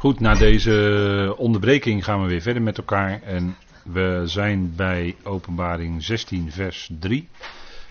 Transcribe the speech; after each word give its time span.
Goed, 0.00 0.20
na 0.20 0.34
deze 0.34 1.34
onderbreking 1.36 2.04
gaan 2.04 2.22
we 2.22 2.28
weer 2.28 2.40
verder 2.40 2.62
met 2.62 2.78
elkaar. 2.78 3.22
En 3.22 3.56
we 3.84 4.22
zijn 4.24 4.74
bij 4.76 5.16
Openbaring 5.22 6.02
16, 6.02 6.52
vers 6.52 6.90
3 6.98 7.28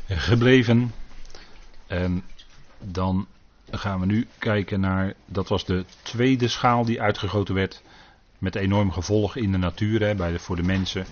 gebleven. 0.08 0.94
En 1.88 2.24
dan 2.80 3.28
gaan 3.72 4.00
we 4.00 4.06
nu 4.06 4.28
kijken 4.38 4.80
naar. 4.80 5.14
Dat 5.26 5.48
was 5.48 5.66
de 5.66 5.86
tweede 6.02 6.48
schaal 6.48 6.86
die 6.86 7.02
uitgegoten 7.02 7.56
werd. 7.56 7.82
Met 8.38 8.56
enorm 8.56 8.92
gevolg 8.92 9.36
in 9.36 9.52
de 9.52 9.58
natuur, 9.58 10.02
hè, 10.02 10.16
bij 10.16 10.40
voor 10.40 10.56
de 10.56 10.64
mensen. 10.64 11.06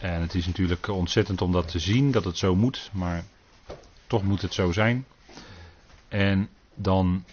En 0.00 0.20
het 0.20 0.34
is 0.34 0.46
natuurlijk 0.46 0.88
ontzettend 0.88 1.42
om 1.42 1.52
dat 1.52 1.68
te 1.68 1.78
zien, 1.78 2.10
dat 2.10 2.24
het 2.24 2.38
zo 2.38 2.56
moet. 2.56 2.90
Maar 2.92 3.24
toch 4.06 4.22
moet 4.22 4.42
het 4.42 4.54
zo 4.54 4.72
zijn. 4.72 5.06
En 6.08 6.48
dan 6.74 7.24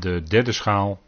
de 0.00 0.22
derde 0.22 0.52
schaal 0.52 1.02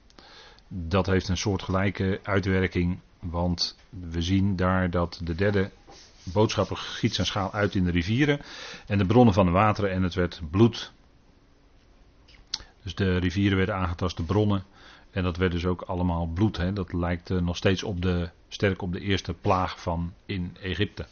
dat 0.68 1.06
heeft 1.06 1.28
een 1.28 1.36
soortgelijke 1.36 2.20
uitwerking, 2.22 2.98
want 3.20 3.76
we 3.88 4.22
zien 4.22 4.56
daar 4.56 4.90
dat 4.90 5.20
de 5.22 5.34
derde 5.34 5.70
boodschapper 6.32 6.76
giet 6.76 7.14
zijn 7.14 7.26
schaal 7.26 7.52
uit 7.52 7.74
in 7.74 7.84
de 7.84 7.90
rivieren 7.90 8.40
en 8.86 8.98
de 8.98 9.06
bronnen 9.06 9.34
van 9.34 9.46
de 9.46 9.52
wateren 9.52 9.90
en 9.90 10.02
het 10.02 10.14
werd 10.14 10.40
bloed. 10.50 10.92
Dus 12.82 12.94
de 12.94 13.16
rivieren 13.16 13.56
werden 13.56 13.74
aangetast, 13.74 14.16
de 14.16 14.22
bronnen. 14.22 14.64
En 15.10 15.22
dat 15.22 15.36
werd 15.36 15.52
dus 15.52 15.66
ook 15.66 15.82
allemaal 15.82 16.26
bloed. 16.26 16.56
Hè. 16.56 16.72
Dat 16.72 16.92
lijkt 16.92 17.30
eh, 17.30 17.38
nog 17.38 17.56
steeds 17.56 17.82
op 17.82 18.02
de, 18.02 18.30
sterk 18.48 18.82
op 18.82 18.92
de 18.92 19.00
eerste 19.00 19.34
plaag 19.34 19.80
van 19.80 20.12
in 20.26 20.56
Egypte. 20.62 21.06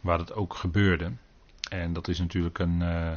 Waar 0.00 0.18
het 0.18 0.32
ook 0.34 0.54
gebeurde. 0.54 1.12
En 1.70 1.92
dat 1.92 2.08
is 2.08 2.18
natuurlijk 2.18 2.58
een 2.58 2.80
uh, 2.80 3.14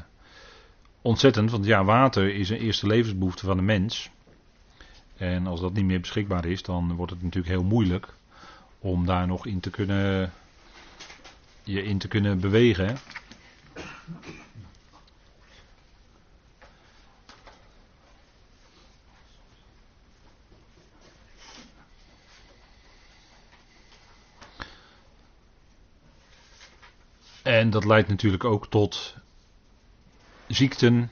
ontzettend, 1.02 1.52
want 1.52 1.66
ja, 1.66 1.84
water 1.84 2.36
is 2.36 2.50
een 2.50 2.58
eerste 2.58 2.88
levensbehoefte 2.88 3.46
van 3.46 3.58
de 3.58 3.64
mens. 3.64 4.10
En 5.22 5.48
als 5.48 5.60
dat 5.62 5.74
niet 5.74 5.86
meer 5.86 6.00
beschikbaar 6.00 6.46
is, 6.46 6.64
dan 6.64 6.96
wordt 6.96 7.12
het 7.12 7.22
natuurlijk 7.22 7.54
heel 7.54 7.64
moeilijk 7.64 8.14
om 8.80 9.06
daar 9.06 9.28
nog 9.28 9.46
in 9.46 9.60
te 9.60 9.70
kunnen, 9.70 10.34
je 11.64 11.84
in 11.84 11.98
te 11.98 12.08
kunnen 12.08 12.40
bewegen. 12.40 12.98
En 27.44 27.70
dat 27.70 27.86
leidt 27.86 28.08
natuurlijk 28.08 28.44
ook 28.44 28.68
tot 28.68 29.16
ziekten, 30.48 31.12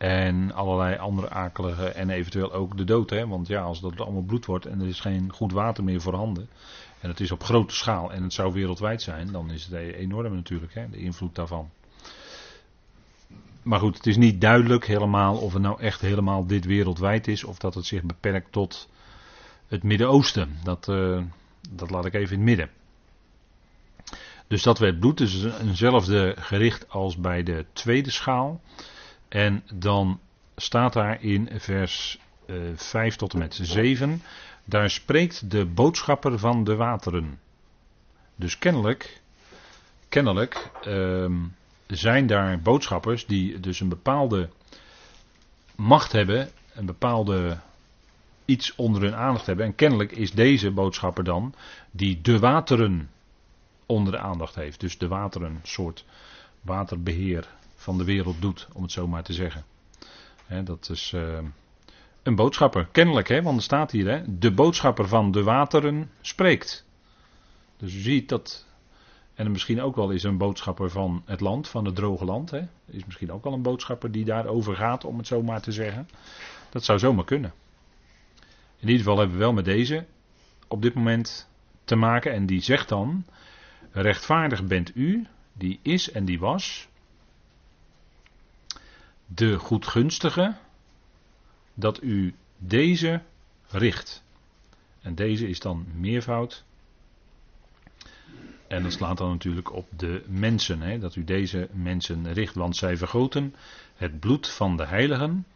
en 0.00 0.52
allerlei 0.52 0.96
andere 0.96 1.30
akelige 1.30 1.88
en 1.88 2.10
eventueel 2.10 2.52
ook 2.52 2.76
de 2.76 2.84
dood. 2.84 3.10
Hè? 3.10 3.26
Want 3.26 3.46
ja, 3.46 3.62
als 3.62 3.80
dat 3.80 4.00
allemaal 4.00 4.22
bloed 4.22 4.46
wordt 4.46 4.66
en 4.66 4.80
er 4.80 4.86
is 4.86 5.00
geen 5.00 5.32
goed 5.32 5.52
water 5.52 5.84
meer 5.84 6.00
voorhanden. 6.00 6.48
En 7.00 7.08
het 7.08 7.20
is 7.20 7.30
op 7.30 7.42
grote 7.42 7.74
schaal 7.74 8.12
en 8.12 8.22
het 8.22 8.32
zou 8.32 8.52
wereldwijd 8.52 9.02
zijn. 9.02 9.32
Dan 9.32 9.50
is 9.50 9.64
het 9.64 9.94
enorm 9.94 10.34
natuurlijk, 10.34 10.74
hè? 10.74 10.90
de 10.90 10.96
invloed 10.96 11.34
daarvan. 11.34 11.70
Maar 13.62 13.78
goed, 13.78 13.96
het 13.96 14.06
is 14.06 14.16
niet 14.16 14.40
duidelijk 14.40 14.86
helemaal 14.86 15.36
of 15.36 15.52
het 15.52 15.62
nou 15.62 15.80
echt 15.80 16.00
helemaal 16.00 16.46
dit 16.46 16.64
wereldwijd 16.64 17.28
is. 17.28 17.44
Of 17.44 17.58
dat 17.58 17.74
het 17.74 17.86
zich 17.86 18.02
beperkt 18.02 18.52
tot 18.52 18.88
het 19.66 19.82
Midden-Oosten. 19.82 20.56
Dat, 20.64 20.88
uh, 20.88 21.22
dat 21.70 21.90
laat 21.90 22.04
ik 22.04 22.14
even 22.14 22.32
in 22.32 22.38
het 22.38 22.48
midden. 22.48 22.70
Dus 24.46 24.62
dat 24.62 24.78
werd 24.78 25.00
bloed, 25.00 25.18
dus 25.18 25.44
eenzelfde 25.44 26.34
gericht 26.38 26.88
als 26.88 27.16
bij 27.16 27.42
de 27.42 27.64
tweede 27.72 28.10
schaal. 28.10 28.60
En 29.30 29.62
dan 29.72 30.20
staat 30.56 30.92
daar 30.92 31.22
in 31.22 31.48
vers 31.52 32.18
uh, 32.46 32.70
eh, 32.70 32.76
5 32.76 33.16
tot 33.16 33.32
en 33.32 33.38
met 33.38 33.58
7. 33.62 34.22
Daar 34.64 34.90
spreekt 34.90 35.50
de 35.50 35.66
boodschapper 35.66 36.38
van 36.38 36.64
de 36.64 36.74
wateren. 36.74 37.38
Dus 38.36 38.58
kennelijk, 38.58 39.20
kennelijk 40.08 40.70
uh, 40.86 41.34
zijn 41.86 42.26
daar 42.26 42.60
boodschappers 42.60 43.26
die 43.26 43.60
dus 43.60 43.80
een 43.80 43.88
bepaalde 43.88 44.48
macht 45.74 46.12
hebben, 46.12 46.50
een 46.74 46.86
bepaalde 46.86 47.58
iets 48.44 48.74
onder 48.74 49.02
hun 49.02 49.14
aandacht 49.14 49.46
hebben. 49.46 49.66
En 49.66 49.74
kennelijk 49.74 50.12
is 50.12 50.32
deze 50.32 50.70
boodschapper 50.70 51.24
dan 51.24 51.54
die 51.90 52.20
de 52.20 52.38
wateren 52.38 53.10
onder 53.86 54.12
de 54.12 54.18
aandacht 54.18 54.54
heeft. 54.54 54.80
Dus 54.80 54.98
de 54.98 55.08
wateren, 55.08 55.60
soort 55.62 56.04
waterbeheer 56.60 57.48
van 57.80 57.98
de 57.98 58.04
wereld 58.04 58.40
doet, 58.40 58.68
om 58.72 58.82
het 58.82 58.92
zo 58.92 59.06
maar 59.06 59.22
te 59.22 59.32
zeggen. 59.32 59.64
dat 60.64 60.88
is 60.90 61.12
uh, 61.12 61.38
een 62.22 62.34
boodschapper, 62.34 62.88
kennelijk, 62.92 63.28
hè, 63.28 63.42
want 63.42 63.56
er 63.56 63.62
staat 63.62 63.90
hier, 63.90 64.24
de 64.38 64.52
boodschapper 64.52 65.08
van 65.08 65.30
de 65.30 65.42
wateren 65.42 66.10
spreekt. 66.20 66.86
Dus 67.76 67.94
u 67.94 67.98
ziet 67.98 68.28
dat, 68.28 68.66
en 69.34 69.50
misschien 69.50 69.80
ook 69.80 69.96
wel 69.96 70.10
is 70.10 70.22
een 70.22 70.38
boodschapper 70.38 70.90
van 70.90 71.22
het 71.24 71.40
land, 71.40 71.68
van 71.68 71.84
het 71.84 71.94
droge 71.94 72.24
land. 72.24 72.50
Hè. 72.50 72.60
Is 72.86 73.04
misschien 73.04 73.32
ook 73.32 73.44
wel 73.44 73.52
een 73.52 73.62
boodschapper 73.62 74.10
die 74.10 74.24
daarover 74.24 74.76
gaat, 74.76 75.04
om 75.04 75.18
het 75.18 75.26
zo 75.26 75.42
maar 75.42 75.60
te 75.60 75.72
zeggen. 75.72 76.08
Dat 76.70 76.84
zou 76.84 76.98
zomaar 76.98 77.24
kunnen. 77.24 77.52
In 78.78 78.88
ieder 78.88 78.98
geval 78.98 79.18
hebben 79.18 79.36
we 79.36 79.42
wel 79.42 79.52
met 79.52 79.64
deze 79.64 80.06
op 80.68 80.82
dit 80.82 80.94
moment 80.94 81.48
te 81.84 81.96
maken. 81.96 82.32
En 82.32 82.46
die 82.46 82.60
zegt 82.60 82.88
dan: 82.88 83.24
Rechtvaardig 83.92 84.64
bent 84.64 84.96
u, 84.96 85.26
die 85.52 85.78
is 85.82 86.10
en 86.10 86.24
die 86.24 86.38
was, 86.38 86.88
de 89.34 89.58
goedgunstige, 89.58 90.54
dat 91.74 92.02
u 92.02 92.34
deze 92.58 93.22
richt. 93.68 94.22
En 95.00 95.14
deze 95.14 95.48
is 95.48 95.60
dan 95.60 95.86
meervoud. 95.94 96.64
En 98.68 98.82
dat 98.82 98.92
slaat 98.92 99.18
dan 99.18 99.30
natuurlijk 99.30 99.72
op 99.72 99.86
de 99.96 100.24
mensen, 100.28 100.80
hè, 100.80 100.98
dat 100.98 101.16
u 101.16 101.24
deze 101.24 101.68
mensen 101.72 102.32
richt, 102.32 102.54
want 102.54 102.76
zij 102.76 102.96
vergoten 102.96 103.54
het 103.94 104.20
bloed 104.20 104.48
van 104.48 104.76
de 104.76 104.86
heiligen 104.86 105.46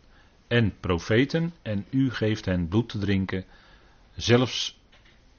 en 0.46 0.74
profeten 0.80 1.54
en 1.62 1.86
u 1.90 2.10
geeft 2.10 2.44
hen 2.44 2.68
bloed 2.68 2.88
te 2.88 2.98
drinken. 2.98 3.44
Zelfs 4.14 4.78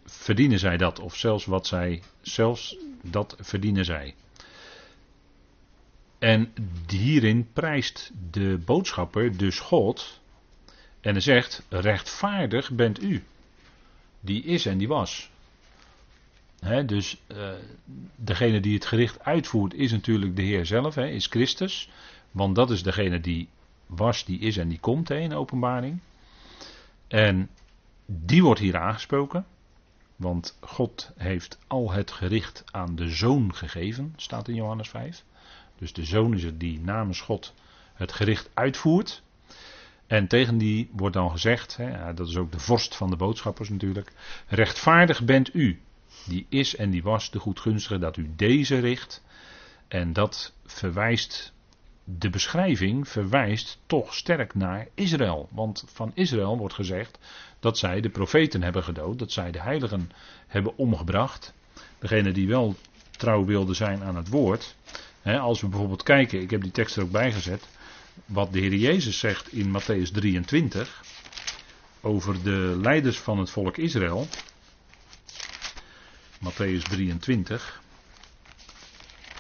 verdienen 0.06 0.60
zij 0.60 0.78
dat, 0.78 1.00
of 1.00 1.16
zelfs 1.16 1.46
wat 1.46 1.68
zij, 1.68 2.04
zelfs 2.22 2.78
dat 3.02 3.36
verdienen 3.40 3.86
zij. 3.86 4.16
En 6.26 6.54
hierin 6.88 7.48
prijst 7.54 8.12
de 8.32 8.58
boodschapper 8.66 9.38
dus 9.38 9.60
God. 9.60 10.22
En 11.02 11.12
hij 11.12 11.22
zegt: 11.22 11.66
rechtvaardig 11.70 12.72
bent 12.72 13.04
u. 13.04 13.24
Die 14.20 14.44
is 14.44 14.66
en 14.66 14.78
die 14.78 14.88
was. 14.88 15.30
dus 16.86 17.18
uh, 17.28 17.50
degene 18.16 18.60
die 18.60 18.74
het 18.74 18.86
gericht 18.86 19.24
uitvoert 19.24 19.74
is 19.74 19.92
natuurlijk 19.92 20.36
de 20.36 20.42
Heer 20.42 20.66
zelf, 20.66 20.98
is 20.98 21.28
Christus. 21.28 21.90
Want 22.32 22.56
dat 22.56 22.72
is 22.72 22.84
degene 22.84 23.20
die 23.20 23.48
was, 23.86 24.26
die 24.26 24.40
is 24.40 24.58
en 24.58 24.68
die 24.68 24.80
komt 24.80 25.10
in 25.10 25.34
openbaring. 25.34 26.00
En 27.08 27.50
die 28.06 28.44
wordt 28.44 28.60
hier 28.60 28.78
aangesproken. 28.78 29.46
Want 30.16 30.58
God 30.60 31.12
heeft 31.18 31.60
al 31.68 31.92
het 31.92 32.12
gericht 32.12 32.64
aan 32.72 32.96
de 32.96 33.10
zoon 33.10 33.56
gegeven, 33.56 34.14
staat 34.16 34.48
in 34.48 34.56
Johannes 34.56 34.90
5. 34.90 35.24
Dus 35.78 35.94
de 35.94 36.04
zoon 36.04 36.34
is 36.34 36.44
het 36.44 36.60
die 36.60 36.80
namens 36.80 37.22
God 37.22 37.54
het 37.94 38.12
gericht 38.12 38.50
uitvoert. 38.54 39.24
En 40.08 40.28
tegen 40.28 40.58
die 40.58 40.90
wordt 40.92 41.16
dan 41.16 41.32
gezegd, 41.32 41.78
hè, 41.78 42.14
dat 42.14 42.28
is 42.28 42.38
ook 42.38 42.52
de 42.52 42.60
vorst 42.60 42.96
van 42.96 43.10
de 43.10 43.16
boodschappers 43.16 43.70
natuurlijk. 43.70 44.12
Rechtvaardig 44.48 45.24
bent 45.24 45.56
u, 45.56 45.82
die 46.26 46.46
is 46.50 46.76
en 46.76 46.90
die 46.90 47.04
was 47.04 47.32
de 47.32 47.40
goedgunstige, 47.40 48.00
dat 48.00 48.18
u 48.18 48.30
deze 48.36 48.80
richt. 48.80 49.24
En 49.88 50.14
dat 50.14 50.54
verwijst, 50.66 51.54
de 52.04 52.30
beschrijving 52.30 53.08
verwijst 53.08 53.80
toch 53.86 54.14
sterk 54.14 54.54
naar 54.54 54.88
Israël. 54.94 55.50
Want 55.52 55.84
van 55.88 56.12
Israël 56.14 56.58
wordt 56.58 56.74
gezegd 56.74 57.20
dat 57.60 57.78
zij 57.78 58.02
de 58.02 58.10
profeten 58.10 58.64
hebben 58.64 58.84
gedood, 58.84 59.20
dat 59.20 59.32
zij 59.32 59.52
de 59.52 59.62
heiligen 59.62 60.12
hebben 60.48 60.78
omgebracht. 60.78 61.54
Degene 62.00 62.32
die 62.32 62.48
wel 62.48 62.76
trouw 63.12 63.46
wilden 63.46 63.76
zijn 63.76 64.04
aan 64.04 64.16
het 64.16 64.30
woord 64.30 64.76
als 65.26 65.62
we 65.62 65.68
bijvoorbeeld 65.68 66.04
kijken, 66.04 66.42
ik 66.42 66.50
heb 66.50 66.62
die 66.62 66.72
tekst 66.72 66.96
er 66.96 67.04
ook 67.04 67.12
bij 67.12 67.32
gezet, 67.32 67.68
wat 68.26 68.54
de 68.54 68.60
Heer 68.60 68.76
Jezus 68.76 69.20
zegt 69.20 69.54
in 69.54 69.80
Matthäus 69.80 70.12
23 70.12 71.04
over 72.02 72.44
de 72.44 72.78
leiders 72.82 73.20
van 73.20 73.40
het 73.40 73.50
volk 73.50 73.78
Israël. 73.78 74.28
Matthäus 76.40 76.84
23, 76.90 77.82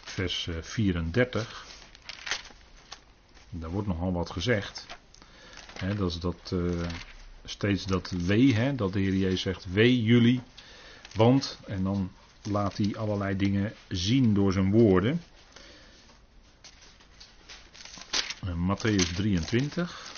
vers 0.03 0.47
34. 0.61 1.65
Eh, 1.65 1.73
Daar 3.49 3.69
wordt 3.69 3.87
nogal 3.87 4.11
wat 4.11 4.29
gezegd. 4.29 4.85
dat 5.97 6.11
is 6.11 6.19
dat, 6.19 6.51
uh, 6.53 6.81
steeds 7.43 7.85
dat 7.85 8.09
wee, 8.09 8.75
dat 8.75 8.93
de 8.93 8.99
Heer 8.99 9.15
Jezus 9.15 9.41
zegt, 9.41 9.65
wee 9.71 10.03
jullie, 10.03 10.41
want, 11.15 11.59
en 11.67 11.83
dan 11.83 12.11
laat 12.43 12.77
hij 12.77 12.95
allerlei 12.97 13.35
dingen 13.35 13.73
zien 13.87 14.33
door 14.33 14.51
zijn 14.51 14.71
woorden. 14.71 15.21
Matthäus 18.53 19.13
23. 19.13 20.13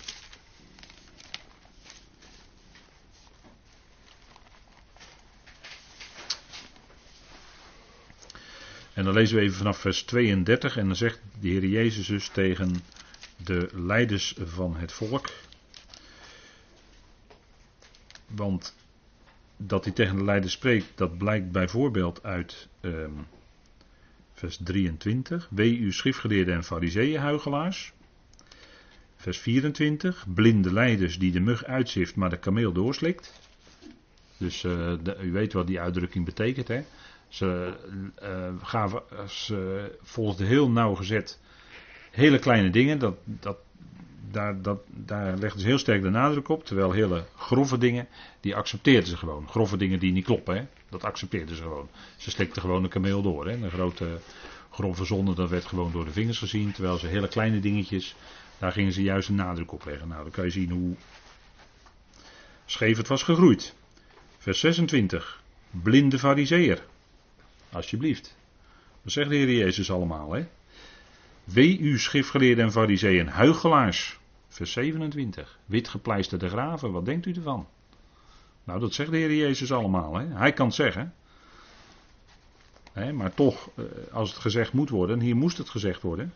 En 8.93 9.03
dan 9.03 9.13
lezen 9.13 9.35
we 9.35 9.41
even 9.41 9.57
vanaf 9.57 9.77
vers 9.77 10.03
32 10.03 10.77
en 10.77 10.85
dan 10.85 10.95
zegt 10.95 11.21
de 11.39 11.47
Heer 11.47 11.65
Jezus 11.65 12.07
dus 12.07 12.27
tegen 12.27 12.75
de 13.35 13.69
leiders 13.73 14.35
van 14.43 14.75
het 14.75 14.91
volk. 14.91 15.29
Want 18.27 18.75
dat 19.57 19.83
hij 19.83 19.93
tegen 19.93 20.15
de 20.15 20.23
leiders 20.23 20.53
spreekt, 20.53 20.87
dat 20.95 21.17
blijkt 21.17 21.51
bijvoorbeeld 21.51 22.23
uit 22.23 22.67
ehm, 22.79 23.11
vers 24.33 24.57
23. 24.63 25.47
Wee 25.49 25.77
u 25.77 25.91
schriftgeleerden 25.91 26.55
en 26.55 26.63
fariseeën 26.63 27.19
huigelaars, 27.19 27.93
Vers 29.27 29.39
24. 29.39 30.25
Blinde 30.33 30.73
leiders 30.73 31.19
die 31.19 31.31
de 31.31 31.39
mug 31.39 31.63
uitzift, 31.63 32.15
maar 32.15 32.29
de 32.29 32.37
kameel 32.37 32.71
doorslikt. 32.71 33.33
Dus 34.37 34.61
de, 34.61 35.17
u 35.21 35.31
weet 35.31 35.53
wat 35.53 35.67
die 35.67 35.79
uitdrukking 35.79 36.25
betekent. 36.25 36.67
Hè? 36.67 36.83
Ze, 37.27 37.73
uh, 38.23 38.49
gaven, 38.61 39.01
ze 39.29 39.91
volgden 40.01 40.47
heel 40.47 40.69
nauwgezet 40.69 41.39
hele 42.11 42.39
kleine 42.39 42.69
dingen. 42.69 42.99
Dat, 42.99 43.15
dat, 43.23 43.57
daar, 44.31 44.61
dat, 44.61 44.79
daar 44.87 45.37
legden 45.37 45.61
ze 45.61 45.67
heel 45.67 45.77
sterk 45.77 46.01
de 46.01 46.09
nadruk 46.09 46.49
op. 46.49 46.65
Terwijl 46.65 46.91
hele 46.91 47.25
grove 47.35 47.77
dingen, 47.77 48.07
die 48.39 48.55
accepteerden 48.55 49.09
ze 49.09 49.17
gewoon. 49.17 49.49
Grove 49.49 49.77
dingen 49.77 49.99
die 49.99 50.11
niet 50.11 50.25
kloppen, 50.25 50.55
hè? 50.55 50.65
dat 50.89 51.03
accepteerden 51.03 51.55
ze 51.55 51.61
gewoon. 51.61 51.89
Ze 52.17 52.29
slikten 52.29 52.61
gewoon 52.61 52.83
een 52.83 52.89
kameel 52.89 53.21
door. 53.21 53.47
Hè? 53.47 53.53
Een 53.53 53.71
grote 53.71 54.19
grove 54.71 55.05
zonde, 55.05 55.33
dat 55.33 55.49
werd 55.49 55.65
gewoon 55.65 55.91
door 55.91 56.05
de 56.05 56.11
vingers 56.11 56.37
gezien. 56.37 56.71
Terwijl 56.71 56.97
ze 56.97 57.07
hele 57.07 57.27
kleine 57.27 57.59
dingetjes, 57.59 58.15
daar 58.59 58.71
gingen 58.71 58.93
ze 58.93 59.01
juist 59.01 59.29
een 59.29 59.35
nadruk 59.35 59.71
op 59.71 59.85
leggen. 59.85 60.07
Nou, 60.07 60.23
dan 60.23 60.31
kan 60.31 60.43
je 60.43 60.49
zien 60.49 60.71
hoe 60.71 60.95
scheef 62.65 62.97
het 62.97 63.07
was 63.07 63.23
gegroeid. 63.23 63.75
Vers 64.37 64.59
26. 64.59 65.43
Blinde 65.71 66.19
fariseer. 66.19 66.85
Alsjeblieft. 67.71 68.35
Dat 69.03 69.11
zegt 69.11 69.29
de 69.29 69.35
Heer 69.35 69.51
Jezus 69.51 69.91
allemaal, 69.91 70.31
hè? 70.31 70.47
Wee 71.43 71.79
u 71.79 71.99
schriftgeleerden 71.99 72.65
en 72.65 72.71
fariseeën, 72.71 73.27
huigelaars. 73.27 74.19
Vers 74.47 74.71
27. 74.71 75.59
Witgepleisterde 75.65 76.49
graven, 76.49 76.91
wat 76.91 77.05
denkt 77.05 77.25
u 77.25 77.33
ervan? 77.33 77.67
Nou, 78.63 78.79
dat 78.79 78.93
zegt 78.93 79.11
de 79.11 79.17
Heer 79.17 79.35
Jezus 79.35 79.71
allemaal. 79.71 80.15
Hè? 80.15 80.25
Hij 80.25 80.53
kan 80.53 80.65
het 80.65 80.75
zeggen. 80.75 81.13
Hè, 82.91 83.11
maar 83.13 83.33
toch, 83.33 83.69
eh, 83.75 83.83
als 84.11 84.29
het 84.29 84.39
gezegd 84.39 84.73
moet 84.73 84.89
worden, 84.89 85.19
hier 85.19 85.35
moest 85.35 85.57
het 85.57 85.69
gezegd 85.69 86.01
worden. 86.01 86.33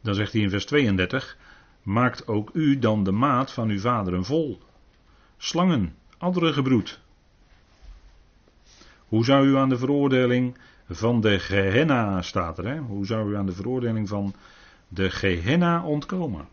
Dan 0.00 0.14
zegt 0.14 0.32
hij 0.32 0.42
in 0.42 0.50
vers 0.50 0.64
32. 0.66 1.36
Maakt 1.82 2.28
ook 2.28 2.50
u 2.52 2.78
dan 2.78 3.04
de 3.04 3.12
maat 3.12 3.52
van 3.52 3.68
uw 3.68 3.80
vaderen 3.80 4.24
vol. 4.24 4.60
Slangen, 5.36 5.94
gebroed. 6.18 7.00
Hoe 9.08 9.24
zou 9.24 9.46
u 9.46 9.56
aan 9.56 9.68
de 9.68 9.78
veroordeling 9.78 10.56
van 10.88 11.20
de 11.20 11.38
Gehenna 11.38 12.22
staat 12.22 12.58
er. 12.58 12.66
Hè? 12.66 12.78
Hoe 12.78 13.06
zou 13.06 13.30
u 13.30 13.36
aan 13.36 13.46
de 13.46 13.52
veroordeling 13.52 14.08
van 14.08 14.34
de 14.88 15.10
Gehenna 15.10 15.84
ontkomen? 15.84 16.48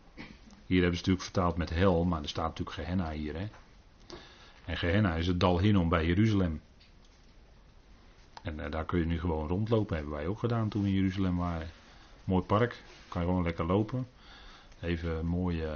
Hier 0.65 0.81
hebben 0.81 0.97
ze 0.97 1.03
natuurlijk 1.05 1.23
vertaald 1.23 1.57
met 1.57 1.69
hel, 1.69 2.05
maar 2.05 2.21
er 2.21 2.29
staat 2.29 2.47
natuurlijk 2.47 2.77
Gehenna 2.77 3.11
hier. 3.11 3.35
Hè? 3.39 3.47
En 4.65 4.77
Gehenna 4.77 5.15
is 5.15 5.27
het 5.27 5.39
dal 5.39 5.59
Hinnom 5.59 5.89
bij 5.89 6.05
Jeruzalem. 6.05 6.61
En 8.43 8.57
uh, 8.59 8.71
daar 8.71 8.85
kun 8.85 8.99
je 8.99 9.05
nu 9.05 9.19
gewoon 9.19 9.47
rondlopen. 9.47 9.95
Hebben 9.95 10.13
wij 10.13 10.27
ook 10.27 10.39
gedaan 10.39 10.69
toen 10.69 10.81
we 10.81 10.87
in 10.87 10.93
Jeruzalem 10.93 11.37
waren. 11.37 11.67
Mooi 12.27 12.43
park. 12.43 12.83
Kan 13.07 13.21
je 13.21 13.27
gewoon 13.27 13.43
lekker 13.43 13.65
lopen. 13.65 14.07
Even 14.81 15.25
mooi, 15.25 15.63
uh, 15.63 15.71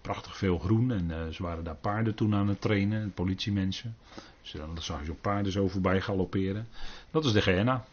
prachtig 0.00 0.36
veel 0.36 0.58
groen. 0.58 0.92
En 0.92 1.10
uh, 1.10 1.28
ze 1.28 1.42
waren 1.42 1.64
daar 1.64 1.74
paarden 1.74 2.14
toen 2.14 2.34
aan 2.34 2.48
het 2.48 2.60
trainen. 2.60 3.12
Politiemensen. 3.12 3.96
Dus 4.42 4.52
dan 4.52 4.82
zag 4.82 4.98
je 4.98 5.04
zo'n 5.04 5.20
paarden 5.20 5.52
zo 5.52 5.68
voorbij 5.68 6.00
galopperen. 6.00 6.68
Dat 7.10 7.24
is 7.24 7.32
de 7.32 7.42
Gehenna. 7.42 7.84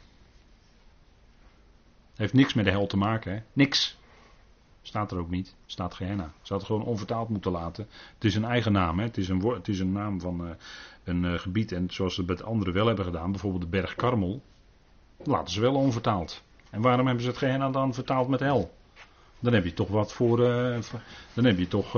Heeft 2.16 2.34
niks 2.34 2.54
met 2.54 2.66
de 2.66 2.72
hel 2.72 2.88
te 2.88 2.98
maken, 2.98 3.34
hè? 3.34 3.42
Niks. 3.54 3.98
Staat 4.82 5.12
er 5.12 5.18
ook 5.18 5.30
niet. 5.30 5.56
Staat 5.66 5.94
Gehenna. 5.94 6.32
Ze 6.42 6.54
had 6.54 6.62
het 6.62 6.72
gewoon 6.72 6.86
onvertaald 6.86 7.30
moeten 7.30 7.52
laten. 7.52 7.88
Het 8.14 8.24
is 8.24 8.36
een 8.36 8.46
eigen 8.46 8.72
naam, 8.72 9.00
hè? 9.00 9.06
Het, 9.06 9.18
is 9.18 9.30
een, 9.30 9.42
het 9.42 9.68
is 9.68 9.80
een 9.80 9.92
naam 9.92 10.20
van 10.22 10.56
een 11.04 11.40
gebied. 11.40 11.72
En 11.72 11.90
zoals 11.90 12.14
ze 12.14 12.22
het 12.22 12.30
met 12.30 12.44
anderen 12.44 12.74
wel 12.74 12.88
hebben 12.88 13.06
gedaan, 13.06 13.32
bijvoorbeeld 13.32 13.64
de 13.64 13.70
berg 13.70 13.96
Karmel, 13.96 14.42
laten 15.24 15.54
ze 15.54 15.62
wel 15.62 15.76
onvertaald. 15.76 16.44
En 16.70 16.82
waarom 16.82 17.06
hebben 17.06 17.24
ze 17.24 17.30
het 17.30 17.40
Gehenna 17.40 17.70
dan 17.70 17.94
vertaald 17.94 18.28
met 18.28 18.40
hel? 18.40 18.78
Dan 19.40 19.54
heb 19.54 19.64
je 19.64 19.74
toch 19.74 19.88
wat 19.88 20.14
voor. 20.14 20.40
Uh, 20.40 20.78
dan 21.34 21.46
heb 21.46 21.58
je 21.58 21.68
toch. 21.68 21.94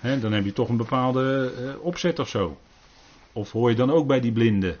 Hè, 0.00 0.20
dan 0.20 0.32
heb 0.32 0.44
je 0.44 0.52
toch 0.52 0.68
een 0.68 0.76
bepaalde 0.76 1.78
opzet 1.80 2.18
of 2.18 2.28
zo. 2.28 2.58
Of 3.32 3.52
hoor 3.52 3.70
je 3.70 3.76
dan 3.76 3.90
ook 3.90 4.06
bij 4.06 4.20
die 4.20 4.32
blinden 4.32 4.78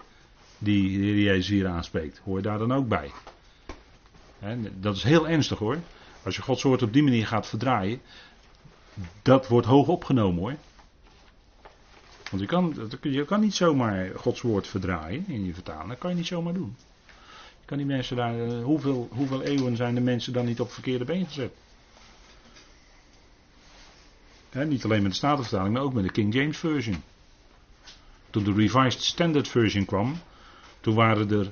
die 0.58 0.98
de 0.98 1.22
Jezus 1.22 1.48
hier 1.48 1.66
aanspreekt? 1.66 2.20
Hoor 2.24 2.36
je 2.36 2.42
daar 2.42 2.58
dan 2.58 2.72
ook 2.72 2.88
bij? 2.88 3.10
dat 4.80 4.96
is 4.96 5.02
heel 5.02 5.28
ernstig 5.28 5.58
hoor. 5.58 5.78
Als 6.22 6.36
je 6.36 6.42
Gods 6.42 6.62
woord 6.62 6.82
op 6.82 6.92
die 6.92 7.02
manier 7.02 7.26
gaat 7.26 7.46
verdraaien, 7.46 8.00
dat 9.22 9.48
wordt 9.48 9.66
hoog 9.66 9.88
opgenomen 9.88 10.42
hoor. 10.42 10.56
Want 12.30 12.42
je 12.42 12.46
kan, 12.46 12.90
je 13.00 13.24
kan 13.24 13.40
niet 13.40 13.54
zomaar 13.54 14.10
Gods 14.14 14.40
woord 14.40 14.66
verdraaien 14.66 15.24
in 15.28 15.44
je 15.44 15.54
vertaling. 15.54 15.88
Dat 15.88 15.98
kan 15.98 16.10
je 16.10 16.16
niet 16.16 16.26
zomaar 16.26 16.54
doen. 16.54 16.76
Kan 17.66 17.76
die 17.76 17.86
mensen 17.86 18.16
daar, 18.16 18.40
eh, 18.40 18.62
hoeveel, 18.62 19.08
hoeveel 19.10 19.42
eeuwen 19.42 19.76
zijn 19.76 19.94
de 19.94 20.00
mensen 20.00 20.32
dan 20.32 20.44
niet 20.44 20.60
op 20.60 20.72
verkeerde 20.72 21.04
been 21.04 21.26
gezet? 21.26 21.52
niet 24.64 24.84
alleen 24.84 25.02
met 25.02 25.10
de 25.10 25.16
Statenvertaling, 25.16 25.74
maar 25.74 25.82
ook 25.82 25.92
met 25.92 26.04
de 26.04 26.10
King 26.10 26.34
James 26.34 26.58
Version. 26.58 27.02
Toen 28.30 28.44
de 28.44 28.52
Revised 28.52 29.02
Standard 29.02 29.48
Version 29.48 29.84
kwam, 29.84 30.16
toen 30.80 30.94
waren 30.94 31.30
er, 31.30 31.50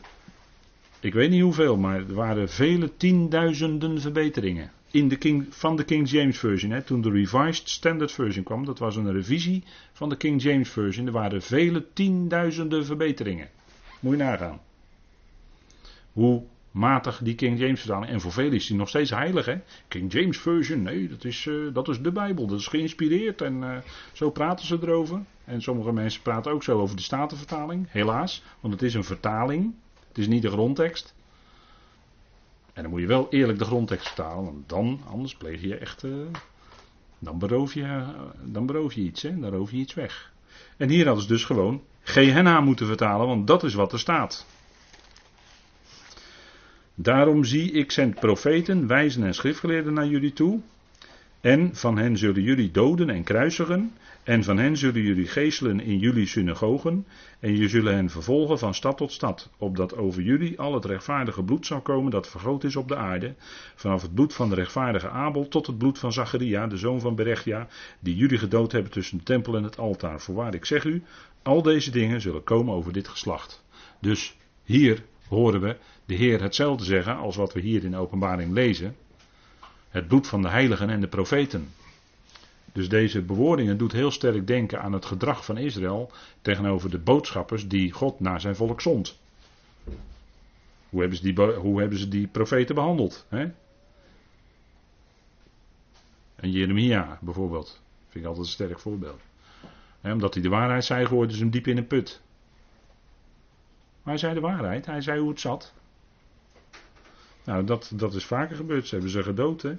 ik 1.00 1.14
weet 1.14 1.30
niet 1.30 1.42
hoeveel, 1.42 1.76
maar 1.76 1.96
er 1.96 2.14
waren 2.14 2.48
vele 2.48 2.96
tienduizenden 2.96 4.00
verbeteringen. 4.00 4.72
In 4.90 5.08
de 5.08 5.16
King, 5.16 5.46
van 5.50 5.76
de 5.76 5.84
King 5.84 6.10
James 6.10 6.38
Version. 6.38 6.82
Toen 6.82 7.00
de 7.00 7.10
Revised 7.10 7.68
Standard 7.68 8.12
Version 8.12 8.44
kwam, 8.44 8.64
dat 8.64 8.78
was 8.78 8.96
een 8.96 9.12
revisie 9.12 9.64
van 9.92 10.08
de 10.08 10.16
King 10.16 10.42
James 10.42 10.70
Version. 10.70 11.06
Er 11.06 11.12
waren 11.12 11.42
vele 11.42 11.86
tienduizenden 11.92 12.84
verbeteringen. 12.84 13.48
Moet 14.00 14.16
je 14.16 14.22
nagaan. 14.22 14.60
Hoe 16.14 16.42
matig 16.74 17.20
die 17.22 17.34
King 17.34 17.58
James 17.58 17.80
vertaling. 17.80 18.12
En 18.12 18.20
voor 18.20 18.32
velen 18.32 18.52
is 18.52 18.66
die 18.66 18.76
nog 18.76 18.88
steeds 18.88 19.10
heilig. 19.10 19.46
Hè? 19.46 19.56
King 19.88 20.12
James 20.12 20.38
Version, 20.38 20.82
nee, 20.82 21.08
dat 21.08 21.24
is, 21.24 21.46
uh, 21.46 21.74
dat 21.74 21.88
is 21.88 22.00
de 22.00 22.12
Bijbel. 22.12 22.46
Dat 22.46 22.58
is 22.58 22.66
geïnspireerd 22.66 23.40
en 23.40 23.62
uh, 23.62 23.76
zo 24.12 24.30
praten 24.30 24.66
ze 24.66 24.78
erover. 24.82 25.20
En 25.44 25.62
sommige 25.62 25.92
mensen 25.92 26.22
praten 26.22 26.52
ook 26.52 26.62
zo 26.62 26.80
over 26.80 26.96
de 26.96 27.02
Statenvertaling, 27.02 27.86
helaas. 27.88 28.42
Want 28.60 28.74
het 28.74 28.82
is 28.82 28.94
een 28.94 29.04
vertaling, 29.04 29.74
het 30.08 30.18
is 30.18 30.26
niet 30.26 30.42
de 30.42 30.50
grondtekst. 30.50 31.14
En 32.72 32.82
dan 32.82 32.90
moet 32.90 33.00
je 33.00 33.06
wel 33.06 33.26
eerlijk 33.30 33.58
de 33.58 33.64
grondtekst 33.64 34.06
vertalen, 34.06 34.44
want 34.44 34.68
dan, 34.68 35.00
anders 35.10 35.36
pleeg 35.36 35.62
je 35.62 35.76
echt. 35.76 36.04
Uh, 36.04 36.12
dan, 37.18 37.38
beroof 37.38 37.74
je, 37.74 38.04
dan 38.44 38.66
beroof 38.66 38.92
je 38.92 39.00
iets, 39.00 39.22
hè? 39.22 39.38
dan 39.38 39.50
roof 39.50 39.70
je 39.70 39.76
iets 39.76 39.94
weg. 39.94 40.32
En 40.76 40.88
hier 40.88 41.06
hadden 41.06 41.22
ze 41.22 41.28
dus 41.28 41.44
gewoon 41.44 41.82
Gehenna 42.02 42.60
moeten 42.60 42.86
vertalen, 42.86 43.26
want 43.26 43.46
dat 43.46 43.62
is 43.62 43.74
wat 43.74 43.92
er 43.92 43.98
staat. 43.98 44.46
Daarom 46.94 47.44
zie 47.44 47.70
ik 47.70 47.90
zend 47.90 48.14
profeten, 48.14 48.86
wijzen 48.86 49.24
en 49.24 49.34
schriftgeleerden 49.34 49.92
naar 49.92 50.06
jullie 50.06 50.32
toe. 50.32 50.60
En 51.40 51.74
van 51.74 51.98
hen 51.98 52.16
zullen 52.16 52.42
jullie 52.42 52.70
doden 52.70 53.10
en 53.10 53.24
kruisigen. 53.24 53.92
En 54.22 54.44
van 54.44 54.58
hen 54.58 54.76
zullen 54.76 55.02
jullie 55.02 55.26
geestelen 55.26 55.80
in 55.80 55.98
jullie 55.98 56.26
synagogen. 56.26 57.06
En 57.40 57.56
je 57.56 57.68
zullen 57.68 57.94
hen 57.94 58.10
vervolgen 58.10 58.58
van 58.58 58.74
stad 58.74 58.96
tot 58.96 59.12
stad. 59.12 59.50
Opdat 59.58 59.96
over 59.96 60.22
jullie 60.22 60.58
al 60.58 60.74
het 60.74 60.84
rechtvaardige 60.84 61.42
bloed 61.42 61.66
zal 61.66 61.80
komen 61.80 62.10
dat 62.10 62.28
vergroot 62.28 62.64
is 62.64 62.76
op 62.76 62.88
de 62.88 62.96
aarde. 62.96 63.34
Vanaf 63.74 64.02
het 64.02 64.14
bloed 64.14 64.34
van 64.34 64.48
de 64.48 64.54
rechtvaardige 64.54 65.08
Abel 65.08 65.48
tot 65.48 65.66
het 65.66 65.78
bloed 65.78 65.98
van 65.98 66.12
Zacharia, 66.12 66.66
de 66.66 66.76
zoon 66.76 67.00
van 67.00 67.14
Berechia. 67.14 67.68
Die 68.00 68.16
jullie 68.16 68.38
gedood 68.38 68.72
hebben 68.72 68.92
tussen 68.92 69.18
de 69.18 69.24
tempel 69.24 69.56
en 69.56 69.62
het 69.62 69.78
altaar. 69.78 70.20
Voorwaar 70.20 70.54
ik 70.54 70.64
zeg 70.64 70.84
u, 70.84 71.02
al 71.42 71.62
deze 71.62 71.90
dingen 71.90 72.20
zullen 72.20 72.44
komen 72.44 72.74
over 72.74 72.92
dit 72.92 73.08
geslacht. 73.08 73.64
Dus 74.00 74.36
hier 74.62 75.02
horen 75.28 75.60
we 75.60 75.76
de 76.04 76.14
Heer 76.14 76.42
hetzelfde 76.42 76.84
zeggen 76.84 77.16
als 77.16 77.36
wat 77.36 77.52
we 77.52 77.60
hier 77.60 77.84
in 77.84 77.90
de 77.90 77.96
openbaring 77.96 78.52
lezen. 78.52 78.96
Het 79.88 80.08
bloed 80.08 80.26
van 80.26 80.42
de 80.42 80.48
heiligen 80.48 80.90
en 80.90 81.00
de 81.00 81.08
profeten. 81.08 81.68
Dus 82.72 82.88
deze 82.88 83.22
bewoordingen 83.22 83.78
doet 83.78 83.92
heel 83.92 84.10
sterk 84.10 84.46
denken 84.46 84.82
aan 84.82 84.92
het 84.92 85.04
gedrag 85.04 85.44
van 85.44 85.58
Israël 85.58 86.10
tegenover 86.42 86.90
de 86.90 86.98
boodschappers 86.98 87.68
die 87.68 87.92
God 87.92 88.20
naar 88.20 88.40
zijn 88.40 88.56
volk 88.56 88.80
zond. 88.80 89.18
Hoe 90.88 91.00
hebben 91.00 91.18
ze 91.18 91.32
die, 91.32 91.44
hoe 91.54 91.80
hebben 91.80 91.98
ze 91.98 92.08
die 92.08 92.26
profeten 92.26 92.74
behandeld? 92.74 93.26
Hè? 93.28 93.50
En 96.34 96.50
Jeremia 96.50 97.18
bijvoorbeeld, 97.20 97.80
vind 98.08 98.24
ik 98.24 98.30
altijd 98.30 98.46
een 98.46 98.52
sterk 98.52 98.78
voorbeeld. 98.78 99.20
omdat 100.02 100.34
hij 100.34 100.42
de 100.42 100.48
waarheid 100.48 100.84
zei, 100.84 101.06
gooiden 101.06 101.36
ze 101.36 101.42
hem 101.42 101.50
diep 101.50 101.66
in 101.66 101.76
een 101.76 101.86
put. 101.86 102.22
Maar 104.04 104.14
hij 104.14 104.22
zei 104.22 104.34
de 104.34 104.40
waarheid, 104.40 104.86
hij 104.86 105.00
zei 105.00 105.20
hoe 105.20 105.28
het 105.28 105.40
zat. 105.40 105.72
Nou, 107.44 107.64
dat, 107.64 107.92
dat 107.94 108.14
is 108.14 108.24
vaker 108.24 108.56
gebeurd. 108.56 108.86
Ze 108.86 108.94
hebben 108.94 109.12
ze 109.12 109.22
gedood, 109.22 109.62
hè. 109.62 109.76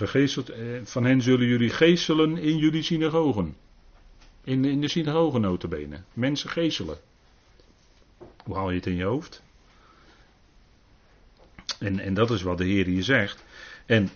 Eh, 0.00 0.80
van 0.82 1.04
hen 1.04 1.22
zullen 1.22 1.46
jullie 1.46 1.70
geestelen 1.70 2.36
in 2.36 2.56
jullie 2.56 2.82
synagogen. 2.82 3.56
In, 4.44 4.64
in 4.64 4.80
de 4.80 4.88
synagogen. 4.88 6.04
Mensen 6.12 6.50
geestelen. 6.50 6.98
Hoe 8.44 8.56
haal 8.56 8.70
je 8.70 8.76
het 8.76 8.86
in 8.86 8.96
je 8.96 9.04
hoofd? 9.04 9.42
En, 11.78 11.98
en 11.98 12.14
dat 12.14 12.30
is 12.30 12.42
wat 12.42 12.58
de 12.58 12.64
Heer 12.64 12.86
hier 12.86 13.02
zegt. 13.02 13.44
En 13.86 14.10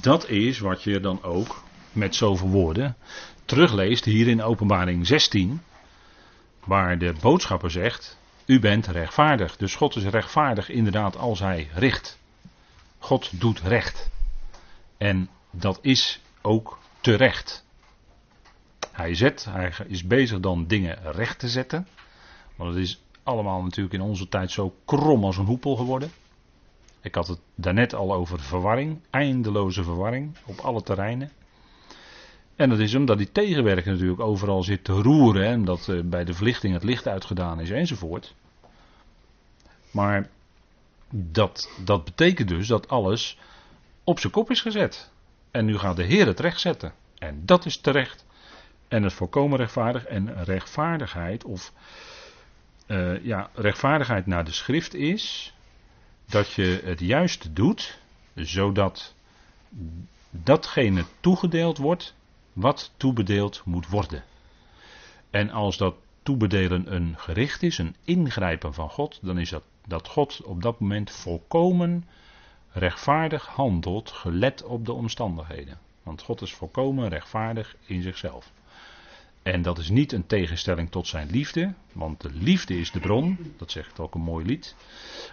dat 0.00 0.28
is 0.28 0.58
wat 0.58 0.82
je 0.82 1.00
dan 1.00 1.22
ook 1.22 1.62
met 1.92 2.14
zoveel 2.14 2.48
woorden 2.48 2.96
terugleest 3.44 4.04
hier 4.04 4.28
in 4.28 4.42
Openbaring 4.42 5.06
16, 5.06 5.60
waar 6.64 6.98
de 6.98 7.14
boodschapper 7.20 7.70
zegt: 7.70 8.18
U 8.46 8.60
bent 8.60 8.86
rechtvaardig. 8.86 9.56
Dus 9.56 9.74
God 9.74 9.96
is 9.96 10.04
rechtvaardig 10.04 10.68
inderdaad 10.68 11.16
als 11.16 11.38
Hij 11.38 11.68
richt. 11.74 12.18
God 12.98 13.40
doet 13.40 13.60
recht. 13.60 14.10
En 14.96 15.28
dat 15.50 15.78
is 15.82 16.20
ook 16.42 16.78
terecht. 17.00 17.66
Hij 18.92 19.14
zet, 19.14 19.44
hij 19.44 19.72
is 19.86 20.06
bezig 20.06 20.40
dan 20.40 20.66
dingen 20.66 21.12
recht 21.12 21.38
te 21.38 21.48
zetten. 21.48 21.86
Want 22.56 22.74
het 22.74 22.82
is 22.82 23.02
allemaal 23.22 23.62
natuurlijk 23.62 23.94
in 23.94 24.00
onze 24.00 24.28
tijd 24.28 24.50
zo 24.50 24.74
krom 24.84 25.24
als 25.24 25.36
een 25.36 25.44
hoepel 25.44 25.76
geworden. 25.76 26.10
Ik 27.00 27.14
had 27.14 27.26
het 27.26 27.40
daarnet 27.54 27.94
al 27.94 28.14
over 28.14 28.40
verwarring, 28.40 29.00
eindeloze 29.10 29.84
verwarring 29.84 30.36
op 30.44 30.58
alle 30.58 30.82
terreinen. 30.82 31.30
En 32.58 32.68
dat 32.68 32.78
is 32.78 32.94
omdat 32.94 33.18
die 33.18 33.32
tegenwerker 33.32 33.92
natuurlijk 33.92 34.20
overal 34.20 34.62
zit 34.62 34.84
te 34.84 34.92
roeren 34.92 35.44
en 35.46 35.64
dat 35.64 35.88
uh, 35.88 36.00
bij 36.04 36.24
de 36.24 36.34
verlichting 36.34 36.74
het 36.74 36.82
licht 36.82 37.08
uitgedaan 37.08 37.60
is 37.60 37.70
enzovoort. 37.70 38.34
Maar 39.90 40.28
dat, 41.10 41.70
dat 41.84 42.04
betekent 42.04 42.48
dus 42.48 42.66
dat 42.66 42.88
alles 42.88 43.38
op 44.04 44.18
zijn 44.18 44.32
kop 44.32 44.50
is 44.50 44.60
gezet. 44.60 45.10
En 45.50 45.64
nu 45.64 45.78
gaat 45.78 45.96
de 45.96 46.04
Heer 46.04 46.26
het 46.26 46.40
recht 46.40 46.60
zetten. 46.60 46.92
En 47.18 47.42
dat 47.44 47.66
is 47.66 47.76
terecht. 47.76 48.26
En 48.88 49.02
het 49.02 49.12
volkomen 49.12 49.58
rechtvaardig. 49.58 50.04
En 50.04 50.44
rechtvaardigheid, 50.44 51.44
of 51.44 51.72
uh, 52.86 53.24
ja, 53.24 53.50
rechtvaardigheid 53.54 54.26
naar 54.26 54.44
de 54.44 54.52
schrift 54.52 54.94
is 54.94 55.54
dat 56.24 56.52
je 56.52 56.80
het 56.84 57.00
juiste 57.00 57.52
doet, 57.52 57.98
zodat 58.34 59.14
datgene 60.30 61.04
toegedeeld 61.20 61.78
wordt 61.78 62.16
wat 62.60 62.92
toebedeeld 62.96 63.62
moet 63.64 63.88
worden. 63.88 64.24
En 65.30 65.50
als 65.50 65.76
dat 65.76 65.94
toebedelen 66.22 66.94
een 66.94 67.14
gericht 67.18 67.62
is, 67.62 67.78
een 67.78 67.96
ingrijpen 68.04 68.74
van 68.74 68.90
God, 68.90 69.18
dan 69.22 69.38
is 69.38 69.50
dat 69.50 69.62
dat 69.86 70.08
God 70.08 70.42
op 70.42 70.62
dat 70.62 70.80
moment 70.80 71.10
volkomen 71.10 72.04
rechtvaardig 72.72 73.46
handelt, 73.46 74.10
gelet 74.10 74.64
op 74.64 74.86
de 74.86 74.92
omstandigheden. 74.92 75.78
Want 76.02 76.22
God 76.22 76.40
is 76.40 76.54
volkomen 76.54 77.08
rechtvaardig 77.08 77.76
in 77.86 78.02
zichzelf. 78.02 78.52
En 79.42 79.62
dat 79.62 79.78
is 79.78 79.88
niet 79.88 80.12
een 80.12 80.26
tegenstelling 80.26 80.90
tot 80.90 81.06
zijn 81.06 81.30
liefde, 81.30 81.74
want 81.92 82.20
de 82.20 82.30
liefde 82.32 82.78
is 82.78 82.90
de 82.90 83.00
bron, 83.00 83.54
dat 83.56 83.70
zegt 83.70 84.00
ook 84.00 84.14
een 84.14 84.20
mooi 84.20 84.46
lied. 84.46 84.74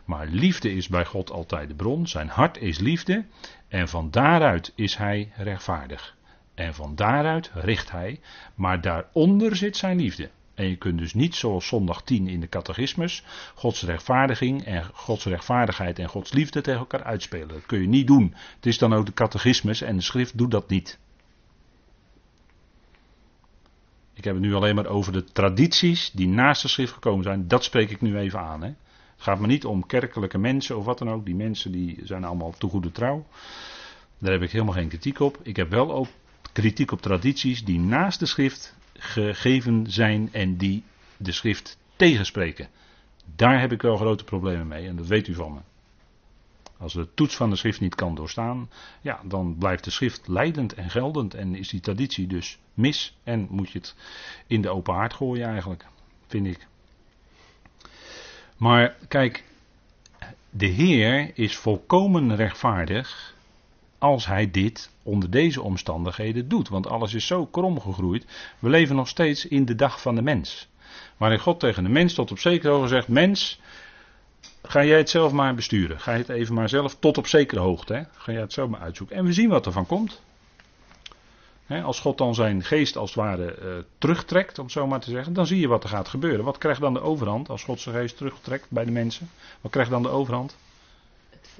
Maar 0.05 0.27
liefde 0.27 0.73
is 0.73 0.87
bij 0.87 1.05
God 1.05 1.31
altijd 1.31 1.67
de 1.67 1.75
bron, 1.75 2.07
zijn 2.07 2.29
hart 2.29 2.57
is 2.57 2.79
liefde 2.79 3.25
en 3.67 3.87
van 3.87 4.11
daaruit 4.11 4.71
is 4.75 4.95
hij 4.95 5.31
rechtvaardig. 5.35 6.14
En 6.55 6.73
van 6.73 6.95
daaruit 6.95 7.51
richt 7.53 7.91
hij, 7.91 8.19
maar 8.55 8.81
daaronder 8.81 9.55
zit 9.55 9.77
zijn 9.77 9.97
liefde. 9.97 10.29
En 10.53 10.69
je 10.69 10.75
kunt 10.75 10.97
dus 10.97 11.13
niet 11.13 11.35
zoals 11.35 11.67
zondag 11.67 12.01
10 12.01 12.27
in 12.27 12.39
de 12.39 12.49
catechismus 12.49 13.23
Gods 13.55 13.83
rechtvaardiging 13.83 14.65
en 14.65 14.83
Gods 14.93 15.25
rechtvaardigheid 15.25 15.99
en 15.99 16.09
Gods 16.09 16.33
liefde 16.33 16.61
tegen 16.61 16.79
elkaar 16.79 17.03
uitspelen. 17.03 17.47
Dat 17.47 17.65
kun 17.65 17.81
je 17.81 17.87
niet 17.87 18.07
doen. 18.07 18.33
Het 18.55 18.65
is 18.65 18.77
dan 18.77 18.93
ook 18.93 19.05
de 19.05 19.13
catechismus 19.13 19.81
en 19.81 19.95
de 19.95 20.01
schrift 20.01 20.37
doet 20.37 20.51
dat 20.51 20.69
niet. 20.69 20.99
Ik 24.13 24.23
heb 24.23 24.33
het 24.33 24.43
nu 24.43 24.53
alleen 24.53 24.75
maar 24.75 24.85
over 24.85 25.13
de 25.13 25.23
tradities 25.23 26.11
die 26.11 26.27
naast 26.27 26.61
de 26.61 26.67
schrift 26.67 26.93
gekomen 26.93 27.23
zijn. 27.23 27.47
Dat 27.47 27.63
spreek 27.63 27.89
ik 27.89 28.01
nu 28.01 28.17
even 28.17 28.39
aan. 28.39 28.61
Hè. 28.61 28.67
Het 28.67 29.23
gaat 29.23 29.39
me 29.39 29.47
niet 29.47 29.65
om 29.65 29.85
kerkelijke 29.85 30.37
mensen 30.37 30.77
of 30.77 30.85
wat 30.85 30.97
dan 30.97 31.09
ook. 31.09 31.25
Die 31.25 31.35
mensen 31.35 31.71
die 31.71 31.99
zijn 32.03 32.23
allemaal 32.23 32.51
te 32.51 32.67
goede 32.67 32.91
trouw. 32.91 33.25
Daar 34.17 34.31
heb 34.31 34.41
ik 34.41 34.51
helemaal 34.51 34.73
geen 34.73 34.87
kritiek 34.87 35.19
op. 35.19 35.39
Ik 35.41 35.55
heb 35.55 35.69
wel 35.69 35.93
ook 35.93 36.07
kritiek 36.55 36.91
op 36.91 37.01
tradities 37.01 37.63
die 37.63 37.79
naast 37.79 38.19
de 38.19 38.25
schrift 38.25 38.75
gegeven 38.93 39.91
zijn 39.91 40.33
en 40.33 40.57
die 40.57 40.83
de 41.17 41.31
schrift 41.31 41.77
tegenspreken. 41.95 42.67
Daar 43.35 43.59
heb 43.59 43.71
ik 43.71 43.81
wel 43.81 43.97
grote 43.97 44.23
problemen 44.23 44.67
mee 44.67 44.87
en 44.87 44.95
dat 44.95 45.07
weet 45.07 45.27
u 45.27 45.33
van 45.33 45.53
me. 45.53 45.59
Als 46.77 46.93
de 46.93 47.07
toets 47.13 47.35
van 47.35 47.49
de 47.49 47.55
schrift 47.55 47.79
niet 47.79 47.95
kan 47.95 48.15
doorstaan, 48.15 48.69
ja, 49.01 49.21
dan 49.23 49.55
blijft 49.57 49.83
de 49.83 49.91
schrift 49.91 50.27
leidend 50.27 50.73
en 50.73 50.89
geldend 50.89 51.33
en 51.33 51.55
is 51.55 51.69
die 51.69 51.79
traditie 51.79 52.27
dus 52.27 52.59
mis 52.73 53.17
en 53.23 53.47
moet 53.49 53.71
je 53.71 53.77
het 53.77 53.95
in 54.47 54.61
de 54.61 54.69
open 54.69 54.93
haard 54.93 55.13
gooien 55.13 55.47
eigenlijk, 55.47 55.85
vind 56.27 56.47
ik. 56.47 56.67
Maar 58.57 58.95
kijk, 59.07 59.43
de 60.49 60.67
Heer 60.67 61.31
is 61.33 61.57
volkomen 61.57 62.35
rechtvaardig 62.35 63.34
als 63.97 64.25
hij 64.25 64.51
dit 64.51 64.89
onder 65.03 65.29
deze 65.29 65.61
omstandigheden 65.61 66.47
doet. 66.47 66.69
Want 66.69 66.87
alles 66.87 67.13
is 67.13 67.27
zo 67.27 67.45
krom 67.45 67.79
gegroeid. 67.79 68.25
We 68.59 68.69
leven 68.69 68.95
nog 68.95 69.07
steeds 69.07 69.47
in 69.47 69.65
de 69.65 69.75
dag 69.75 70.01
van 70.01 70.15
de 70.15 70.21
mens. 70.21 70.67
Waarin 71.17 71.39
God 71.39 71.59
tegen 71.59 71.83
de 71.83 71.89
mens 71.89 72.13
tot 72.13 72.31
op 72.31 72.39
zekere 72.39 72.73
hoogte 72.73 72.87
zegt: 72.87 73.07
Mens, 73.07 73.59
ga 74.63 74.83
jij 74.83 74.97
het 74.97 75.09
zelf 75.09 75.31
maar 75.31 75.55
besturen. 75.55 75.99
Ga 75.99 76.11
je 76.11 76.17
het 76.17 76.29
even 76.29 76.53
maar 76.53 76.69
zelf 76.69 76.95
tot 76.99 77.17
op 77.17 77.27
zekere 77.27 77.59
hoogte. 77.59 77.93
Hè? 77.93 78.03
Ga 78.13 78.31
jij 78.31 78.41
het 78.41 78.53
zelf 78.53 78.69
maar 78.69 78.79
uitzoeken. 78.79 79.15
En 79.15 79.25
we 79.25 79.33
zien 79.33 79.49
wat 79.49 79.65
er 79.65 79.71
van 79.71 79.85
komt. 79.85 80.21
als 81.83 81.99
God 81.99 82.17
dan 82.17 82.35
zijn 82.35 82.63
geest 82.63 82.97
als 82.97 83.09
het 83.09 83.19
ware 83.19 83.57
uh, 83.63 83.83
terugtrekt, 83.97 84.57
om 84.57 84.63
het 84.63 84.73
zo 84.73 84.87
maar 84.87 84.99
te 84.99 85.09
zeggen, 85.09 85.33
dan 85.33 85.47
zie 85.47 85.59
je 85.59 85.67
wat 85.67 85.83
er 85.83 85.89
gaat 85.89 86.07
gebeuren. 86.07 86.45
Wat 86.45 86.57
krijgt 86.57 86.81
dan 86.81 86.93
de 86.93 87.01
overhand 87.01 87.49
als 87.49 87.63
God 87.63 87.79
zijn 87.79 87.95
geest 87.95 88.17
terugtrekt 88.17 88.65
bij 88.69 88.85
de 88.85 88.91
mensen? 88.91 89.29
Wat 89.61 89.71
krijgt 89.71 89.91
dan 89.91 90.03
de 90.03 90.09
overhand? 90.09 90.55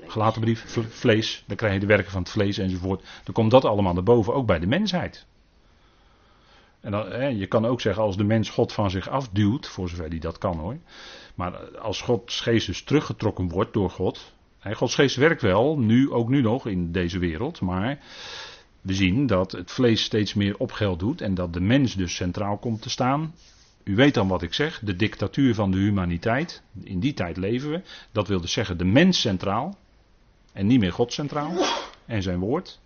Gelaten 0.07 0.41
brief, 0.41 0.77
vlees, 0.89 1.43
dan 1.47 1.55
krijg 1.55 1.73
je 1.73 1.79
de 1.79 1.85
werken 1.85 2.11
van 2.11 2.21
het 2.21 2.31
vlees 2.31 2.57
enzovoort. 2.57 3.03
Dan 3.23 3.33
komt 3.33 3.51
dat 3.51 3.65
allemaal 3.65 3.93
naar 3.93 4.03
boven, 4.03 4.33
ook 4.33 4.45
bij 4.45 4.59
de 4.59 4.67
mensheid. 4.67 5.25
En 6.85 6.91
dan, 6.91 7.11
hè, 7.11 7.27
je 7.27 7.47
kan 7.47 7.65
ook 7.65 7.81
zeggen, 7.81 8.03
als 8.03 8.17
de 8.17 8.23
mens 8.23 8.49
God 8.49 8.73
van 8.73 8.89
zich 8.89 9.09
afduwt, 9.09 9.67
voor 9.67 9.89
zover 9.89 10.09
die 10.09 10.19
dat 10.19 10.37
kan 10.37 10.57
hoor. 10.57 10.77
Maar 11.35 11.77
als 11.77 12.01
Gods 12.01 12.41
geest 12.41 12.65
dus 12.65 12.83
teruggetrokken 12.83 13.49
wordt 13.49 13.73
door 13.73 13.89
God. 13.89 14.33
Hè, 14.59 14.75
Gods 14.75 14.95
geest 14.95 15.15
werkt 15.15 15.41
wel, 15.41 15.77
nu, 15.77 16.11
ook 16.11 16.29
nu 16.29 16.41
nog 16.41 16.67
in 16.67 16.91
deze 16.91 17.19
wereld. 17.19 17.61
Maar 17.61 17.99
we 18.81 18.93
zien 18.93 19.27
dat 19.27 19.51
het 19.51 19.71
vlees 19.71 20.03
steeds 20.03 20.33
meer 20.33 20.57
opgeld 20.57 20.99
doet. 20.99 21.21
En 21.21 21.33
dat 21.33 21.53
de 21.53 21.61
mens 21.61 21.95
dus 21.95 22.15
centraal 22.15 22.57
komt 22.57 22.81
te 22.81 22.89
staan. 22.89 23.33
U 23.83 23.95
weet 23.95 24.13
dan 24.13 24.27
wat 24.27 24.41
ik 24.41 24.53
zeg, 24.53 24.79
de 24.79 24.95
dictatuur 24.95 25.55
van 25.55 25.71
de 25.71 25.77
humaniteit. 25.77 26.63
In 26.83 26.99
die 26.99 27.13
tijd 27.13 27.37
leven 27.37 27.69
we. 27.69 27.81
Dat 28.11 28.27
wil 28.27 28.41
dus 28.41 28.51
zeggen 28.51 28.77
de 28.77 28.85
mens 28.85 29.21
centraal. 29.21 29.77
En 30.55 30.67
niet 30.67 30.79
meer 30.79 30.93
God 30.93 31.13
centraal. 31.13 31.53
En 32.05 32.21
zijn 32.21 32.39
woord. 32.39 32.79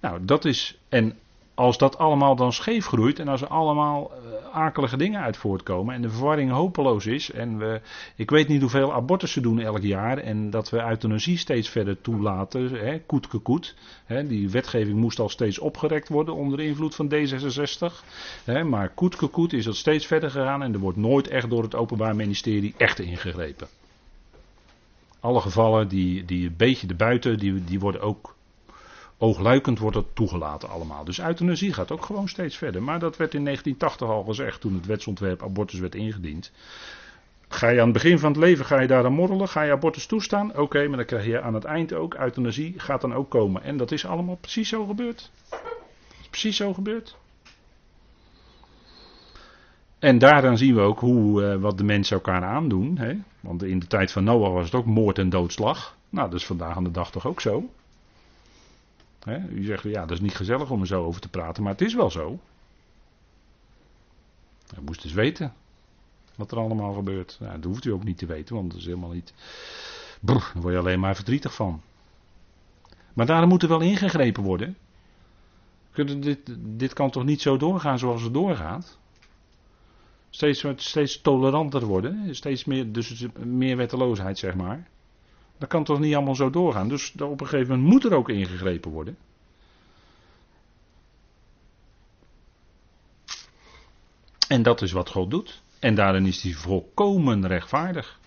Nou, 0.00 0.24
dat 0.24 0.44
is. 0.44 0.78
En 0.88 1.18
als 1.58 1.78
dat 1.78 1.98
allemaal 1.98 2.36
dan 2.36 2.52
scheef 2.52 2.86
groeit 2.86 3.18
en 3.18 3.28
als 3.28 3.42
er 3.42 3.48
allemaal 3.48 4.10
uh, 4.12 4.56
akelige 4.56 4.96
dingen 4.96 5.20
uit 5.20 5.36
voortkomen 5.36 5.94
en 5.94 6.02
de 6.02 6.10
verwarring 6.10 6.50
hopeloos 6.50 7.06
is 7.06 7.30
en 7.30 7.58
we, 7.58 7.80
ik 8.16 8.30
weet 8.30 8.48
niet 8.48 8.60
hoeveel 8.60 8.92
abortussen 8.92 9.42
doen 9.42 9.60
elk 9.60 9.82
jaar 9.82 10.18
en 10.18 10.50
dat 10.50 10.70
we 10.70 10.82
euthanasie 10.82 11.38
steeds 11.38 11.68
verder 11.68 12.00
toelaten, 12.00 12.70
hè, 12.70 13.00
koetke 13.00 13.38
koet, 13.38 13.74
hè, 14.04 14.26
die 14.26 14.50
wetgeving 14.50 14.96
moest 14.96 15.18
al 15.18 15.28
steeds 15.28 15.58
opgerekt 15.58 16.08
worden 16.08 16.34
onder 16.34 16.60
invloed 16.60 16.94
van 16.94 17.12
D66, 17.14 18.04
hè, 18.44 18.64
maar 18.64 18.88
koetke 18.88 19.26
koet 19.26 19.52
is 19.52 19.64
dat 19.64 19.76
steeds 19.76 20.06
verder 20.06 20.30
gegaan 20.30 20.62
en 20.62 20.72
er 20.72 20.80
wordt 20.80 20.98
nooit 20.98 21.28
echt 21.28 21.50
door 21.50 21.62
het 21.62 21.74
Openbaar 21.74 22.16
Ministerie 22.16 22.74
echt 22.76 22.98
ingegrepen. 22.98 23.68
Alle 25.20 25.40
gevallen 25.40 25.88
die, 25.88 26.24
die 26.24 26.46
een 26.46 26.56
beetje 26.56 26.86
erbuiten, 26.86 27.38
die, 27.38 27.64
die 27.64 27.80
worden 27.80 28.00
ook 28.00 28.36
Oogluikend 29.20 29.78
wordt 29.78 29.96
dat 29.96 30.06
toegelaten 30.14 30.68
allemaal. 30.68 31.04
Dus 31.04 31.20
euthanasie 31.20 31.72
gaat 31.72 31.90
ook 31.90 32.04
gewoon 32.04 32.28
steeds 32.28 32.56
verder. 32.56 32.82
Maar 32.82 32.98
dat 32.98 33.16
werd 33.16 33.34
in 33.34 33.44
1980 33.44 34.16
al 34.16 34.24
gezegd 34.24 34.60
toen 34.60 34.74
het 34.74 34.86
wetsontwerp 34.86 35.42
abortus 35.42 35.78
werd 35.78 35.94
ingediend. 35.94 36.52
Ga 37.48 37.68
je 37.68 37.78
aan 37.78 37.84
het 37.84 37.92
begin 37.92 38.18
van 38.18 38.30
het 38.30 38.40
leven 38.40 38.64
ga 38.64 38.80
je 38.80 38.86
daar 38.86 39.04
aan 39.04 39.12
morrelen? 39.12 39.48
Ga 39.48 39.62
je 39.62 39.72
abortus 39.72 40.06
toestaan? 40.06 40.56
Oké, 40.56 40.88
maar 40.88 40.96
dan 40.96 41.06
krijg 41.06 41.26
je 41.26 41.40
aan 41.40 41.54
het 41.54 41.64
eind 41.64 41.92
ook 41.92 42.14
euthanasie. 42.14 42.74
Gaat 42.76 43.00
dan 43.00 43.14
ook 43.14 43.30
komen. 43.30 43.62
En 43.62 43.76
dat 43.76 43.92
is 43.92 44.06
allemaal 44.06 44.36
precies 44.40 44.68
zo 44.68 44.86
gebeurd. 44.86 45.30
precies 46.30 46.56
zo 46.56 46.72
gebeurd. 46.74 47.16
En 49.98 50.18
daaraan 50.18 50.58
zien 50.58 50.74
we 50.74 50.80
ook 50.80 51.00
hoe, 51.00 51.42
uh, 51.42 51.60
wat 51.60 51.78
de 51.78 51.84
mensen 51.84 52.16
elkaar 52.16 52.44
aandoen. 52.44 52.98
Hè? 52.98 53.18
Want 53.40 53.62
in 53.62 53.78
de 53.78 53.86
tijd 53.86 54.12
van 54.12 54.24
Noach 54.24 54.52
was 54.52 54.64
het 54.64 54.74
ook 54.74 54.86
moord 54.86 55.18
en 55.18 55.28
doodslag. 55.28 55.96
Nou, 56.10 56.30
dat 56.30 56.38
is 56.38 56.46
vandaag 56.46 56.76
aan 56.76 56.84
de 56.84 56.90
dag 56.90 57.10
toch 57.10 57.26
ook 57.26 57.40
zo. 57.40 57.70
u 59.50 59.64
zegt, 59.64 59.82
ja, 59.82 60.00
dat 60.00 60.10
is 60.10 60.20
niet 60.20 60.36
gezellig 60.36 60.70
om 60.70 60.80
er 60.80 60.86
zo 60.86 61.04
over 61.04 61.20
te 61.20 61.28
praten, 61.28 61.62
maar 61.62 61.72
het 61.72 61.80
is 61.80 61.94
wel 61.94 62.10
zo. 62.10 62.38
Je 64.74 64.80
moest 64.84 65.04
eens 65.04 65.12
weten 65.12 65.52
wat 66.34 66.50
er 66.50 66.58
allemaal 66.58 66.92
gebeurt. 66.92 67.36
Nou, 67.40 67.52
dat 67.52 67.64
hoeft 67.64 67.84
u 67.84 67.92
ook 67.92 68.04
niet 68.04 68.18
te 68.18 68.26
weten, 68.26 68.54
want 68.54 68.70
dat 68.70 68.80
is 68.80 68.86
helemaal 68.86 69.10
niet. 69.10 69.32
Brr, 70.20 70.32
daar 70.52 70.62
word 70.62 70.74
je 70.74 70.80
alleen 70.80 71.00
maar 71.00 71.14
verdrietig 71.14 71.54
van. 71.54 71.80
Maar 73.12 73.26
daarom 73.26 73.48
moet 73.48 73.62
er 73.62 73.68
wel 73.68 73.80
ingegrepen 73.80 74.42
worden. 74.42 74.76
Dit, 75.92 76.38
dit 76.58 76.92
kan 76.92 77.10
toch 77.10 77.24
niet 77.24 77.40
zo 77.40 77.56
doorgaan 77.56 77.98
zoals 77.98 78.22
het 78.22 78.34
doorgaat? 78.34 78.98
Steeds, 80.30 80.64
steeds 80.76 81.20
toleranter 81.20 81.84
worden. 81.86 82.34
Steeds 82.34 82.64
meer, 82.64 82.92
dus 82.92 83.26
meer 83.44 83.76
wetteloosheid, 83.76 84.38
zeg 84.38 84.54
maar. 84.54 84.88
Dat 85.58 85.68
kan 85.68 85.84
toch 85.84 85.98
niet 85.98 86.14
allemaal 86.14 86.34
zo 86.34 86.50
doorgaan. 86.50 86.88
Dus 86.88 87.12
op 87.20 87.40
een 87.40 87.46
gegeven 87.46 87.76
moment 87.76 87.92
moet 87.92 88.04
er 88.04 88.14
ook 88.16 88.28
ingegrepen 88.28 88.90
worden. 88.90 89.16
En 94.48 94.62
dat 94.62 94.82
is 94.82 94.92
wat 94.92 95.10
God 95.10 95.30
doet. 95.30 95.62
En 95.78 95.94
daarin 95.94 96.26
is 96.26 96.42
hij 96.42 96.52
volkomen 96.52 97.46
rechtvaardig. 97.46 98.20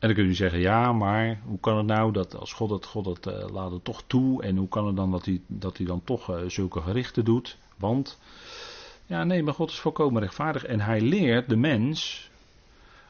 En 0.00 0.08
dan 0.08 0.16
kun 0.16 0.26
je 0.26 0.34
zeggen, 0.34 0.60
ja, 0.60 0.92
maar 0.92 1.40
hoe 1.44 1.60
kan 1.60 1.76
het 1.76 1.86
nou 1.86 2.12
dat 2.12 2.36
als 2.36 2.52
God 2.52 2.70
het, 2.70 2.86
God 2.86 3.06
het 3.06 3.26
uh, 3.26 3.44
laat 3.52 3.70
het 3.70 3.84
toch 3.84 4.02
toe 4.06 4.42
en 4.42 4.56
hoe 4.56 4.68
kan 4.68 4.86
het 4.86 4.96
dan 4.96 5.10
dat 5.10 5.24
hij, 5.24 5.40
dat 5.46 5.76
hij 5.76 5.86
dan 5.86 6.04
toch 6.04 6.30
uh, 6.30 6.36
zulke 6.46 6.80
gerichten 6.80 7.24
doet? 7.24 7.58
Want, 7.76 8.18
ja 9.06 9.24
nee, 9.24 9.42
maar 9.42 9.54
God 9.54 9.70
is 9.70 9.78
volkomen 9.78 10.22
rechtvaardig 10.22 10.64
en 10.64 10.80
hij 10.80 11.00
leert 11.00 11.48
de 11.48 11.56
mens, 11.56 12.30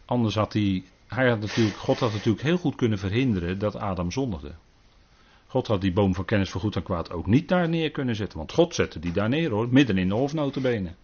anders 0.05 0.35
had 0.35 0.53
hij, 0.53 0.85
hij 1.07 1.29
had 1.29 1.41
natuurlijk, 1.41 1.77
God 1.77 1.99
had 1.99 2.13
natuurlijk 2.13 2.43
heel 2.43 2.57
goed 2.59 2.75
kunnen 2.75 2.99
verhinderen 2.99 3.59
dat 3.59 3.77
Adam 3.77 4.11
zondigde. 4.11 4.53
God 5.47 5.67
had 5.67 5.81
die 5.81 5.93
boom 5.93 6.15
van 6.15 6.25
kennis 6.25 6.51
van 6.51 6.61
goed 6.61 6.77
en 6.77 6.83
kwaad 6.83 7.13
ook 7.13 7.27
niet 7.27 7.49
daar 7.49 7.69
neer 7.69 7.91
kunnen 7.91 8.17
zetten, 8.17 8.39
want 8.39 8.53
God 8.53 8.75
zette 8.75 8.99
die 8.99 9.13
daar 9.13 9.29
neer 9.29 9.51
hoor, 9.51 9.69
midden 9.71 9.99
in 9.99 10.09
de 10.09 10.15
hofnotenbenen. 10.15 10.97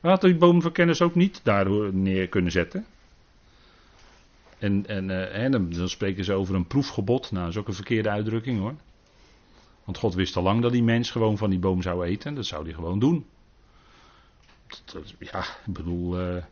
Hij 0.00 0.10
had 0.10 0.20
die 0.20 0.36
boom 0.36 0.62
van 0.62 0.72
kennis 0.72 1.02
ook 1.02 1.14
niet 1.14 1.40
daar 1.42 1.92
neer 1.92 2.28
kunnen 2.28 2.52
zetten. 2.52 2.86
En, 4.58 4.86
en, 4.86 5.08
uh, 5.08 5.50
dan, 5.50 5.70
dan, 5.70 5.88
spreken 5.88 6.24
ze 6.24 6.32
over 6.32 6.54
een 6.54 6.66
proefgebod. 6.66 7.30
Nou, 7.30 7.44
dat 7.44 7.54
is 7.54 7.60
ook 7.60 7.68
een 7.68 7.74
verkeerde 7.74 8.08
uitdrukking 8.08 8.60
hoor. 8.60 8.74
Want 9.84 9.98
God 9.98 10.14
wist 10.14 10.36
al 10.36 10.42
lang 10.42 10.62
dat 10.62 10.72
die 10.72 10.82
mens 10.82 11.10
gewoon 11.10 11.38
van 11.38 11.50
die 11.50 11.58
boom 11.58 11.82
zou 11.82 12.04
eten. 12.04 12.34
Dat 12.34 12.46
zou 12.46 12.64
hij 12.64 12.72
gewoon 12.72 12.98
doen. 12.98 13.26
Ja, 15.18 15.40
ik 15.40 15.72
bedoel, 15.72 16.20
uh, 16.20 16.42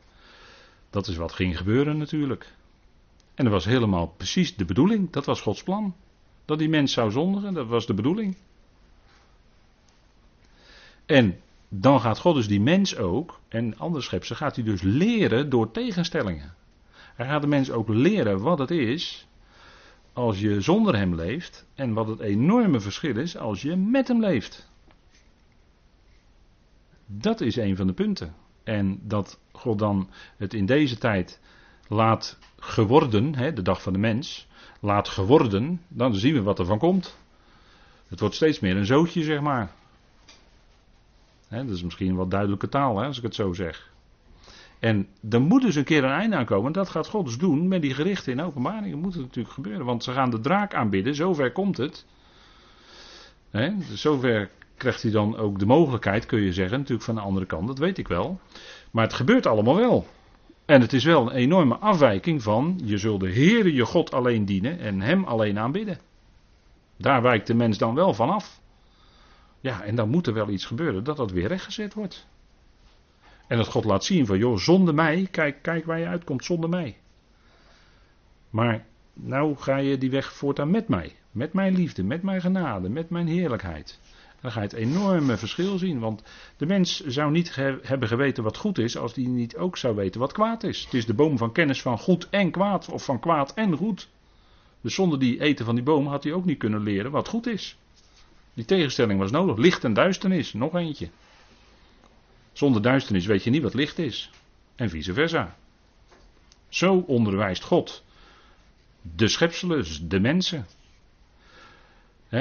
dat 0.90 1.06
is 1.06 1.16
wat 1.16 1.32
ging 1.32 1.56
gebeuren 1.56 1.96
natuurlijk. 1.96 2.54
En 3.34 3.44
dat 3.44 3.52
was 3.52 3.64
helemaal 3.64 4.06
precies 4.06 4.56
de 4.56 4.64
bedoeling. 4.64 5.10
Dat 5.10 5.24
was 5.24 5.40
Gods 5.40 5.62
plan. 5.62 5.94
Dat 6.44 6.58
die 6.58 6.68
mens 6.68 6.92
zou 6.92 7.10
zondigen, 7.10 7.54
dat 7.54 7.66
was 7.66 7.86
de 7.86 7.94
bedoeling. 7.94 8.36
En 11.06 11.40
dan 11.68 12.00
gaat 12.00 12.18
God 12.18 12.34
dus 12.34 12.48
die 12.48 12.60
mens 12.60 12.96
ook, 12.96 13.40
en 13.48 13.78
andere 13.78 14.02
schepsen, 14.04 14.36
gaat 14.36 14.56
hij 14.56 14.64
dus 14.64 14.82
leren 14.82 15.50
door 15.50 15.70
tegenstellingen. 15.70 16.54
Hij 17.16 17.26
gaat 17.26 17.42
de 17.42 17.48
mens 17.48 17.70
ook 17.70 17.88
leren 17.88 18.40
wat 18.40 18.58
het 18.58 18.70
is 18.70 19.26
als 20.12 20.40
je 20.40 20.60
zonder 20.60 20.96
hem 20.96 21.14
leeft 21.14 21.66
en 21.74 21.92
wat 21.92 22.06
het 22.06 22.20
enorme 22.20 22.80
verschil 22.80 23.16
is 23.16 23.36
als 23.36 23.62
je 23.62 23.76
met 23.76 24.08
hem 24.08 24.20
leeft. 24.20 24.68
Dat 27.06 27.40
is 27.40 27.56
een 27.56 27.76
van 27.76 27.86
de 27.86 27.92
punten. 27.92 28.34
En 28.64 29.00
dat 29.02 29.40
God 29.52 29.78
dan 29.78 30.10
het 30.36 30.54
in 30.54 30.66
deze 30.66 30.98
tijd 30.98 31.40
laat 31.88 32.38
geworden, 32.58 33.34
hè, 33.34 33.52
de 33.52 33.62
dag 33.62 33.82
van 33.82 33.92
de 33.92 33.98
mens, 33.98 34.46
laat 34.80 35.08
geworden, 35.08 35.82
dan 35.88 36.14
zien 36.14 36.34
we 36.34 36.42
wat 36.42 36.58
er 36.58 36.66
van 36.66 36.78
komt. 36.78 37.18
Het 38.08 38.20
wordt 38.20 38.34
steeds 38.34 38.60
meer 38.60 38.76
een 38.76 38.86
zootje, 38.86 39.22
zeg 39.22 39.40
maar. 39.40 39.72
Hè, 41.48 41.64
dat 41.64 41.74
is 41.74 41.82
misschien 41.82 42.14
wat 42.14 42.30
duidelijke 42.30 42.68
taal, 42.68 42.98
hè, 42.98 43.06
als 43.06 43.16
ik 43.16 43.22
het 43.22 43.34
zo 43.34 43.52
zeg. 43.52 43.94
En 44.86 45.08
er 45.30 45.40
moet 45.40 45.62
dus 45.62 45.74
een 45.74 45.84
keer 45.84 46.04
een 46.04 46.10
einde 46.10 46.36
aankomen. 46.36 46.72
Dat 46.72 46.88
gaat 46.88 47.06
God 47.06 47.24
dus 47.24 47.38
doen 47.38 47.68
met 47.68 47.82
die 47.82 47.94
gerichten 47.94 48.32
in 48.32 48.40
openbaringen. 48.40 48.98
Moet 48.98 49.14
het 49.14 49.22
natuurlijk 49.22 49.54
gebeuren. 49.54 49.86
Want 49.86 50.04
ze 50.04 50.12
gaan 50.12 50.30
de 50.30 50.40
draak 50.40 50.74
aanbidden. 50.74 51.14
Zover 51.14 51.52
komt 51.52 51.76
het. 51.76 52.06
He, 53.50 53.72
zover 53.92 54.50
krijgt 54.76 55.02
hij 55.02 55.10
dan 55.10 55.36
ook 55.36 55.58
de 55.58 55.66
mogelijkheid, 55.66 56.26
kun 56.26 56.40
je 56.40 56.52
zeggen. 56.52 56.78
Natuurlijk 56.78 57.04
van 57.04 57.14
de 57.14 57.20
andere 57.20 57.46
kant, 57.46 57.66
dat 57.66 57.78
weet 57.78 57.98
ik 57.98 58.08
wel. 58.08 58.40
Maar 58.90 59.04
het 59.04 59.14
gebeurt 59.14 59.46
allemaal 59.46 59.76
wel. 59.76 60.06
En 60.64 60.80
het 60.80 60.92
is 60.92 61.04
wel 61.04 61.22
een 61.22 61.36
enorme 61.36 61.76
afwijking 61.76 62.42
van. 62.42 62.80
Je 62.84 62.98
zult 62.98 63.20
de 63.20 63.32
Heere 63.32 63.74
je 63.74 63.84
God 63.84 64.12
alleen 64.12 64.44
dienen 64.44 64.78
en 64.78 65.00
hem 65.00 65.24
alleen 65.24 65.58
aanbidden. 65.58 65.98
Daar 66.96 67.22
wijkt 67.22 67.46
de 67.46 67.54
mens 67.54 67.78
dan 67.78 67.94
wel 67.94 68.14
van 68.14 68.30
af. 68.30 68.60
Ja, 69.60 69.82
en 69.82 69.94
dan 69.94 70.08
moet 70.08 70.26
er 70.26 70.34
wel 70.34 70.48
iets 70.48 70.64
gebeuren 70.64 71.04
dat 71.04 71.16
dat 71.16 71.30
weer 71.30 71.48
rechtgezet 71.48 71.94
wordt. 71.94 72.26
En 73.46 73.56
dat 73.56 73.66
God 73.66 73.84
laat 73.84 74.04
zien 74.04 74.26
van, 74.26 74.38
joh, 74.38 74.56
zonder 74.56 74.94
mij, 74.94 75.28
kijk, 75.30 75.62
kijk 75.62 75.84
waar 75.84 75.98
je 75.98 76.06
uitkomt, 76.06 76.44
zonder 76.44 76.70
mij. 76.70 76.96
Maar 78.50 78.84
nou 79.12 79.56
ga 79.56 79.76
je 79.76 79.98
die 79.98 80.10
weg 80.10 80.32
voortaan 80.32 80.70
met 80.70 80.88
mij. 80.88 81.12
Met 81.30 81.52
mijn 81.52 81.74
liefde, 81.74 82.04
met 82.04 82.22
mijn 82.22 82.40
genade, 82.40 82.88
met 82.88 83.10
mijn 83.10 83.26
heerlijkheid. 83.26 84.00
Dan 84.40 84.50
ga 84.50 84.60
je 84.60 84.66
het 84.66 84.76
enorme 84.76 85.36
verschil 85.36 85.78
zien. 85.78 85.98
Want 85.98 86.22
de 86.56 86.66
mens 86.66 87.06
zou 87.06 87.30
niet 87.30 87.54
hebben 87.82 88.08
geweten 88.08 88.42
wat 88.42 88.56
goed 88.56 88.78
is 88.78 88.96
als 88.96 89.14
die 89.14 89.28
niet 89.28 89.56
ook 89.56 89.76
zou 89.76 89.94
weten 89.94 90.20
wat 90.20 90.32
kwaad 90.32 90.62
is. 90.62 90.84
Het 90.84 90.94
is 90.94 91.06
de 91.06 91.14
boom 91.14 91.38
van 91.38 91.52
kennis 91.52 91.82
van 91.82 91.98
goed 91.98 92.28
en 92.30 92.50
kwaad, 92.50 92.88
of 92.88 93.04
van 93.04 93.20
kwaad 93.20 93.54
en 93.54 93.76
goed. 93.76 94.08
Dus 94.80 94.94
zonder 94.94 95.18
die 95.18 95.40
eten 95.40 95.64
van 95.64 95.74
die 95.74 95.84
boom 95.84 96.06
had 96.06 96.24
hij 96.24 96.32
ook 96.32 96.44
niet 96.44 96.58
kunnen 96.58 96.82
leren 96.82 97.10
wat 97.10 97.28
goed 97.28 97.46
is. 97.46 97.78
Die 98.54 98.64
tegenstelling 98.64 99.18
was 99.18 99.30
nodig. 99.30 99.56
Licht 99.56 99.84
en 99.84 99.94
duisternis, 99.94 100.52
nog 100.52 100.74
eentje. 100.74 101.08
Zonder 102.56 102.82
duisternis 102.82 103.26
weet 103.26 103.44
je 103.44 103.50
niet 103.50 103.62
wat 103.62 103.74
licht 103.74 103.98
is. 103.98 104.30
En 104.74 104.90
vice 104.90 105.12
versa. 105.12 105.56
Zo 106.68 107.04
onderwijst 107.06 107.62
God 107.62 108.04
de 109.14 109.28
schepselen, 109.28 110.08
de 110.08 110.20
mensen. 110.20 110.66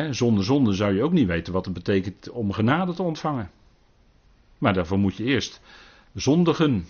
zonder 0.09 0.43
zonde 0.43 0.73
zou 0.73 0.93
je 0.93 1.03
ook 1.03 1.11
niet 1.11 1.27
weten 1.27 1.53
wat 1.53 1.65
het 1.65 1.73
betekent 1.73 2.29
om 2.29 2.51
genade 2.51 2.93
te 2.93 3.03
ontvangen. 3.03 3.51
Maar 4.57 4.73
daarvoor 4.73 4.97
moet 4.97 5.15
je 5.15 5.23
eerst 5.23 5.61
zondigen. 6.13 6.85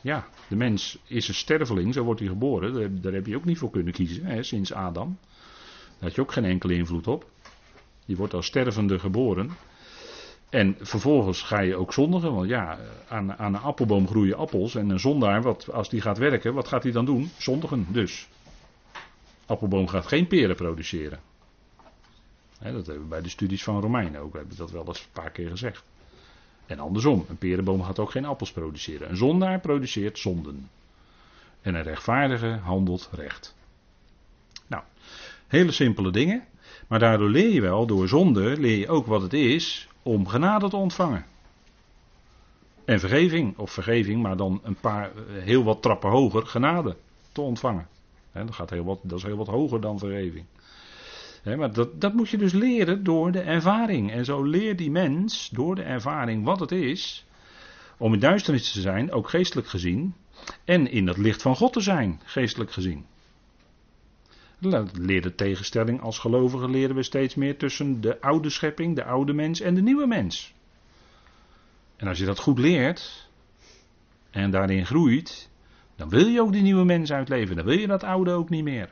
Ja, 0.00 0.28
de 0.48 0.56
mens 0.56 0.98
is 1.04 1.28
een 1.28 1.34
sterveling, 1.34 1.94
zo 1.94 2.04
wordt 2.04 2.20
hij 2.20 2.28
geboren. 2.28 3.00
Daar 3.02 3.12
heb 3.12 3.26
je 3.26 3.36
ook 3.36 3.44
niet 3.44 3.58
voor 3.58 3.70
kunnen 3.70 3.92
kiezen, 3.92 4.44
sinds 4.44 4.72
Adam. 4.72 5.18
Daar 5.88 6.08
had 6.08 6.14
je 6.14 6.20
ook 6.20 6.32
geen 6.32 6.44
enkele 6.44 6.74
invloed 6.74 7.06
op. 7.06 7.30
Je 8.04 8.16
wordt 8.16 8.34
als 8.34 8.46
stervende 8.46 8.98
geboren. 8.98 9.50
En 10.48 10.76
vervolgens 10.80 11.42
ga 11.42 11.60
je 11.60 11.76
ook 11.76 11.92
zondigen, 11.92 12.34
want 12.34 12.48
ja, 12.48 12.78
aan, 13.08 13.34
aan 13.36 13.54
een 13.54 13.60
appelboom 13.60 14.06
groeien 14.06 14.36
appels. 14.36 14.74
En 14.74 14.90
een 14.90 15.00
zondaar, 15.00 15.42
wat, 15.42 15.72
als 15.72 15.88
die 15.88 16.00
gaat 16.00 16.18
werken, 16.18 16.54
wat 16.54 16.68
gaat 16.68 16.82
hij 16.82 16.92
dan 16.92 17.04
doen? 17.04 17.30
Zondigen 17.38 17.86
dus. 17.88 18.28
Appelboom 19.46 19.88
gaat 19.88 20.06
geen 20.06 20.26
peren 20.26 20.56
produceren. 20.56 21.20
dat 22.60 22.86
hebben 22.86 23.02
we 23.02 23.08
bij 23.08 23.22
de 23.22 23.28
studies 23.28 23.62
van 23.62 23.80
Romeinen 23.80 24.20
ook, 24.20 24.34
hebben 24.34 24.56
dat 24.56 24.70
wel 24.70 24.86
eens 24.86 25.00
een 25.00 25.12
paar 25.22 25.30
keer 25.30 25.50
gezegd. 25.50 25.82
En 26.66 26.78
andersom, 26.78 27.24
een 27.28 27.38
perenboom 27.38 27.82
gaat 27.82 27.98
ook 27.98 28.10
geen 28.10 28.24
appels 28.24 28.52
produceren. 28.52 29.10
Een 29.10 29.16
zondaar 29.16 29.60
produceert 29.60 30.18
zonden. 30.18 30.70
En 31.60 31.74
een 31.74 31.82
rechtvaardige 31.82 32.58
handelt 32.62 33.08
recht. 33.12 33.54
Nou, 34.66 34.82
hele 35.46 35.72
simpele 35.72 36.10
dingen. 36.10 36.44
Maar 36.86 36.98
daardoor 36.98 37.30
leer 37.30 37.50
je 37.50 37.60
wel, 37.60 37.86
door 37.86 38.08
zonde 38.08 38.60
leer 38.60 38.78
je 38.78 38.88
ook 38.88 39.06
wat 39.06 39.22
het 39.22 39.32
is 39.32 39.88
om 40.08 40.26
genade 40.26 40.68
te 40.68 40.76
ontvangen. 40.76 41.24
En 42.84 43.00
vergeving, 43.00 43.58
of 43.58 43.70
vergeving, 43.70 44.22
maar 44.22 44.36
dan 44.36 44.60
een 44.62 44.80
paar, 44.80 45.10
eh, 45.16 45.42
heel 45.42 45.64
wat 45.64 45.82
trappen 45.82 46.10
hoger, 46.10 46.46
genade 46.46 46.96
te 47.32 47.40
ontvangen. 47.40 47.88
dat, 48.32 48.54
gaat 48.54 48.70
heel 48.70 48.84
wat, 48.84 48.98
dat 49.02 49.18
is 49.18 49.24
heel 49.24 49.36
wat 49.36 49.46
hoger 49.46 49.80
dan 49.80 49.98
vergeving. 49.98 50.44
maar 51.44 51.72
dat, 51.72 52.00
dat 52.00 52.14
moet 52.14 52.28
je 52.28 52.38
dus 52.38 52.52
leren 52.52 53.04
door 53.04 53.32
de 53.32 53.40
ervaring. 53.40 54.10
En 54.10 54.24
zo 54.24 54.42
leert 54.42 54.78
die 54.78 54.90
mens 54.90 55.48
door 55.52 55.74
de 55.74 55.82
ervaring 55.82 56.44
wat 56.44 56.60
het 56.60 56.72
is 56.72 57.26
om 57.96 58.12
in 58.12 58.20
duisternis 58.20 58.72
te 58.72 58.80
zijn, 58.80 59.12
ook 59.12 59.28
geestelijk 59.28 59.68
gezien, 59.68 60.14
en 60.64 60.90
in 60.90 61.06
het 61.06 61.16
licht 61.16 61.42
van 61.42 61.56
God 61.56 61.72
te 61.72 61.80
zijn, 61.80 62.20
geestelijk 62.24 62.72
gezien. 62.72 63.06
Leer 64.58 65.34
tegenstelling 65.34 66.00
als 66.00 66.18
gelovigen 66.18 66.70
leren 66.70 66.96
we 66.96 67.02
steeds 67.02 67.34
meer 67.34 67.56
tussen 67.56 68.00
de 68.00 68.20
oude 68.20 68.50
schepping, 68.50 68.96
de 68.96 69.04
oude 69.04 69.32
mens 69.32 69.60
en 69.60 69.74
de 69.74 69.82
nieuwe 69.82 70.06
mens. 70.06 70.54
En 71.96 72.08
als 72.08 72.18
je 72.18 72.24
dat 72.24 72.38
goed 72.38 72.58
leert 72.58 73.28
en 74.30 74.50
daarin 74.50 74.86
groeit, 74.86 75.50
dan 75.96 76.08
wil 76.08 76.26
je 76.26 76.40
ook 76.40 76.52
die 76.52 76.62
nieuwe 76.62 76.84
mens 76.84 77.12
uitleven. 77.12 77.56
Dan 77.56 77.64
wil 77.64 77.78
je 77.78 77.86
dat 77.86 78.02
oude 78.02 78.30
ook 78.30 78.48
niet 78.48 78.64
meer. 78.64 78.88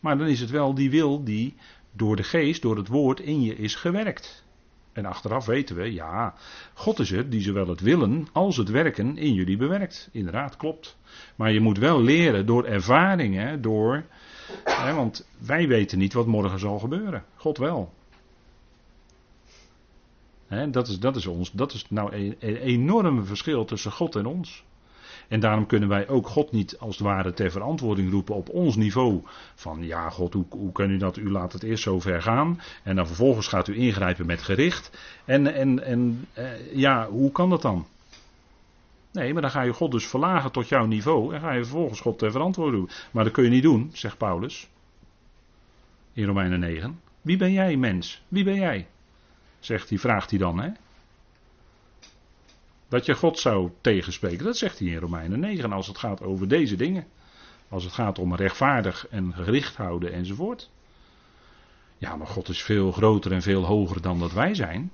Maar 0.00 0.18
dan 0.18 0.26
is 0.26 0.40
het 0.40 0.50
wel 0.50 0.74
die 0.74 0.90
wil 0.90 1.24
die 1.24 1.54
door 1.92 2.16
de 2.16 2.22
geest, 2.22 2.62
door 2.62 2.76
het 2.76 2.88
woord 2.88 3.20
in 3.20 3.42
je 3.42 3.56
is 3.56 3.74
gewerkt. 3.74 4.44
En 4.92 5.04
achteraf 5.04 5.46
weten 5.46 5.76
we, 5.76 5.92
ja, 5.92 6.34
God 6.74 6.98
is 6.98 7.10
het 7.10 7.30
die 7.30 7.40
zowel 7.40 7.68
het 7.68 7.80
willen 7.80 8.26
als 8.32 8.56
het 8.56 8.68
werken 8.68 9.16
in 9.16 9.34
jullie 9.34 9.56
bewerkt. 9.56 10.08
Inderdaad, 10.12 10.56
klopt. 10.56 10.96
Maar 11.36 11.52
je 11.52 11.60
moet 11.60 11.78
wel 11.78 12.02
leren 12.02 12.46
door 12.46 12.64
ervaringen, 12.64 13.62
door 13.62 14.04
want 14.94 15.26
wij 15.38 15.68
weten 15.68 15.98
niet 15.98 16.12
wat 16.12 16.26
morgen 16.26 16.58
zal 16.58 16.78
gebeuren. 16.78 17.24
God 17.36 17.58
wel. 17.58 17.92
dat, 20.70 20.88
is, 20.88 20.98
dat, 21.00 21.16
is 21.16 21.26
ons, 21.26 21.52
dat 21.52 21.72
is 21.72 21.86
nou 21.88 22.14
een, 22.14 22.36
enorme 22.56 23.22
verschil 23.22 23.64
tussen 23.64 23.92
God 23.92 24.16
en 24.16 24.26
ons. 24.26 24.64
En 25.28 25.40
daarom 25.40 25.66
kunnen 25.66 25.88
wij 25.88 26.08
ook 26.08 26.28
God 26.28 26.52
niet 26.52 26.78
als 26.78 26.98
het 26.98 27.06
ware 27.06 27.32
ter 27.32 27.50
verantwoording 27.50 28.10
roepen 28.10 28.34
op 28.34 28.48
ons 28.48 28.76
niveau. 28.76 29.22
Van 29.54 29.82
ja, 29.82 30.10
God, 30.10 30.32
hoe, 30.32 30.44
hoe 30.48 30.72
kan 30.72 30.90
u 30.90 30.96
dat? 30.96 31.16
U 31.16 31.30
laat 31.30 31.52
het 31.52 31.62
eerst 31.62 31.82
zo 31.82 32.00
ver 32.00 32.22
gaan. 32.22 32.60
En 32.82 32.96
dan 32.96 33.06
vervolgens 33.06 33.46
gaat 33.46 33.68
u 33.68 33.76
ingrijpen 33.76 34.26
met 34.26 34.42
gericht. 34.42 34.90
En, 35.24 35.54
en, 35.54 35.84
en 35.84 36.26
eh, 36.32 36.74
ja, 36.74 37.08
hoe 37.08 37.32
kan 37.32 37.50
dat 37.50 37.62
dan? 37.62 37.86
Nee, 39.14 39.32
maar 39.32 39.42
dan 39.42 39.50
ga 39.50 39.62
je 39.62 39.72
God 39.72 39.90
dus 39.90 40.06
verlagen 40.06 40.52
tot 40.52 40.68
jouw 40.68 40.86
niveau. 40.86 41.34
En 41.34 41.40
ga 41.40 41.52
je 41.52 41.64
vervolgens 41.64 42.00
God 42.00 42.18
ter 42.18 42.30
verantwoording 42.30 42.78
roepen. 42.78 42.96
Maar 43.10 43.24
dat 43.24 43.32
kun 43.32 43.44
je 43.44 43.50
niet 43.50 43.62
doen, 43.62 43.90
zegt 43.92 44.18
Paulus. 44.18 44.68
In 46.12 46.24
Romeinen 46.24 46.60
9. 46.60 47.00
Wie 47.20 47.36
ben 47.36 47.52
jij, 47.52 47.76
mens? 47.76 48.22
Wie 48.28 48.44
ben 48.44 48.54
jij? 48.54 48.86
Zegt 49.58 49.88
hij, 49.88 49.98
vraagt 49.98 50.30
hij 50.30 50.38
dan, 50.38 50.60
hè? 50.60 50.70
Dat 52.88 53.06
je 53.06 53.14
God 53.14 53.38
zou 53.38 53.70
tegenspreken, 53.80 54.44
dat 54.44 54.56
zegt 54.56 54.78
hij 54.78 54.88
in 54.88 54.98
Romeinen 54.98 55.40
9 55.40 55.72
als 55.72 55.86
het 55.86 55.98
gaat 55.98 56.22
over 56.22 56.48
deze 56.48 56.76
dingen. 56.76 57.06
Als 57.68 57.84
het 57.84 57.92
gaat 57.92 58.18
om 58.18 58.34
rechtvaardig 58.34 59.08
en 59.08 59.34
gericht 59.34 59.76
houden 59.76 60.12
enzovoort. 60.12 60.70
Ja, 61.98 62.16
maar 62.16 62.26
God 62.26 62.48
is 62.48 62.62
veel 62.62 62.92
groter 62.92 63.32
en 63.32 63.42
veel 63.42 63.64
hoger 63.64 64.02
dan 64.02 64.18
dat 64.18 64.32
wij 64.32 64.54
zijn. 64.54 64.90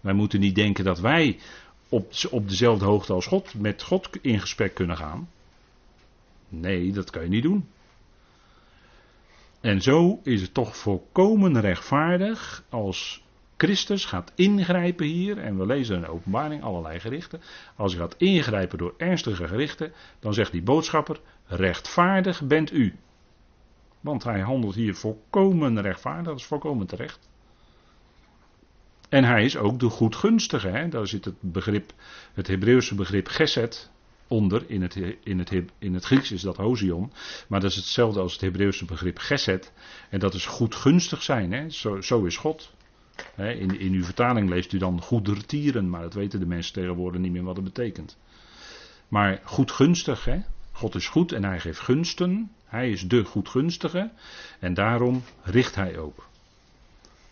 Wij 0.00 0.14
moeten 0.14 0.40
niet 0.40 0.54
denken 0.54 0.84
dat 0.84 1.00
wij 1.00 1.38
op, 1.94 2.12
op 2.30 2.48
dezelfde 2.48 2.84
hoogte 2.84 3.12
als 3.12 3.26
God 3.26 3.54
met 3.54 3.82
God 3.82 4.08
in 4.20 4.40
gesprek 4.40 4.74
kunnen 4.74 4.96
gaan. 4.96 5.28
Nee, 6.48 6.92
dat 6.92 7.10
kan 7.10 7.22
je 7.22 7.28
niet 7.28 7.42
doen. 7.42 7.68
En 9.60 9.80
zo 9.80 10.20
is 10.22 10.40
het 10.40 10.54
toch 10.54 10.76
volkomen 10.76 11.60
rechtvaardig 11.60 12.64
als 12.68 13.24
Christus 13.56 14.04
gaat 14.04 14.32
ingrijpen 14.34 15.06
hier, 15.06 15.38
en 15.38 15.58
we 15.58 15.66
lezen 15.66 15.94
in 15.94 16.00
de 16.00 16.08
openbaring 16.08 16.62
allerlei 16.62 17.00
gerichten. 17.00 17.40
Als 17.76 17.92
hij 17.92 18.00
gaat 18.00 18.14
ingrijpen 18.18 18.78
door 18.78 18.94
ernstige 18.96 19.48
gerichten, 19.48 19.92
dan 20.20 20.34
zegt 20.34 20.52
die 20.52 20.62
boodschapper: 20.62 21.20
rechtvaardig 21.46 22.46
bent 22.46 22.72
u. 22.72 22.94
Want 24.00 24.24
hij 24.24 24.40
handelt 24.40 24.74
hier 24.74 24.94
volkomen 24.94 25.80
rechtvaardig, 25.80 26.24
dat 26.24 26.38
is 26.38 26.44
volkomen 26.44 26.86
terecht. 26.86 27.28
En 29.14 29.24
hij 29.24 29.44
is 29.44 29.56
ook 29.56 29.80
de 29.80 29.88
goedgunstige. 29.88 30.68
Hè? 30.68 30.88
Daar 30.88 31.06
zit 31.06 31.24
het 31.24 31.34
begrip, 31.40 31.92
het 32.32 32.46
Hebreeuwse 32.46 32.94
begrip 32.94 33.28
geset 33.28 33.90
onder. 34.28 34.64
In 34.66 34.82
het, 34.82 34.96
in, 35.22 35.38
het, 35.38 35.52
in 35.78 35.94
het 35.94 36.04
Grieks 36.04 36.32
is 36.32 36.42
dat 36.42 36.56
hosion. 36.56 37.12
Maar 37.48 37.60
dat 37.60 37.70
is 37.70 37.76
hetzelfde 37.76 38.20
als 38.20 38.32
het 38.32 38.40
Hebreeuwse 38.40 38.84
begrip 38.84 39.18
geset. 39.18 39.72
En 40.10 40.18
dat 40.18 40.34
is 40.34 40.46
goedgunstig 40.46 41.22
zijn. 41.22 41.52
Hè? 41.52 41.70
Zo, 41.70 42.00
zo 42.00 42.24
is 42.24 42.36
God. 42.36 42.72
In, 43.36 43.80
in 43.80 43.92
uw 43.92 44.04
vertaling 44.04 44.48
leest 44.48 44.72
u 44.72 44.78
dan 44.78 45.00
goedertieren, 45.00 45.90
maar 45.90 46.02
dat 46.02 46.14
weten 46.14 46.40
de 46.40 46.46
mensen 46.46 46.72
tegenwoordig 46.72 47.20
niet 47.20 47.32
meer 47.32 47.42
wat 47.44 47.56
het 47.56 47.64
betekent. 47.64 48.18
Maar 49.08 49.40
goedgunstig, 49.44 50.24
hè? 50.24 50.40
God 50.72 50.94
is 50.94 51.08
goed 51.08 51.32
en 51.32 51.44
hij 51.44 51.60
geeft 51.60 51.80
gunsten. 51.80 52.50
Hij 52.64 52.90
is 52.90 53.08
de 53.08 53.24
goedgunstige 53.24 54.10
en 54.60 54.74
daarom 54.74 55.22
richt 55.42 55.74
hij 55.74 55.98
ook. 55.98 56.32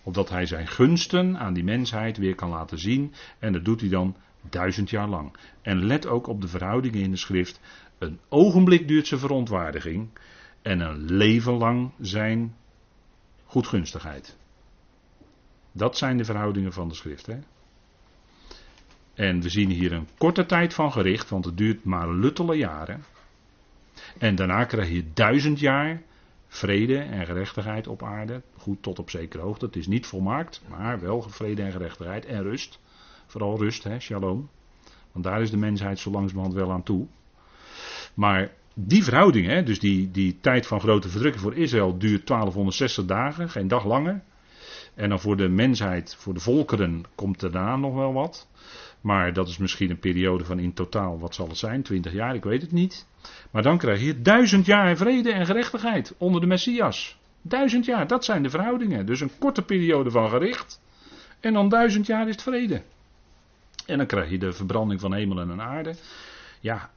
Opdat 0.02 0.28
hij 0.28 0.46
zijn 0.46 0.66
gunsten 0.66 1.38
aan 1.38 1.54
die 1.54 1.64
mensheid 1.64 2.16
weer 2.16 2.34
kan 2.34 2.48
laten 2.48 2.78
zien 2.78 3.14
en 3.38 3.52
dat 3.52 3.64
doet 3.64 3.80
hij 3.80 3.88
dan 3.88 4.16
duizend 4.50 4.90
jaar 4.90 5.08
lang. 5.08 5.36
En 5.62 5.84
let 5.84 6.06
ook 6.06 6.26
op 6.26 6.40
de 6.40 6.48
verhoudingen 6.48 7.00
in 7.00 7.10
de 7.10 7.16
schrift. 7.16 7.60
Een 7.98 8.18
ogenblik 8.28 8.88
duurt 8.88 9.06
zijn 9.06 9.20
verontwaardiging 9.20 10.08
en 10.62 10.80
een 10.80 11.12
leven 11.12 11.52
lang 11.52 11.90
zijn 12.00 12.54
goedgunstigheid. 13.44 14.36
Dat 15.72 15.96
zijn 15.96 16.16
de 16.16 16.24
verhoudingen 16.24 16.72
van 16.72 16.88
de 16.88 16.94
schrift. 16.94 17.26
Hè? 17.26 17.38
En 19.14 19.40
we 19.40 19.48
zien 19.48 19.70
hier 19.70 19.92
een 19.92 20.08
korte 20.18 20.46
tijd 20.46 20.74
van 20.74 20.92
gericht, 20.92 21.30
want 21.30 21.44
het 21.44 21.56
duurt 21.56 21.84
maar 21.84 22.12
luttele 22.12 22.56
jaren. 22.56 23.04
En 24.18 24.34
daarna 24.34 24.64
krijg 24.64 24.90
je 24.90 25.04
duizend 25.14 25.60
jaar 25.60 26.02
vrede 26.52 26.98
en 26.98 27.26
gerechtigheid 27.26 27.86
op 27.86 28.02
aarde. 28.02 28.42
Goed, 28.56 28.82
tot 28.82 28.98
op 28.98 29.10
zekere 29.10 29.42
hoogte. 29.42 29.64
Het 29.64 29.76
is 29.76 29.86
niet 29.86 30.06
volmaakt, 30.06 30.62
maar 30.68 31.00
wel 31.00 31.22
vrede 31.22 31.62
en 31.62 31.72
gerechtigheid 31.72 32.26
en 32.26 32.42
rust. 32.42 32.78
Vooral 33.26 33.58
rust, 33.58 33.84
hè, 33.84 34.00
shalom. 34.00 34.48
Want 35.12 35.24
daar 35.24 35.42
is 35.42 35.50
de 35.50 35.56
mensheid 35.56 35.98
zo 35.98 36.10
langzamerhand 36.10 36.54
wel 36.54 36.72
aan 36.72 36.82
toe. 36.82 37.06
Maar 38.14 38.52
die 38.74 39.04
verhouding, 39.04 39.46
hè, 39.46 39.62
dus 39.62 39.80
die, 39.80 40.10
die 40.10 40.38
tijd 40.40 40.66
van 40.66 40.80
grote 40.80 41.08
verdrukking 41.08 41.42
voor 41.42 41.56
Israël 41.56 41.98
duurt 41.98 42.26
1260 42.26 43.04
dagen, 43.04 43.50
geen 43.50 43.68
dag 43.68 43.84
langer. 43.84 44.22
En 44.94 45.08
dan 45.08 45.20
voor 45.20 45.36
de 45.36 45.48
mensheid, 45.48 46.14
voor 46.18 46.34
de 46.34 46.40
volkeren, 46.40 47.04
komt 47.14 47.40
daarna 47.40 47.76
nog 47.76 47.94
wel 47.94 48.12
wat. 48.12 48.48
Maar 49.02 49.32
dat 49.32 49.48
is 49.48 49.58
misschien 49.58 49.90
een 49.90 49.98
periode 49.98 50.44
van 50.44 50.58
in 50.58 50.72
totaal, 50.72 51.18
wat 51.18 51.34
zal 51.34 51.48
het 51.48 51.56
zijn? 51.56 51.82
20 51.82 52.12
jaar, 52.12 52.34
ik 52.34 52.44
weet 52.44 52.62
het 52.62 52.72
niet. 52.72 53.06
Maar 53.50 53.62
dan 53.62 53.78
krijg 53.78 54.00
je 54.00 54.22
duizend 54.22 54.66
jaar 54.66 54.96
vrede 54.96 55.32
en 55.32 55.46
gerechtigheid 55.46 56.14
onder 56.18 56.40
de 56.40 56.46
Messias. 56.46 57.18
Duizend 57.42 57.84
jaar, 57.84 58.06
dat 58.06 58.24
zijn 58.24 58.42
de 58.42 58.50
verhoudingen. 58.50 59.06
Dus 59.06 59.20
een 59.20 59.38
korte 59.38 59.62
periode 59.62 60.10
van 60.10 60.30
gericht. 60.30 60.80
En 61.40 61.52
dan 61.52 61.68
duizend 61.68 62.06
jaar 62.06 62.28
is 62.28 62.32
het 62.32 62.42
vrede. 62.42 62.82
En 63.86 63.96
dan 63.96 64.06
krijg 64.06 64.30
je 64.30 64.38
de 64.38 64.52
verbranding 64.52 65.00
van 65.00 65.14
hemel 65.14 65.40
en 65.40 65.60
aarde. 65.60 65.94
Ja, 66.60 66.90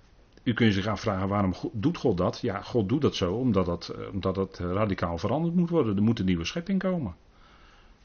u 0.44 0.54
kunt 0.54 0.74
zich 0.74 0.88
afvragen 0.88 1.28
waarom 1.28 1.54
doet 1.72 1.98
God 1.98 2.18
dat? 2.18 2.40
Ja, 2.42 2.62
God 2.62 2.90
doet 2.90 3.02
dat 3.02 3.16
zo 3.16 3.34
omdat 3.34 3.66
dat, 3.66 3.90
eh, 3.90 4.14
omdat 4.14 4.36
dat 4.36 4.60
radicaal 4.60 5.18
veranderd 5.18 5.56
moet 5.56 5.70
worden. 5.70 5.96
Er 5.96 6.04
moet 6.04 6.20
een 6.20 6.26
nieuwe 6.26 6.46
schepping 6.46 6.80
komen. 6.80 7.16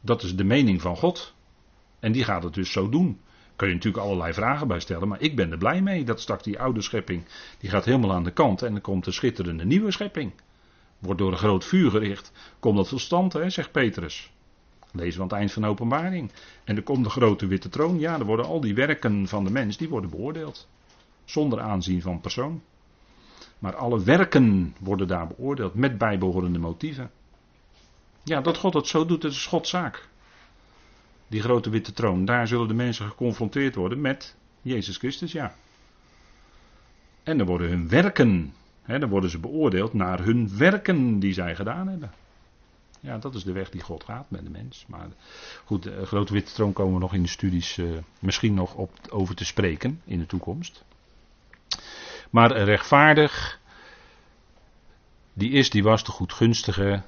Dat 0.01 0.23
is 0.23 0.37
de 0.37 0.45
mening 0.45 0.81
van 0.81 0.97
God. 0.97 1.35
En 1.99 2.13
die 2.13 2.25
gaat 2.25 2.43
het 2.43 2.55
dus 2.55 2.73
zo 2.73 2.89
doen. 2.89 3.21
Kun 3.61 3.69
je 3.69 3.75
natuurlijk 3.75 4.05
allerlei 4.05 4.33
vragen 4.33 4.69
bij 4.69 4.81
stellen, 4.81 5.09
maar 5.09 5.21
ik 5.21 5.37
ben 5.37 5.51
er 5.51 5.59
blij 5.59 5.83
mee 5.83 6.05
dat 6.05 6.21
straks 6.21 6.43
die 6.43 6.61
oude 6.61 6.83
schepping, 6.83 7.25
die 7.59 7.71
gaat 7.71 7.85
helemaal 7.85 8.13
aan 8.13 8.25
de 8.25 8.31
kant 8.31 8.63
en 8.63 8.73
dan 8.73 8.81
komt 8.81 9.05
de 9.05 9.13
schitterende 9.13 9.65
nieuwe 9.65 9.91
schepping. 9.91 10.33
Wordt 10.99 11.19
door 11.19 11.33
een 11.33 11.39
groot 11.39 11.65
vuur 11.65 11.91
gericht, 11.91 12.33
komt 12.61 12.77
dat 12.77 12.89
tot 12.89 13.01
stand, 13.01 13.33
hè, 13.33 13.51
zegt 13.51 13.73
Petrus. 13.73 14.33
Lezen 14.93 15.17
we 15.17 15.23
aan 15.23 15.29
het 15.29 15.39
eind 15.39 15.53
van 15.53 15.63
de 15.63 15.69
openbaring. 15.69 16.33
En 16.65 16.77
er 16.77 16.83
komt 16.83 17.05
de 17.05 17.11
grote 17.11 17.47
witte 17.47 17.69
troon, 17.69 17.99
ja, 17.99 18.19
er 18.19 18.25
worden 18.25 18.47
al 18.47 18.61
die 18.61 18.75
werken 18.75 19.29
van 19.29 19.45
de 19.45 19.51
mens, 19.51 19.77
die 19.77 19.89
worden 19.89 20.11
beoordeeld. 20.11 20.69
Zonder 21.25 21.61
aanzien 21.61 22.03
van 22.03 22.21
persoon. 22.21 22.63
Maar 23.59 23.77
alle 23.77 24.03
werken 24.03 24.75
worden 24.79 25.09
daar 25.09 25.27
beoordeeld 25.27 25.75
met 25.75 25.99
bijbehorende 25.99 26.59
motieven. 26.59 27.11
Ja, 28.23 28.41
dat 28.41 28.57
God 28.57 28.75
het 28.75 28.87
zo 28.87 29.07
doet, 29.07 29.23
dat 29.23 29.33
is 29.33 29.47
Gods 29.47 29.71
zaak. 29.71 30.09
Die 31.31 31.41
grote 31.41 31.71
witte 31.71 31.93
troon, 31.93 32.25
daar 32.25 32.49
zullen 32.49 32.69
de 32.69 32.75
mensen 32.75 33.07
geconfronteerd 33.07 33.75
worden 33.75 34.01
met 34.01 34.37
Jezus 34.63 34.97
Christus, 34.97 35.33
ja. 35.33 35.55
En 37.23 37.39
dan 37.39 37.47
worden 37.47 37.69
hun 37.69 37.89
werken, 37.89 38.55
hè, 38.83 38.99
dan 38.99 39.09
worden 39.09 39.31
ze 39.31 39.39
beoordeeld 39.39 39.93
naar 39.93 40.25
hun 40.25 40.57
werken 40.57 41.19
die 41.19 41.33
zij 41.33 41.57
gedaan 41.57 41.89
hebben. 41.89 42.11
Ja, 43.01 43.19
dat 43.19 43.35
is 43.35 43.45
de 43.45 43.53
weg 43.53 43.71
die 43.71 43.81
God 43.81 44.05
gaat 44.05 44.31
met 44.31 44.45
de 44.45 44.51
mens. 44.51 44.85
Maar 44.89 45.09
goed, 45.65 45.83
de 45.83 46.07
grote 46.07 46.33
witte 46.33 46.53
troon 46.53 46.73
komen 46.73 46.95
we 46.95 47.01
nog 47.01 47.15
in 47.15 47.23
de 47.23 47.29
studies 47.29 47.77
uh, 47.77 47.99
misschien 48.19 48.55
nog 48.55 48.75
op, 48.75 48.91
over 49.11 49.35
te 49.35 49.45
spreken 49.45 50.01
in 50.05 50.19
de 50.19 50.27
toekomst. 50.27 50.85
Maar 52.31 52.53
rechtvaardig, 52.53 53.61
die 55.33 55.51
is, 55.51 55.71
die 55.71 55.83
was 55.83 56.05
de 56.05 56.11
goedgunstige, 56.11 57.03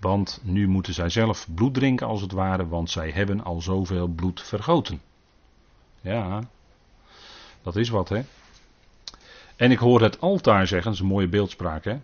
want 0.00 0.40
nu 0.42 0.68
moeten 0.68 0.94
zij 0.94 1.08
zelf 1.08 1.46
bloed 1.54 1.74
drinken 1.74 2.06
als 2.06 2.20
het 2.20 2.32
ware, 2.32 2.68
want 2.68 2.90
zij 2.90 3.10
hebben 3.10 3.44
al 3.44 3.60
zoveel 3.60 4.06
bloed 4.06 4.42
vergoten. 4.42 5.00
Ja, 6.00 6.42
dat 7.62 7.76
is 7.76 7.88
wat 7.88 8.08
hè. 8.08 8.22
En 9.56 9.70
ik 9.70 9.78
hoor 9.78 10.02
het 10.02 10.20
altaar 10.20 10.66
zeggen, 10.66 10.90
dat 10.90 10.94
is 10.94 11.00
een 11.00 11.14
mooie 11.14 11.28
beeldspraak 11.28 11.84
hè. 11.84 12.00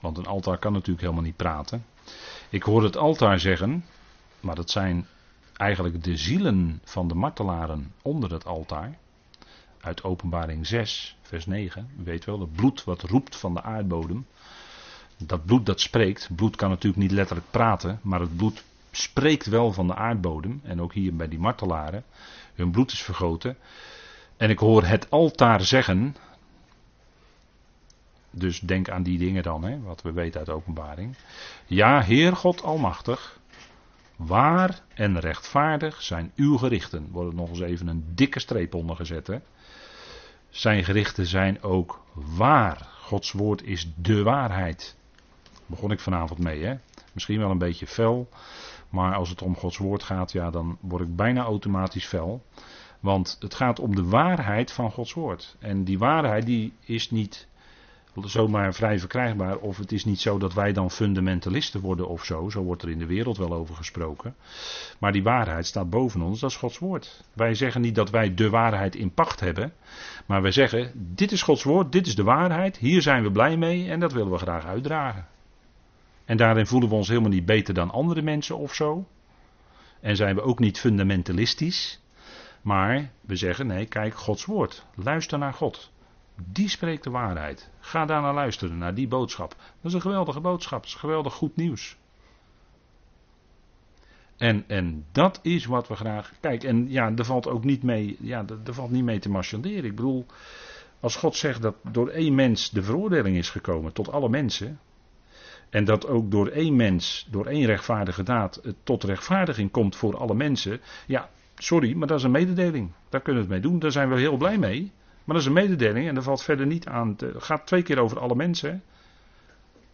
Want 0.00 0.18
een 0.18 0.26
altaar 0.26 0.58
kan 0.58 0.72
natuurlijk 0.72 1.00
helemaal 1.00 1.22
niet 1.22 1.36
praten. 1.36 1.84
Ik 2.48 2.62
hoor 2.62 2.82
het 2.82 2.96
altaar 2.96 3.40
zeggen, 3.40 3.84
maar 4.40 4.54
dat 4.54 4.70
zijn 4.70 5.06
eigenlijk 5.56 6.04
de 6.04 6.16
zielen 6.16 6.80
van 6.84 7.08
de 7.08 7.14
martelaren 7.14 7.92
onder 8.02 8.32
het 8.32 8.46
altaar. 8.46 8.98
Uit 9.80 10.02
openbaring 10.02 10.66
6, 10.66 11.16
vers 11.22 11.46
9. 11.46 11.90
U 11.98 12.04
weet 12.04 12.24
wel, 12.24 12.40
het 12.40 12.52
bloed 12.52 12.84
wat 12.84 13.02
roept 13.02 13.36
van 13.36 13.54
de 13.54 13.62
aardbodem. 13.62 14.26
Dat 15.26 15.44
bloed 15.44 15.66
dat 15.66 15.80
spreekt, 15.80 16.28
bloed 16.36 16.56
kan 16.56 16.68
natuurlijk 16.68 17.02
niet 17.02 17.10
letterlijk 17.10 17.50
praten, 17.50 18.00
maar 18.02 18.20
het 18.20 18.36
bloed 18.36 18.64
spreekt 18.90 19.46
wel 19.46 19.72
van 19.72 19.86
de 19.86 19.94
aardbodem. 19.94 20.60
En 20.62 20.80
ook 20.80 20.92
hier 20.92 21.16
bij 21.16 21.28
die 21.28 21.38
martelaren, 21.38 22.04
hun 22.54 22.70
bloed 22.70 22.92
is 22.92 23.02
vergoten. 23.02 23.56
En 24.36 24.50
ik 24.50 24.58
hoor 24.58 24.84
het 24.84 25.10
altaar 25.10 25.60
zeggen, 25.60 26.16
dus 28.30 28.60
denk 28.60 28.88
aan 28.88 29.02
die 29.02 29.18
dingen 29.18 29.42
dan, 29.42 29.64
hè, 29.64 29.80
wat 29.80 30.02
we 30.02 30.12
weten 30.12 30.38
uit 30.38 30.46
de 30.48 30.54
openbaring. 30.54 31.16
Ja, 31.66 32.02
Heer 32.02 32.36
God 32.36 32.62
Almachtig, 32.62 33.40
waar 34.16 34.80
en 34.94 35.20
rechtvaardig 35.20 36.02
zijn 36.02 36.32
uw 36.36 36.56
gerichten. 36.56 37.08
Wordt 37.10 37.30
er 37.30 37.36
nog 37.36 37.48
eens 37.48 37.60
even 37.60 37.86
een 37.86 38.04
dikke 38.14 38.40
streep 38.40 38.74
onder 38.74 38.96
gezet. 38.96 39.26
Hè. 39.26 39.38
Zijn 40.50 40.84
gerichten 40.84 41.26
zijn 41.26 41.62
ook 41.62 42.04
waar. 42.14 42.88
Gods 43.00 43.32
woord 43.32 43.62
is 43.62 43.92
de 43.96 44.22
waarheid 44.22 44.96
begon 45.66 45.90
ik 45.90 46.00
vanavond 46.00 46.38
mee. 46.38 46.64
Hè? 46.64 46.74
Misschien 47.12 47.38
wel 47.38 47.50
een 47.50 47.58
beetje 47.58 47.86
fel. 47.86 48.28
Maar 48.88 49.14
als 49.14 49.28
het 49.28 49.42
om 49.42 49.56
Gods 49.56 49.78
woord 49.78 50.02
gaat, 50.02 50.32
ja, 50.32 50.50
dan 50.50 50.78
word 50.80 51.02
ik 51.02 51.16
bijna 51.16 51.42
automatisch 51.42 52.06
fel. 52.06 52.42
Want 53.00 53.36
het 53.40 53.54
gaat 53.54 53.78
om 53.78 53.94
de 53.94 54.04
waarheid 54.04 54.72
van 54.72 54.90
Gods 54.90 55.12
woord. 55.12 55.56
En 55.58 55.84
die 55.84 55.98
waarheid 55.98 56.46
die 56.46 56.72
is 56.80 57.10
niet 57.10 57.48
zomaar 58.20 58.74
vrij 58.74 58.98
verkrijgbaar. 58.98 59.56
Of 59.56 59.76
het 59.76 59.92
is 59.92 60.04
niet 60.04 60.20
zo 60.20 60.38
dat 60.38 60.54
wij 60.54 60.72
dan 60.72 60.90
fundamentalisten 60.90 61.80
worden 61.80 62.08
of 62.08 62.24
zo. 62.24 62.48
Zo 62.50 62.62
wordt 62.62 62.82
er 62.82 62.90
in 62.90 62.98
de 62.98 63.06
wereld 63.06 63.36
wel 63.36 63.52
over 63.52 63.74
gesproken. 63.74 64.34
Maar 64.98 65.12
die 65.12 65.22
waarheid 65.22 65.66
staat 65.66 65.90
boven 65.90 66.22
ons, 66.22 66.40
dat 66.40 66.50
is 66.50 66.56
Gods 66.56 66.78
woord. 66.78 67.24
Wij 67.32 67.54
zeggen 67.54 67.80
niet 67.80 67.94
dat 67.94 68.10
wij 68.10 68.34
de 68.34 68.50
waarheid 68.50 68.94
in 68.94 69.14
pacht 69.14 69.40
hebben. 69.40 69.72
Maar 70.26 70.42
wij 70.42 70.52
zeggen, 70.52 70.92
dit 70.94 71.32
is 71.32 71.42
Gods 71.42 71.62
woord, 71.62 71.92
dit 71.92 72.06
is 72.06 72.14
de 72.14 72.24
waarheid. 72.24 72.76
Hier 72.76 73.02
zijn 73.02 73.22
we 73.22 73.30
blij 73.30 73.56
mee 73.56 73.90
en 73.90 74.00
dat 74.00 74.12
willen 74.12 74.32
we 74.32 74.38
graag 74.38 74.64
uitdragen. 74.64 75.26
En 76.24 76.36
daarin 76.36 76.66
voelen 76.66 76.88
we 76.88 76.94
ons 76.94 77.08
helemaal 77.08 77.30
niet 77.30 77.46
beter 77.46 77.74
dan 77.74 77.90
andere 77.90 78.22
mensen 78.22 78.58
of 78.58 78.74
zo. 78.74 79.06
En 80.00 80.16
zijn 80.16 80.34
we 80.34 80.42
ook 80.42 80.58
niet 80.58 80.80
fundamentalistisch. 80.80 82.00
Maar 82.62 83.10
we 83.20 83.36
zeggen, 83.36 83.66
nee, 83.66 83.86
kijk, 83.86 84.14
Gods 84.14 84.44
woord. 84.44 84.86
Luister 84.94 85.38
naar 85.38 85.52
God. 85.52 85.90
Die 86.36 86.68
spreekt 86.68 87.04
de 87.04 87.10
waarheid. 87.10 87.70
Ga 87.80 88.04
daar 88.04 88.22
naar 88.22 88.34
luisteren, 88.34 88.78
naar 88.78 88.94
die 88.94 89.08
boodschap. 89.08 89.50
Dat 89.50 89.66
is 89.82 89.92
een 89.92 90.00
geweldige 90.00 90.40
boodschap, 90.40 90.80
dat 90.80 90.88
is 90.88 90.94
geweldig 90.94 91.34
goed 91.34 91.56
nieuws. 91.56 91.96
En, 94.36 94.64
en 94.66 95.04
dat 95.12 95.38
is 95.42 95.64
wat 95.64 95.88
we 95.88 95.94
graag. 95.94 96.32
Kijk, 96.40 96.64
en 96.64 96.90
ja, 96.90 97.12
er 97.16 97.24
valt 97.24 97.48
ook 97.48 97.64
niet 97.64 97.82
mee, 97.82 98.16
ja, 98.20 98.44
er, 98.64 98.74
valt 98.74 98.90
niet 98.90 99.04
mee 99.04 99.18
te 99.18 99.28
marchanderen. 99.28 99.84
Ik 99.84 99.96
bedoel, 99.96 100.26
als 101.00 101.16
God 101.16 101.36
zegt 101.36 101.62
dat 101.62 101.74
door 101.90 102.08
één 102.08 102.34
mens 102.34 102.70
de 102.70 102.82
veroordeling 102.82 103.36
is 103.36 103.50
gekomen 103.50 103.92
tot 103.92 104.10
alle 104.10 104.28
mensen. 104.28 104.80
En 105.72 105.84
dat 105.84 106.06
ook 106.06 106.30
door 106.30 106.48
één 106.48 106.76
mens, 106.76 107.26
door 107.30 107.46
één 107.46 107.66
rechtvaardige 107.66 108.22
daad, 108.22 108.60
het 108.62 108.76
tot 108.82 109.04
rechtvaardiging 109.04 109.70
komt 109.70 109.96
voor 109.96 110.16
alle 110.16 110.34
mensen. 110.34 110.80
Ja, 111.06 111.30
sorry, 111.54 111.94
maar 111.94 112.06
dat 112.06 112.18
is 112.18 112.24
een 112.24 112.30
mededeling. 112.30 112.92
Daar 113.08 113.20
kunnen 113.20 113.42
we 113.42 113.52
het 113.52 113.62
mee 113.62 113.70
doen. 113.70 113.80
Daar 113.80 113.92
zijn 113.92 114.08
we 114.08 114.18
heel 114.18 114.36
blij 114.36 114.58
mee. 114.58 114.92
Maar 115.24 115.34
dat 115.36 115.36
is 115.36 115.46
een 115.46 115.52
mededeling 115.52 116.08
en 116.08 116.14
dat 116.14 116.24
valt 116.24 116.42
verder 116.42 116.66
niet 116.66 116.86
aan. 116.86 117.16
Het 117.18 117.42
gaat 117.42 117.66
twee 117.66 117.82
keer 117.82 117.98
over 117.98 118.18
alle 118.18 118.34
mensen. 118.34 118.82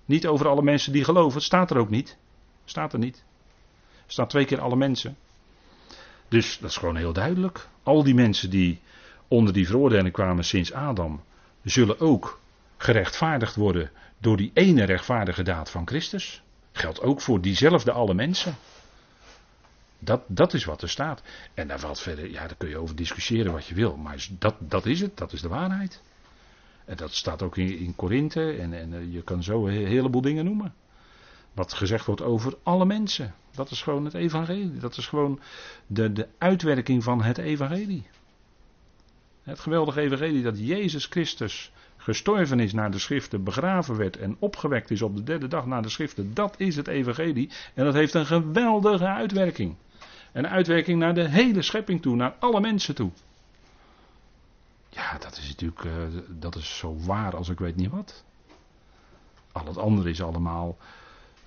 Niet 0.05 0.27
over 0.27 0.49
alle 0.49 0.63
mensen 0.63 0.93
die 0.93 1.05
geloven. 1.05 1.35
Het 1.35 1.43
staat 1.43 1.71
er 1.71 1.79
ook 1.79 1.91
niet. 1.91 2.17
Staat 2.65 2.93
er 2.93 2.99
niet. 2.99 3.25
Staat 4.07 4.31
twee 4.31 4.45
keer 4.45 4.61
alle 4.61 4.77
mensen. 4.77 5.17
Dus 6.29 6.59
dat 6.59 6.71
is 6.71 6.77
gewoon 6.77 6.97
heel 6.97 7.13
duidelijk. 7.13 7.69
Al 7.83 8.03
die 8.03 8.15
mensen 8.15 8.51
die 8.51 8.81
onder 9.29 9.53
die 9.53 9.67
veroordeling 9.67 10.13
kwamen 10.13 10.45
sinds 10.45 10.73
Adam, 10.73 11.21
zullen 11.63 12.01
ook 12.01 12.41
gerechtvaardigd 12.79 13.55
worden 13.55 13.91
door 14.19 14.37
die 14.37 14.51
ene 14.55 14.85
rechtvaardige 14.85 15.43
daad 15.43 15.71
van 15.71 15.87
Christus. 15.87 16.43
Geldt 16.73 17.01
ook 17.01 17.21
voor 17.21 17.41
diezelfde 17.41 17.93
alle 17.93 18.15
mensen. 18.15 18.57
Dat, 19.99 20.23
dat 20.27 20.55
is 20.55 20.65
wat 20.65 20.83
er 20.83 20.89
staat. 20.89 21.23
En 21.55 21.69
daar 21.69 21.81
valt 21.81 22.01
verder, 22.01 22.31
ja, 22.31 22.47
daar 22.47 22.57
kun 22.57 22.69
je 22.69 22.79
over 22.79 22.97
discussiëren 22.97 23.53
wat 23.53 23.67
je 23.67 23.75
wil. 23.75 23.97
Maar 23.97 24.27
dat, 24.39 24.55
dat 24.59 24.87
is 24.87 25.01
het, 25.01 25.17
dat 25.17 25.33
is 25.33 25.41
de 25.41 25.49
waarheid. 25.49 26.03
En 26.85 26.97
dat 26.97 27.13
staat 27.13 27.43
ook 27.43 27.57
in, 27.57 27.79
in 27.79 27.97
Korinthe 27.97 28.53
en, 28.53 28.73
en 28.73 28.95
eh, 28.95 29.13
je 29.13 29.23
kan 29.23 29.43
zo 29.43 29.67
een 29.67 29.87
heleboel 29.87 30.21
dingen 30.21 30.45
noemen. 30.45 30.75
Wat 31.53 31.73
gezegd 31.73 32.07
wordt 32.07 32.23
over 32.23 32.55
alle 32.63 32.85
mensen. 32.85 33.35
Dat 33.51 33.71
is 33.71 33.83
gewoon 33.83 34.05
het 34.05 34.15
evangelie. 34.15 34.79
Dat 34.79 34.97
is 34.97 35.07
gewoon 35.07 35.41
de, 35.87 36.13
de 36.13 36.29
uitwerking 36.39 37.05
van 37.05 37.23
het 37.23 37.39
evangelie. 37.39 38.07
Het 39.43 39.61
geweldige 39.61 40.01
evangelie 40.01 40.43
dat 40.43 40.59
Jezus 40.59 41.07
Christus 41.07 41.73
gestorven 42.09 42.61
is 42.61 42.73
naar 42.73 42.91
de 42.91 42.99
schriften, 42.99 43.45
begraven 43.45 43.97
werd 43.97 44.17
en 44.17 44.37
opgewekt 44.39 44.91
is 44.91 45.03
op 45.03 45.17
de 45.17 45.23
derde 45.23 45.49
dag 45.49 45.67
na 45.67 45.81
de 45.81 45.89
schriften. 45.89 46.35
Dat 46.35 46.55
is 46.61 46.77
het 46.77 46.87
evangelie. 46.87 47.51
En 47.75 47.85
dat 47.85 47.95
heeft 47.95 48.15
een 48.15 48.27
geweldige 48.27 49.07
uitwerking. 49.07 49.77
Een 50.33 50.49
uitwerking 50.49 50.99
naar 50.99 51.15
de 51.15 51.29
hele 51.29 51.63
schepping 51.63 52.03
toe, 52.03 52.17
naar 52.17 52.35
alle 52.39 52.61
mensen 52.61 52.95
toe. 52.95 53.11
Ja, 54.89 55.19
dat 55.19 55.37
is 55.37 55.49
natuurlijk 55.49 55.85
uh, 55.85 55.93
dat 56.29 56.57
is 56.57 56.79
zo 56.79 56.97
waar 56.99 57.37
als 57.37 57.49
ik 57.49 57.59
weet 57.59 57.77
niet 57.77 57.91
wat. 57.91 58.25
Al 59.53 59.67
het 59.67 59.79
andere 59.79 60.11
is 60.11 60.23
allemaal 60.23 60.77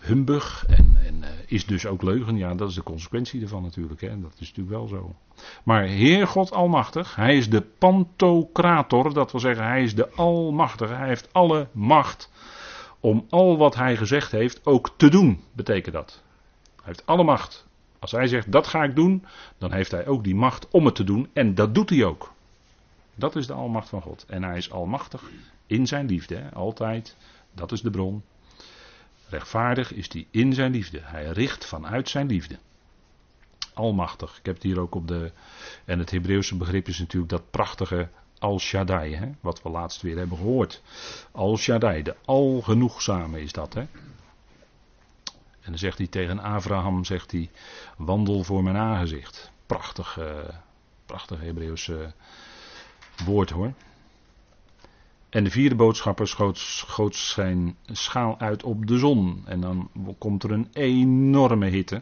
humbug 0.01 0.65
en, 0.67 0.97
en 1.05 1.15
uh, 1.21 1.27
is 1.45 1.65
dus 1.65 1.85
ook 1.85 2.01
leugen. 2.01 2.37
Ja, 2.37 2.55
dat 2.55 2.69
is 2.69 2.75
de 2.75 2.83
consequentie 2.83 3.41
ervan 3.41 3.63
natuurlijk. 3.63 4.01
Hè. 4.01 4.21
Dat 4.21 4.33
is 4.39 4.39
natuurlijk 4.39 4.77
wel 4.77 4.87
zo. 4.87 5.15
Maar 5.63 5.83
Heer 5.83 6.27
God 6.27 6.51
Almachtig, 6.51 7.15
Hij 7.15 7.37
is 7.37 7.49
de 7.49 7.61
Pantocrator, 7.61 9.13
dat 9.13 9.31
wil 9.31 9.41
zeggen, 9.41 9.65
Hij 9.65 9.83
is 9.83 9.95
de 9.95 10.09
Almachtige. 10.09 10.93
Hij 10.93 11.07
heeft 11.07 11.33
alle 11.33 11.67
macht 11.71 12.31
om 12.99 13.25
al 13.29 13.57
wat 13.57 13.75
Hij 13.75 13.97
gezegd 13.97 14.31
heeft 14.31 14.65
ook 14.65 14.93
te 14.97 15.09
doen, 15.09 15.43
betekent 15.53 15.95
dat. 15.95 16.21
Hij 16.75 16.85
heeft 16.85 17.05
alle 17.05 17.23
macht 17.23 17.69
als 18.01 18.11
hij 18.11 18.27
zegt 18.27 18.51
dat 18.51 18.67
ga 18.67 18.83
ik 18.83 18.95
doen, 18.95 19.25
dan 19.57 19.71
heeft 19.71 19.91
hij 19.91 20.07
ook 20.07 20.23
die 20.23 20.35
macht 20.35 20.67
om 20.69 20.85
het 20.85 20.95
te 20.95 21.03
doen 21.03 21.29
en 21.33 21.55
dat 21.55 21.75
doet 21.75 21.89
hij 21.89 22.03
ook. 22.03 22.33
Dat 23.15 23.35
is 23.35 23.47
de 23.47 23.53
almacht 23.53 23.89
van 23.89 24.01
God. 24.01 24.25
En 24.27 24.43
hij 24.43 24.57
is 24.57 24.71
almachtig 24.71 25.29
in 25.67 25.87
zijn 25.87 26.05
liefde, 26.05 26.35
hè? 26.35 26.53
altijd. 26.53 27.17
Dat 27.53 27.71
is 27.71 27.81
de 27.81 27.89
bron. 27.89 28.23
Rechtvaardig 29.31 29.93
is 29.93 30.13
hij 30.13 30.27
in 30.31 30.53
zijn 30.53 30.71
liefde. 30.71 30.99
Hij 31.03 31.25
richt 31.25 31.65
vanuit 31.65 32.09
zijn 32.09 32.27
liefde. 32.27 32.59
Almachtig. 33.73 34.37
Ik 34.37 34.45
heb 34.45 34.55
het 34.55 34.63
hier 34.63 34.79
ook 34.79 34.95
op 34.95 35.07
de. 35.07 35.31
En 35.85 35.99
het 35.99 36.11
Hebreeuwse 36.11 36.57
begrip 36.57 36.87
is 36.87 36.99
natuurlijk 36.99 37.31
dat 37.31 37.51
prachtige 37.51 38.09
Al 38.39 38.59
Shaddai, 38.59 39.15
hè? 39.15 39.29
wat 39.39 39.61
we 39.61 39.69
laatst 39.69 40.01
weer 40.01 40.17
hebben 40.17 40.37
gehoord. 40.37 40.81
Al 41.31 41.57
Shaddai, 41.57 42.03
de 42.03 42.15
algenoegzame 42.25 43.41
is 43.41 43.51
dat. 43.51 43.73
Hè? 43.73 43.81
En 45.61 45.69
dan 45.69 45.77
zegt 45.77 45.97
hij 45.97 46.07
tegen 46.07 46.39
Abraham, 46.39 47.03
zegt 47.05 47.31
hij, 47.31 47.49
wandel 47.97 48.43
voor 48.43 48.63
mijn 48.63 48.77
aangezicht. 48.77 49.51
Prachtig, 49.65 50.17
uh, 50.19 50.49
prachtig 51.05 51.39
Hebreeuws 51.39 51.87
uh, 51.87 51.97
woord 53.25 53.49
hoor. 53.49 53.73
En 55.31 55.43
de 55.43 55.49
vierde 55.49 55.75
boodschapper 55.75 56.27
schoot, 56.53 57.15
zijn 57.15 57.75
schaal 57.91 58.39
uit 58.39 58.63
op 58.63 58.87
de 58.87 58.97
zon. 58.97 59.43
En 59.45 59.61
dan 59.61 59.89
komt 60.17 60.43
er 60.43 60.51
een 60.51 60.69
enorme 60.73 61.67
hitte. 61.67 62.01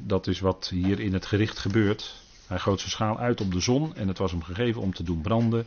dat 0.00 0.26
is 0.26 0.40
wat 0.40 0.68
hier 0.68 1.00
in 1.00 1.12
het 1.12 1.26
gericht 1.26 1.58
gebeurt. 1.58 2.22
Hij 2.46 2.58
goot 2.58 2.78
zijn 2.78 2.90
schaal 2.90 3.18
uit 3.18 3.40
op 3.40 3.52
de 3.52 3.60
zon 3.60 3.94
en 3.94 4.08
het 4.08 4.18
was 4.18 4.30
hem 4.30 4.42
gegeven 4.42 4.82
om 4.82 4.94
te 4.94 5.02
doen 5.02 5.20
branden. 5.20 5.66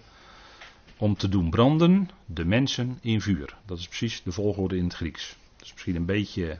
Om 0.97 1.15
te 1.17 1.29
doen 1.29 1.49
branden 1.49 2.09
de 2.25 2.45
mensen 2.45 2.97
in 3.01 3.21
vuur. 3.21 3.57
Dat 3.65 3.77
is 3.77 3.87
precies 3.87 4.23
de 4.23 4.31
volgorde 4.31 4.77
in 4.77 4.83
het 4.83 4.93
Grieks 4.93 5.35
is 5.65 5.73
misschien 5.73 5.95
een 5.95 6.05
beetje, 6.05 6.59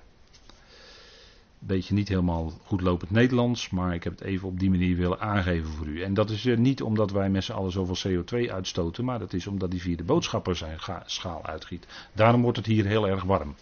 beetje 1.68 1.94
niet 1.94 2.08
helemaal 2.08 2.52
goed 2.66 2.82
lopend 2.82 3.12
Nederlands, 3.12 3.70
maar 3.70 3.94
ik 3.94 4.04
heb 4.04 4.20
het 4.20 4.28
even 4.28 4.48
op 4.48 4.60
die 4.60 4.70
manier 4.70 4.96
willen 4.96 5.20
aangeven 5.20 5.72
voor 5.72 5.88
u. 5.88 6.02
En 6.02 6.14
dat 6.14 6.30
is 6.30 6.46
uh, 6.46 6.58
niet 6.58 6.82
omdat 6.82 7.12
wij 7.12 7.30
met 7.30 7.44
z'n 7.44 7.52
allen 7.52 7.72
zoveel 7.72 8.12
CO2 8.12 8.52
uitstoten, 8.52 9.06
maar 9.06 9.20
dat 9.20 9.34
is 9.34 9.48
omdat 9.48 9.72
die 9.72 9.82
vierde 9.82 10.04
boodschapper 10.04 10.56
zijn 10.56 10.80
schaal 11.06 11.46
uitgiet. 11.46 11.88
Daarom 12.14 12.42
wordt 12.42 12.58
het 12.58 12.66
hier 12.66 12.86
heel 12.86 13.08
erg 13.08 13.24
warm. 13.24 13.56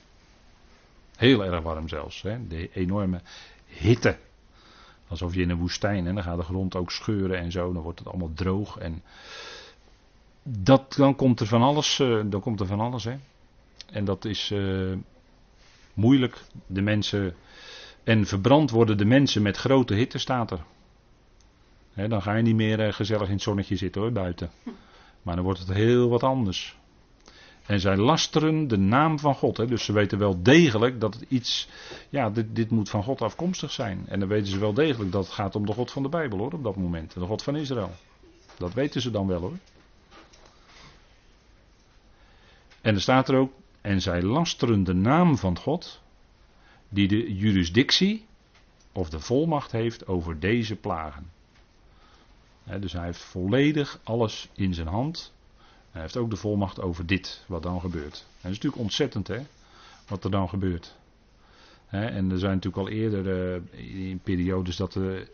Heel 1.17 1.45
erg 1.45 1.61
warm 1.61 1.87
zelfs. 1.87 2.21
Hè? 2.21 2.47
De 2.47 2.69
enorme 2.73 3.21
hitte. 3.65 4.17
Alsof 5.07 5.33
je 5.33 5.41
in 5.41 5.49
een 5.49 5.57
woestijn 5.57 6.07
en 6.07 6.15
dan 6.15 6.23
gaat 6.23 6.37
de 6.37 6.43
grond 6.43 6.75
ook 6.75 6.91
scheuren 6.91 7.37
en 7.37 7.51
zo. 7.51 7.73
Dan 7.73 7.83
wordt 7.83 7.99
het 7.99 8.07
allemaal 8.07 8.33
droog. 8.33 8.77
En 8.77 9.03
dat, 10.43 10.93
dan 10.97 11.15
komt 11.15 11.39
er 11.39 11.47
van 11.47 11.61
alles. 11.61 11.99
Uh, 11.99 12.21
dan 12.25 12.41
komt 12.41 12.59
er 12.59 12.65
van 12.65 12.79
alles. 12.79 13.03
Hè? 13.03 13.15
En 13.91 14.05
dat 14.05 14.25
is. 14.25 14.51
Uh, 14.51 14.97
moeilijk. 15.93 16.41
De 16.67 16.81
mensen. 16.81 17.35
En 18.03 18.25
verbrand 18.25 18.69
worden 18.71 18.97
de 18.97 19.05
mensen 19.05 19.41
met 19.41 19.57
grote 19.57 19.93
hitte, 19.93 20.17
staat 20.17 20.51
er. 20.51 20.63
dan 22.09 22.21
ga 22.21 22.35
je 22.35 22.43
niet 22.43 22.55
meer 22.55 22.79
eh, 22.79 22.93
gezellig 22.93 23.27
in 23.27 23.33
het 23.33 23.41
zonnetje 23.41 23.75
zitten 23.75 24.01
hoor, 24.01 24.11
buiten. 24.11 24.51
Maar 25.21 25.35
dan 25.35 25.43
wordt 25.43 25.59
het 25.59 25.73
heel 25.73 26.09
wat 26.09 26.23
anders. 26.23 26.77
En 27.65 27.79
zij 27.79 27.97
lasteren 27.97 28.67
de 28.67 28.77
naam 28.77 29.19
van 29.19 29.35
God. 29.35 29.57
Hè? 29.57 29.65
Dus 29.65 29.85
ze 29.85 29.93
weten 29.93 30.17
wel 30.17 30.41
degelijk 30.41 30.99
dat 30.99 31.13
het 31.13 31.25
iets. 31.27 31.67
Ja, 32.09 32.29
dit, 32.29 32.55
dit 32.55 32.69
moet 32.69 32.89
van 32.89 33.03
God 33.03 33.21
afkomstig 33.21 33.71
zijn. 33.71 34.05
En 34.07 34.19
dan 34.19 34.29
weten 34.29 34.47
ze 34.47 34.59
wel 34.59 34.73
degelijk 34.73 35.11
dat 35.11 35.25
het 35.25 35.33
gaat 35.33 35.55
om 35.55 35.65
de 35.65 35.73
God 35.73 35.91
van 35.91 36.03
de 36.03 36.09
Bijbel 36.09 36.37
hoor, 36.37 36.53
op 36.53 36.63
dat 36.63 36.75
moment. 36.75 37.13
De 37.13 37.19
God 37.19 37.43
van 37.43 37.55
Israël. 37.55 37.91
Dat 38.57 38.73
weten 38.73 39.01
ze 39.01 39.11
dan 39.11 39.27
wel 39.27 39.39
hoor. 39.39 39.57
En 42.81 42.95
er 42.95 43.01
staat 43.01 43.29
er 43.29 43.35
ook. 43.35 43.51
En 43.81 44.01
zij 44.01 44.21
lasteren 44.21 44.83
de 44.83 44.93
naam 44.93 45.37
van 45.37 45.57
God, 45.57 46.01
die 46.93 47.07
de 47.07 47.33
jurisdictie 47.35 48.25
of 48.91 49.09
de 49.09 49.19
volmacht 49.19 49.71
heeft 49.71 50.07
over 50.07 50.39
deze 50.39 50.75
plagen. 50.75 51.31
dus 52.79 52.93
hij 52.93 53.05
heeft 53.05 53.21
volledig 53.21 53.99
alles 54.03 54.49
in 54.53 54.73
zijn 54.73 54.87
hand. 54.87 55.33
Hij 55.91 56.01
heeft 56.01 56.17
ook 56.17 56.29
de 56.29 56.35
volmacht 56.35 56.81
over 56.81 57.05
dit, 57.05 57.43
wat 57.47 57.63
dan 57.63 57.79
gebeurt. 57.79 58.11
Dat 58.11 58.51
is 58.51 58.57
natuurlijk 58.57 58.81
ontzettend, 58.81 59.27
hè, 59.27 59.39
wat 60.07 60.23
er 60.23 60.31
dan 60.31 60.49
gebeurt. 60.49 60.95
en 61.89 62.31
er 62.31 62.39
zijn 62.39 62.53
natuurlijk 62.53 62.87
al 62.87 62.89
eerder 62.89 63.55
uh, 63.75 64.09
in 64.09 64.19
periodes 64.19 64.75
dat 64.75 64.95
er 64.95 65.29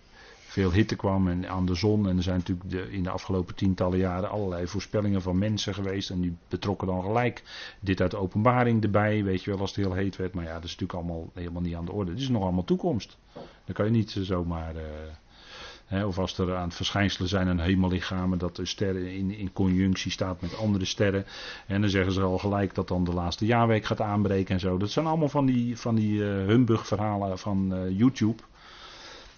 veel 0.50 0.72
hitte 0.72 0.96
kwam 0.96 1.28
en 1.28 1.50
aan 1.50 1.66
de 1.66 1.76
zon. 1.76 2.08
En 2.08 2.18
er 2.18 2.24
zijn 2.24 2.38
natuurlijk 2.38 2.70
de, 2.70 2.92
in 2.92 3.04
de 3.04 3.10
afgelopen 3.10 3.56
tientallen 3.56 3.98
jaren 3.98 4.30
allerlei 4.30 4.68
voorspellingen 4.68 5.22
van 5.22 5.38
mensen 5.38 5.74
geweest. 5.74 6.10
En 6.10 6.22
die 6.22 6.38
betrokken 6.48 6.88
dan 6.88 7.04
gelijk 7.04 7.44
dit 7.80 8.02
uit 8.02 8.16
openbaring 8.16 8.84
erbij. 8.84 9.24
Weet 9.24 9.44
je 9.44 9.52
wel, 9.52 9.60
als 9.60 9.76
het 9.76 9.86
heel 9.86 9.94
heet 9.94 10.16
werd. 10.16 10.34
Maar 10.34 10.44
ja, 10.44 10.54
dat 10.54 10.64
is 10.64 10.76
natuurlijk 10.76 11.00
allemaal 11.00 11.30
helemaal 11.34 11.62
niet 11.62 11.76
aan 11.76 11.86
de 11.86 11.92
orde. 11.92 12.12
Het 12.12 12.20
is 12.20 12.30
nog 12.30 12.44
allemaal 12.44 12.64
toekomst. 12.64 13.18
Dan 13.66 13.74
kan 13.74 13.86
je 13.86 13.92
niet 13.92 14.18
zomaar. 14.22 14.76
Uh, 14.76 16.08
of 16.08 16.18
als 16.18 16.38
er 16.38 16.56
aan 16.56 16.68
het 16.68 16.76
verschijnselen 16.76 17.30
zijn 17.30 17.48
aan 17.48 17.60
hemellichamen, 17.60 18.38
dat 18.38 18.56
de 18.56 18.66
sterren 18.66 19.14
in, 19.14 19.32
in 19.32 19.54
conjunctie 19.54 20.12
staat 20.12 20.42
met 20.42 20.58
andere 20.58 20.86
sterren. 20.86 21.26
En 21.68 21.82
dan 21.82 21.90
zeggen 21.90 22.14
ze 22.14 22.22
al 22.22 22.38
gelijk 22.38 22.76
dat 22.76 22.88
dan 22.88 23.04
de 23.04 23.14
laatste 23.14 23.46
jaarweek 23.46 23.86
gaat 23.86 24.02
aanbreken 24.02 24.54
en 24.54 24.60
zo. 24.60 24.78
Dat 24.78 24.90
zijn 24.90 25.06
allemaal 25.06 25.30
van 25.30 25.46
die, 25.46 25.78
van 25.78 25.96
die 25.96 26.14
uh, 26.14 26.46
humbug 26.46 26.88
verhalen 26.88 27.40
van 27.40 27.88
YouTube. 27.90 28.42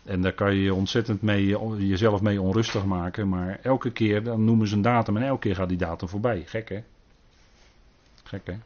En 0.04 0.22
daar 0.22 0.34
kan 0.34 0.56
je 0.56 0.74
ontzettend 0.74 1.22
mee, 1.22 1.58
jezelf 1.78 2.22
mee 2.22 2.42
onrustig 2.42 2.86
maken. 2.86 3.30
Maar 3.30 3.60
elke 3.62 3.92
keer 3.92 4.24
dan 4.24 4.46
noemen 4.46 4.68
ze 4.68 4.76
een 4.76 4.82
datum 4.82 5.18
en 5.18 5.24
elke 5.24 5.40
keer 5.40 5.56
gaat 5.56 5.70
die 5.70 5.78
datum 5.78 6.08
voorbij. 6.08 6.44
Gek 6.46 6.70
hè? 6.70 6.84
Gek 8.24 8.48
hè? 8.48 8.58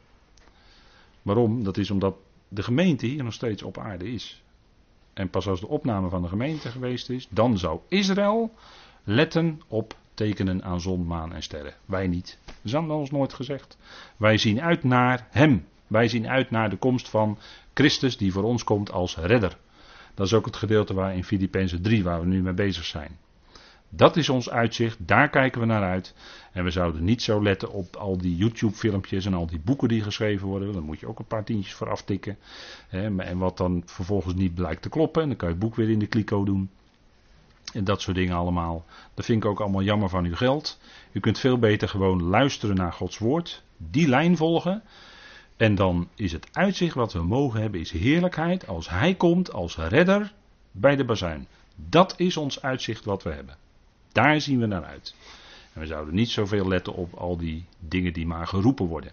Waarom? 1.22 1.64
Dat 1.64 1.76
is 1.76 1.90
omdat 1.90 2.16
de 2.48 2.62
gemeente 2.62 3.06
hier 3.06 3.24
nog 3.24 3.32
steeds 3.32 3.62
op 3.62 3.78
aarde 3.78 4.12
is. 4.12 4.42
En 5.12 5.30
pas 5.30 5.48
als 5.48 5.60
de 5.60 5.68
opname 5.68 6.08
van 6.08 6.22
de 6.22 6.28
gemeente 6.28 6.68
geweest 6.68 7.10
is, 7.10 7.28
dan 7.30 7.58
zou 7.58 7.80
Israël 7.88 8.54
letten 9.04 9.60
op 9.68 9.96
tekenen 10.14 10.64
aan 10.64 10.80
zon, 10.80 11.06
maan 11.06 11.32
en 11.32 11.42
sterren. 11.42 11.74
Wij 11.84 12.06
niet. 12.06 12.38
Dat 12.44 12.54
is 12.62 12.74
ons 12.74 13.10
nooit 13.10 13.32
gezegd. 13.32 13.78
Wij 14.16 14.38
zien 14.38 14.60
uit 14.60 14.84
naar 14.84 15.26
Hem. 15.30 15.66
Wij 15.86 16.08
zien 16.08 16.28
uit 16.28 16.50
naar 16.50 16.70
de 16.70 16.76
komst 16.76 17.08
van 17.08 17.38
Christus 17.74 18.16
die 18.16 18.32
voor 18.32 18.42
ons 18.42 18.64
komt 18.64 18.90
als 18.92 19.16
redder. 19.16 19.56
Dat 20.16 20.26
is 20.26 20.34
ook 20.34 20.46
het 20.46 20.56
gedeelte 20.56 20.94
waar 20.94 21.14
in 21.14 21.24
Filippenzen 21.24 21.82
3 21.82 22.04
waar 22.04 22.20
we 22.20 22.26
nu 22.26 22.42
mee 22.42 22.54
bezig 22.54 22.84
zijn. 22.84 23.18
Dat 23.88 24.16
is 24.16 24.28
ons 24.28 24.50
uitzicht, 24.50 24.98
daar 25.06 25.30
kijken 25.30 25.60
we 25.60 25.66
naar 25.66 25.82
uit. 25.82 26.14
En 26.52 26.64
we 26.64 26.70
zouden 26.70 27.04
niet 27.04 27.22
zo 27.22 27.42
letten 27.42 27.72
op 27.72 27.96
al 27.96 28.18
die 28.18 28.36
YouTube-filmpjes 28.36 29.26
en 29.26 29.34
al 29.34 29.46
die 29.46 29.60
boeken 29.60 29.88
die 29.88 30.02
geschreven 30.02 30.46
worden. 30.46 30.72
Daar 30.72 30.82
moet 30.82 31.00
je 31.00 31.08
ook 31.08 31.18
een 31.18 31.26
paar 31.26 31.44
tientjes 31.44 31.74
voor 31.74 31.90
aftikken. 31.90 32.38
En 32.88 33.38
wat 33.38 33.56
dan 33.56 33.82
vervolgens 33.84 34.34
niet 34.34 34.54
blijkt 34.54 34.82
te 34.82 34.88
kloppen, 34.88 35.22
en 35.22 35.28
dan 35.28 35.36
kan 35.36 35.48
je 35.48 35.54
het 35.54 35.62
boek 35.62 35.74
weer 35.74 35.90
in 35.90 35.98
de 35.98 36.06
kliko 36.06 36.44
doen. 36.44 36.70
En 37.72 37.84
dat 37.84 38.00
soort 38.00 38.16
dingen 38.16 38.36
allemaal. 38.36 38.84
Dat 39.14 39.24
vind 39.24 39.44
ik 39.44 39.50
ook 39.50 39.60
allemaal 39.60 39.82
jammer 39.82 40.08
van 40.08 40.24
uw 40.24 40.36
geld. 40.36 40.78
U 41.12 41.20
kunt 41.20 41.38
veel 41.38 41.58
beter 41.58 41.88
gewoon 41.88 42.22
luisteren 42.22 42.76
naar 42.76 42.92
Gods 42.92 43.18
woord, 43.18 43.62
die 43.76 44.08
lijn 44.08 44.36
volgen. 44.36 44.82
En 45.56 45.74
dan 45.74 46.08
is 46.14 46.32
het 46.32 46.48
uitzicht 46.52 46.94
wat 46.94 47.12
we 47.12 47.22
mogen 47.22 47.60
hebben, 47.60 47.80
is 47.80 47.90
heerlijkheid 47.90 48.66
als 48.66 48.88
Hij 48.88 49.14
komt 49.14 49.52
als 49.52 49.76
redder 49.76 50.32
bij 50.70 50.96
de 50.96 51.04
bazuin. 51.04 51.46
Dat 51.76 52.14
is 52.16 52.36
ons 52.36 52.62
uitzicht 52.62 53.04
wat 53.04 53.22
we 53.22 53.32
hebben. 53.32 53.56
Daar 54.12 54.40
zien 54.40 54.58
we 54.58 54.66
naar 54.66 54.84
uit. 54.84 55.14
En 55.72 55.80
we 55.80 55.86
zouden 55.86 56.14
niet 56.14 56.30
zoveel 56.30 56.68
letten 56.68 56.94
op 56.94 57.14
al 57.14 57.36
die 57.36 57.64
dingen 57.78 58.12
die 58.12 58.26
maar 58.26 58.46
geroepen 58.46 58.86
worden. 58.86 59.12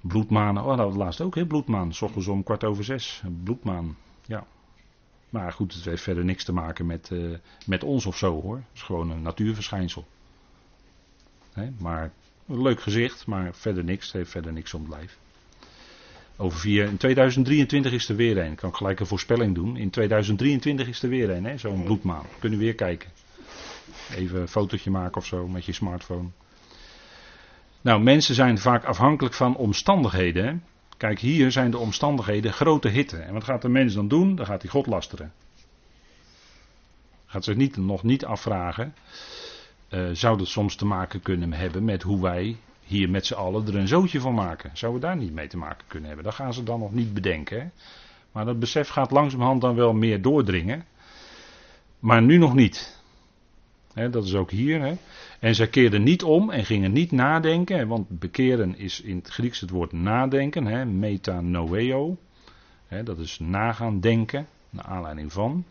Bloedmanen, 0.00 0.64
oh, 0.64 0.76
dat 0.76 0.94
laatst 0.94 1.20
ook, 1.20 1.34
hè? 1.34 1.46
Bloedmaan, 1.46 1.94
s 1.94 2.02
om 2.28 2.42
kwart 2.42 2.64
over 2.64 2.84
zes. 2.84 3.22
Bloedmaan, 3.42 3.96
ja. 4.26 4.46
Maar 5.30 5.52
goed, 5.52 5.74
het 5.74 5.84
heeft 5.84 6.02
verder 6.02 6.24
niks 6.24 6.44
te 6.44 6.52
maken 6.52 6.86
met, 6.86 7.10
uh, 7.12 7.38
met 7.66 7.84
ons 7.84 8.06
of 8.06 8.16
zo 8.16 8.40
hoor. 8.40 8.56
Het 8.56 8.64
is 8.74 8.82
gewoon 8.82 9.10
een 9.10 9.22
natuurverschijnsel. 9.22 10.06
Maar 11.78 12.12
een 12.48 12.62
leuk 12.62 12.80
gezicht, 12.80 13.26
maar 13.26 13.54
verder 13.54 13.84
niks. 13.84 14.06
Het 14.06 14.14
heeft 14.14 14.30
verder 14.30 14.52
niks 14.52 14.74
om 14.74 14.88
lijf. 14.90 15.18
Over 16.36 16.58
vier, 16.58 16.84
in 16.84 16.96
2023 16.96 17.92
is 17.92 18.08
er 18.08 18.16
weer 18.16 18.38
een. 18.38 18.52
Ik 18.52 18.56
kan 18.56 18.76
gelijk 18.76 19.00
een 19.00 19.06
voorspelling 19.06 19.54
doen. 19.54 19.76
In 19.76 19.90
2023 19.90 20.88
is 20.88 21.02
er 21.02 21.08
weer 21.08 21.30
een, 21.30 21.58
zo'n 21.58 21.84
bloedmaan. 21.84 22.24
Kunnen 22.38 22.58
we 22.58 22.64
weer 22.64 22.74
kijken. 22.74 23.10
Even 24.14 24.40
een 24.40 24.48
fotootje 24.48 24.90
maken 24.90 25.16
of 25.16 25.26
zo 25.26 25.48
met 25.48 25.64
je 25.64 25.72
smartphone. 25.72 26.28
Nou, 27.80 28.02
mensen 28.02 28.34
zijn 28.34 28.58
vaak 28.58 28.84
afhankelijk 28.84 29.34
van 29.34 29.56
omstandigheden. 29.56 30.46
Hè? 30.46 30.54
Kijk, 30.96 31.18
hier 31.18 31.52
zijn 31.52 31.70
de 31.70 31.78
omstandigheden 31.78 32.52
grote 32.52 32.88
hitte. 32.88 33.16
En 33.16 33.32
wat 33.32 33.44
gaat 33.44 33.62
de 33.62 33.68
mens 33.68 33.94
dan 33.94 34.08
doen? 34.08 34.34
Dan 34.34 34.46
gaat 34.46 34.62
hij 34.62 34.70
God 34.70 34.86
lasteren. 34.86 35.32
Gaat 37.26 37.44
zich 37.44 37.56
niet, 37.56 37.76
nog 37.76 38.02
niet 38.02 38.24
afvragen. 38.24 38.94
Uh, 39.96 40.08
zou 40.12 40.38
dat 40.38 40.48
soms 40.48 40.76
te 40.76 40.86
maken 40.86 41.22
kunnen 41.22 41.52
hebben 41.52 41.84
met 41.84 42.02
hoe 42.02 42.22
wij 42.22 42.56
hier 42.84 43.10
met 43.10 43.26
z'n 43.26 43.34
allen 43.34 43.66
er 43.66 43.76
een 43.76 43.88
zootje 43.88 44.20
van 44.20 44.34
maken. 44.34 44.70
Zouden 44.72 45.00
we 45.00 45.06
daar 45.06 45.16
niet 45.16 45.32
mee 45.32 45.46
te 45.46 45.56
maken 45.56 45.86
kunnen 45.86 46.06
hebben? 46.06 46.24
Dat 46.24 46.34
gaan 46.34 46.54
ze 46.54 46.62
dan 46.62 46.80
nog 46.80 46.92
niet 46.92 47.14
bedenken. 47.14 47.72
Maar 48.32 48.44
dat 48.44 48.58
besef 48.58 48.88
gaat 48.88 49.10
langzamerhand 49.10 49.60
dan 49.60 49.74
wel 49.74 49.92
meer 49.92 50.22
doordringen. 50.22 50.84
Maar 51.98 52.22
nu 52.22 52.36
nog 52.36 52.54
niet. 52.54 53.00
dat 53.94 54.24
is 54.24 54.34
ook 54.34 54.50
hier. 54.50 54.98
En 55.40 55.54
zij 55.54 55.68
keerden 55.68 56.02
niet 56.02 56.22
om 56.22 56.50
en 56.50 56.64
gingen 56.64 56.92
niet 56.92 57.12
nadenken. 57.12 57.88
Want 57.88 58.08
bekeren 58.08 58.78
is 58.78 59.00
in 59.00 59.16
het 59.16 59.28
Grieks 59.28 59.60
het 59.60 59.70
woord 59.70 59.92
nadenken. 59.92 60.66
Hè? 60.66 60.84
Metanoeo. 60.84 62.16
dat 63.04 63.18
is 63.18 63.38
nagaan 63.38 64.00
denken. 64.00 64.46
Naar 64.70 64.84
aanleiding 64.84 65.32
van. 65.32 65.64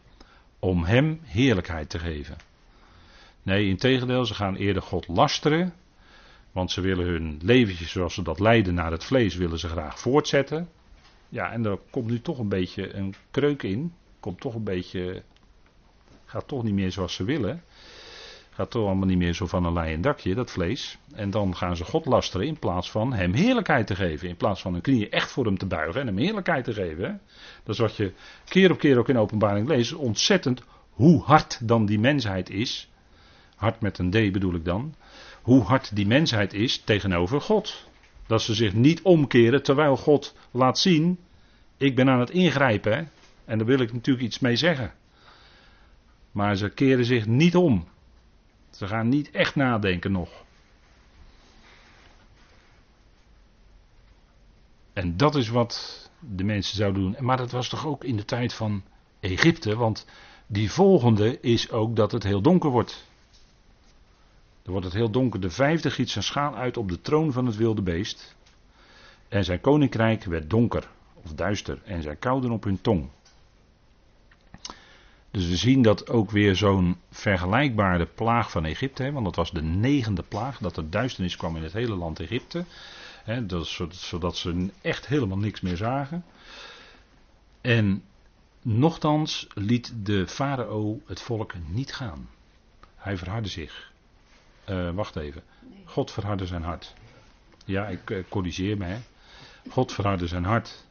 Om 0.60 0.84
hem 0.84 1.20
heerlijkheid 1.24 1.90
te 1.90 2.00
geven. 2.00 2.36
Nee, 3.46 3.68
in 3.68 3.78
tegendeel, 3.78 4.26
ze 4.26 4.34
gaan 4.34 4.56
eerder 4.56 4.82
God 4.82 5.08
lasteren 5.08 5.74
want 6.56 6.72
ze 6.72 6.82
willen 6.82 7.06
hun 7.06 7.40
leventje 7.44 7.86
zoals 7.86 8.14
ze 8.14 8.22
dat 8.22 8.40
leiden 8.40 8.74
naar 8.74 8.92
het 8.92 9.04
vlees, 9.04 9.36
willen 9.36 9.60
ze 9.60 9.68
graag 9.68 10.00
voortzetten. 10.00 10.70
Ja, 11.30 11.52
en 11.52 11.66
er 11.66 11.80
komt 11.90 12.10
nu 12.10 12.22
toch 12.22 12.40
een 12.40 12.50
beetje 12.50 12.94
een 12.94 13.16
kreuk 13.32 13.64
in. 13.64 13.94
Komt 14.20 14.40
toch 14.40 14.56
een 14.56 14.64
beetje. 14.64 15.24
Gaat 16.26 16.48
toch 16.48 16.64
niet 16.64 16.74
meer 16.74 16.92
zoals 16.92 17.14
ze 17.14 17.24
willen. 17.24 17.64
Gaat 18.50 18.72
toch 18.72 18.86
allemaal 18.86 19.08
niet 19.08 19.18
meer 19.18 19.34
zo 19.34 19.46
van 19.46 19.66
een 19.66 19.74
leien 19.74 20.02
dakje, 20.02 20.36
dat 20.36 20.52
vlees. 20.52 20.98
En 21.16 21.30
dan 21.30 21.56
gaan 21.56 21.76
ze 21.76 21.84
God 21.84 22.06
lasteren 22.06 22.48
in 22.48 22.60
plaats 22.60 22.92
van 22.92 23.14
hem 23.14 23.34
heerlijkheid 23.34 23.88
te 23.88 23.96
geven. 23.96 24.30
In 24.30 24.38
plaats 24.38 24.62
van 24.62 24.74
hun 24.74 24.82
knieën 24.82 25.12
echt 25.12 25.32
voor 25.32 25.46
hem 25.46 25.58
te 25.58 25.66
buigen 25.66 26.02
en 26.02 26.08
hem 26.08 26.18
heerlijkheid 26.18 26.64
te 26.64 26.74
geven. 26.74 27.22
Dat 27.64 27.74
is 27.74 27.82
wat 27.82 27.96
je 27.96 28.14
keer 28.46 28.72
op 28.72 28.78
keer 28.78 28.98
ook 28.98 29.10
in 29.10 29.18
openbaring 29.18 29.68
leest. 29.68 29.94
Ontzettend 29.94 30.64
hoe 30.90 31.24
hard 31.24 31.68
dan 31.68 31.86
die 31.86 32.00
mensheid 32.00 32.50
is. 32.50 32.90
Hard 33.56 33.82
met 33.82 33.98
een 33.98 34.10
D 34.10 34.32
bedoel 34.32 34.54
ik 34.54 34.65
dan 34.65 34.96
hoe 35.41 35.63
hard 35.63 35.96
die 35.96 36.08
mensheid 36.08 36.54
is 36.54 36.78
tegenover 36.78 37.41
God. 37.41 37.88
Dat 38.28 38.41
ze 38.41 38.54
zich 38.54 38.74
niet 38.74 39.02
omkeren 39.02 39.63
terwijl 39.63 39.98
God 39.98 40.36
laat 40.52 40.80
zien, 40.80 41.20
ik 41.78 41.96
ben 41.96 42.10
aan 42.10 42.20
het 42.20 42.30
ingrijpen 42.30 43.12
en 43.46 43.58
daar 43.58 43.68
wil 43.68 43.80
ik 43.80 43.94
natuurlijk 43.94 44.26
iets 44.26 44.39
mee 44.39 44.56
zeggen. 44.56 44.94
Maar 46.32 46.56
ze 46.56 46.70
keren 46.70 47.06
zich 47.06 47.26
niet 47.26 47.56
om. 47.56 47.88
Ze 48.70 48.88
gaan 48.88 49.10
niet 49.10 49.32
echt 49.32 49.56
nadenken 49.56 50.12
nog. 50.12 50.44
En 54.94 55.18
dat 55.18 55.36
is 55.36 55.50
wat 55.50 56.10
de 56.20 56.44
mensen 56.44 56.78
zouden 56.78 57.02
doen. 57.02 57.26
Maar 57.26 57.38
dat 57.38 57.52
was 57.52 57.70
toch 57.70 57.86
ook 57.86 58.04
in 58.04 58.15
de 58.15 58.26
tijd 58.26 58.54
van 58.54 58.84
Egypte, 59.20 59.76
want 59.76 60.06
die 60.48 60.72
volgende 60.72 61.39
is 61.39 61.72
ook 61.72 61.96
dat 61.96 62.12
het 62.12 62.24
heel 62.24 62.41
donker 62.41 62.70
wordt. 62.70 63.08
Dan 64.65 64.73
wordt 64.73 64.86
het 64.86 64.95
heel 64.95 65.10
donker. 65.10 65.39
De 65.39 65.49
vijfde 65.49 65.91
giet 65.91 66.10
zijn 66.10 66.23
schaal 66.23 66.56
uit 66.56 66.78
op 66.78 66.89
de 66.89 67.01
troon 67.01 67.32
van 67.32 67.45
het 67.45 67.56
wilde 67.56 67.82
beest. 67.82 68.36
En 69.28 69.43
zijn 69.43 69.62
koninkrijk 69.62 70.23
werd 70.23 70.49
donker 70.49 70.89
of 71.13 71.34
duister 71.34 71.82
en 71.84 72.01
zij 72.01 72.15
kouden 72.15 72.51
op 72.51 72.63
hun 72.63 72.82
tong. 72.82 73.10
Dus 75.32 75.47
we 75.47 75.56
zien 75.56 75.82
dat 75.82 76.10
ook 76.10 76.32
weer 76.32 76.56
zo'n 76.56 76.97
vergelijkbare 77.12 78.06
plaag 78.06 78.51
van 78.51 78.65
Egypte, 78.65 79.12
want 79.12 79.25
dat 79.25 79.36
was 79.36 79.51
de 79.51 79.62
negende 79.62 80.23
plaag, 80.23 80.58
dat 80.58 80.78
er 80.78 80.89
duisternis 80.89 81.36
kwam 81.36 81.56
in 81.56 81.63
het 81.63 81.73
hele 81.73 81.95
land 81.95 82.19
Egypte. 82.19 82.65
Hè, 83.23 83.45
dat, 83.45 83.67
zodat 83.91 84.38
ze 84.38 84.69
echt 84.82 85.08
helemaal 85.08 85.38
niks 85.38 85.62
meer 85.62 85.78
zagen. 85.78 86.25
En 87.62 88.04
nochtans 88.62 89.47
liet 89.54 89.93
de 90.04 90.28
farao 90.28 91.01
het 91.06 91.21
volk 91.21 91.54
niet 91.67 91.93
gaan. 91.93 92.30
Hij 92.95 93.17
verhardde 93.17 93.49
zich. 93.49 93.93
Uh, 94.69 94.91
wacht 94.91 95.15
even. 95.15 95.43
God 95.86 96.12
verhardde 96.12 96.45
zijn 96.45 96.63
hart. 96.63 96.93
Ja, 97.65 97.88
ik 97.88 98.10
uh, 98.10 98.23
corrigeer 98.30 98.78
me. 98.78 98.86
Hè. 98.86 98.97
God 99.69 99.91
verhardde 99.91 100.28
zijn 100.28 100.43
hart. 100.43 100.84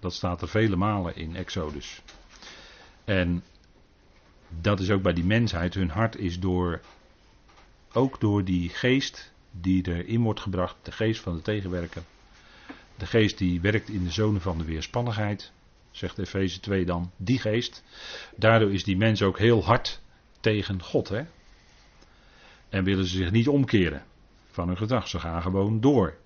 Dat 0.00 0.14
staat 0.14 0.42
er 0.42 0.48
vele 0.48 0.76
malen 0.76 1.16
in 1.16 1.36
Exodus. 1.36 2.02
En 3.04 3.42
dat 4.60 4.80
is 4.80 4.90
ook 4.90 5.02
bij 5.02 5.12
die 5.12 5.24
mensheid. 5.24 5.74
Hun 5.74 5.90
hart 5.90 6.16
is 6.16 6.40
door, 6.40 6.80
ook 7.92 8.20
door 8.20 8.44
die 8.44 8.68
geest 8.68 9.32
die 9.60 9.88
erin 9.88 10.22
wordt 10.22 10.40
gebracht, 10.40 10.76
de 10.82 10.92
geest 10.92 11.20
van 11.20 11.34
de 11.36 11.42
tegenwerker. 11.42 12.02
De 12.96 13.06
geest 13.06 13.38
die 13.38 13.60
werkt 13.60 13.88
in 13.88 14.04
de 14.04 14.10
zone 14.10 14.40
van 14.40 14.58
de 14.58 14.64
weerspannigheid, 14.64 15.52
zegt 15.90 16.18
Efeze 16.18 16.60
2 16.60 16.84
dan, 16.84 17.10
die 17.16 17.38
geest. 17.38 17.82
Daardoor 18.36 18.72
is 18.72 18.84
die 18.84 18.96
mens 18.96 19.22
ook 19.22 19.38
heel 19.38 19.64
hard 19.64 20.00
tegen 20.40 20.82
God. 20.82 21.08
Hè? 21.08 21.24
En 22.68 22.84
willen 22.84 23.04
ze 23.06 23.16
zich 23.16 23.30
niet 23.30 23.48
omkeren 23.48 24.04
van 24.50 24.68
hun 24.68 24.76
gedrag. 24.76 25.08
Ze 25.08 25.18
gaan 25.18 25.42
gewoon 25.42 25.80
door. 25.80 26.16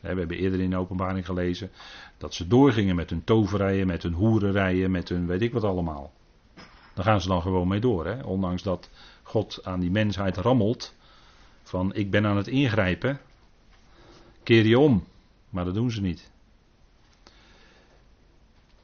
We 0.00 0.08
hebben 0.08 0.30
eerder 0.30 0.60
in 0.60 0.70
de 0.70 0.76
openbaring 0.76 1.26
gelezen 1.26 1.70
dat 2.18 2.34
ze 2.34 2.48
doorgingen 2.48 2.96
met 2.96 3.10
hun 3.10 3.24
toverijen, 3.24 3.86
met 3.86 4.02
hun 4.02 4.12
hoererijen, 4.12 4.90
met 4.90 5.08
hun 5.08 5.26
weet 5.26 5.42
ik 5.42 5.52
wat 5.52 5.64
allemaal. 5.64 6.12
Dan 6.94 7.04
gaan 7.04 7.20
ze 7.20 7.28
dan 7.28 7.42
gewoon 7.42 7.68
mee 7.68 7.80
door. 7.80 8.06
Hè? 8.06 8.22
Ondanks 8.22 8.62
dat 8.62 8.90
God 9.22 9.60
aan 9.64 9.80
die 9.80 9.90
mensheid 9.90 10.36
rammelt 10.36 10.94
van 11.62 11.94
ik 11.94 12.10
ben 12.10 12.26
aan 12.26 12.36
het 12.36 12.46
ingrijpen, 12.46 13.20
keer 14.42 14.66
je 14.66 14.78
om. 14.78 15.04
Maar 15.50 15.64
dat 15.64 15.74
doen 15.74 15.90
ze 15.90 16.00
niet. 16.00 16.30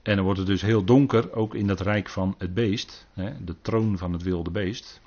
En 0.03 0.17
dan 0.17 0.25
wordt 0.25 0.39
het 0.39 0.49
dus 0.49 0.63
heel 0.63 0.85
donker, 0.85 1.33
ook 1.33 1.55
in 1.55 1.67
dat 1.67 1.81
rijk 1.81 2.09
van 2.09 2.35
het 2.39 2.55
beest, 2.55 3.07
hè, 3.13 3.45
de 3.45 3.55
troon 3.63 3.99
van 3.99 4.13
het 4.13 4.23
wilde 4.23 4.51
beest. 4.51 5.01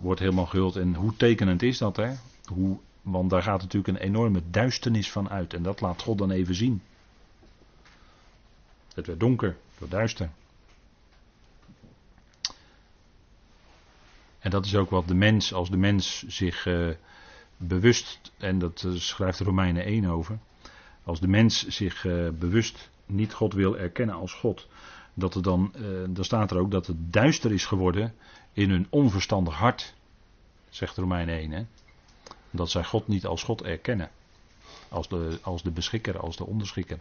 Wordt 0.00 0.20
helemaal 0.20 0.46
gehuld. 0.46 0.76
En 0.76 0.94
hoe 0.94 1.16
tekenend 1.16 1.62
is 1.62 1.78
dat, 1.78 1.96
hè? 1.96 2.12
Hoe, 2.44 2.78
want 3.02 3.30
daar 3.30 3.42
gaat 3.42 3.60
natuurlijk 3.60 3.98
een 3.98 4.04
enorme 4.04 4.42
duisternis 4.50 5.10
van 5.10 5.30
uit. 5.30 5.54
En 5.54 5.62
dat 5.62 5.80
laat 5.80 6.02
God 6.02 6.18
dan 6.18 6.30
even 6.30 6.54
zien. 6.54 6.82
Het 8.94 9.06
werd 9.06 9.20
donker, 9.20 9.48
het 9.48 9.78
werd 9.78 9.90
duister. 9.90 10.30
En 14.38 14.50
dat 14.50 14.66
is 14.66 14.74
ook 14.74 14.90
wat 14.90 15.08
de 15.08 15.14
mens, 15.14 15.52
als 15.52 15.70
de 15.70 15.76
mens 15.76 16.24
zich 16.26 16.66
uh, 16.66 16.88
bewust, 17.56 18.32
en 18.38 18.58
dat 18.58 18.82
uh, 18.86 18.94
schrijft 18.94 19.40
Romeinen 19.40 19.84
1 19.84 20.04
over, 20.04 20.38
als 21.04 21.20
de 21.20 21.28
mens 21.28 21.66
zich 21.66 22.04
uh, 22.04 22.28
bewust 22.38 22.90
niet 23.06 23.32
God 23.32 23.52
wil 23.52 23.78
erkennen 23.78 24.14
als 24.14 24.32
God, 24.32 24.68
dat 25.14 25.34
er 25.34 25.42
dan, 25.42 25.74
dan 26.08 26.24
staat 26.24 26.50
er 26.50 26.58
ook 26.58 26.70
dat 26.70 26.86
het 26.86 27.12
duister 27.12 27.52
is 27.52 27.66
geworden 27.66 28.14
in 28.54 28.70
hun 28.70 28.86
onverstandig 28.90 29.54
hart, 29.54 29.94
zegt 30.68 30.96
Romeinen 30.96 31.34
1. 31.34 31.50
Hè? 31.50 31.64
Dat 32.50 32.70
zij 32.70 32.84
God 32.84 33.08
niet 33.08 33.26
als 33.26 33.42
God 33.42 33.62
erkennen, 33.62 34.10
als 34.88 35.08
de, 35.08 35.38
als 35.42 35.62
de 35.62 35.70
beschikker, 35.70 36.18
als 36.18 36.36
de 36.36 36.46
onderschikker. 36.46 36.98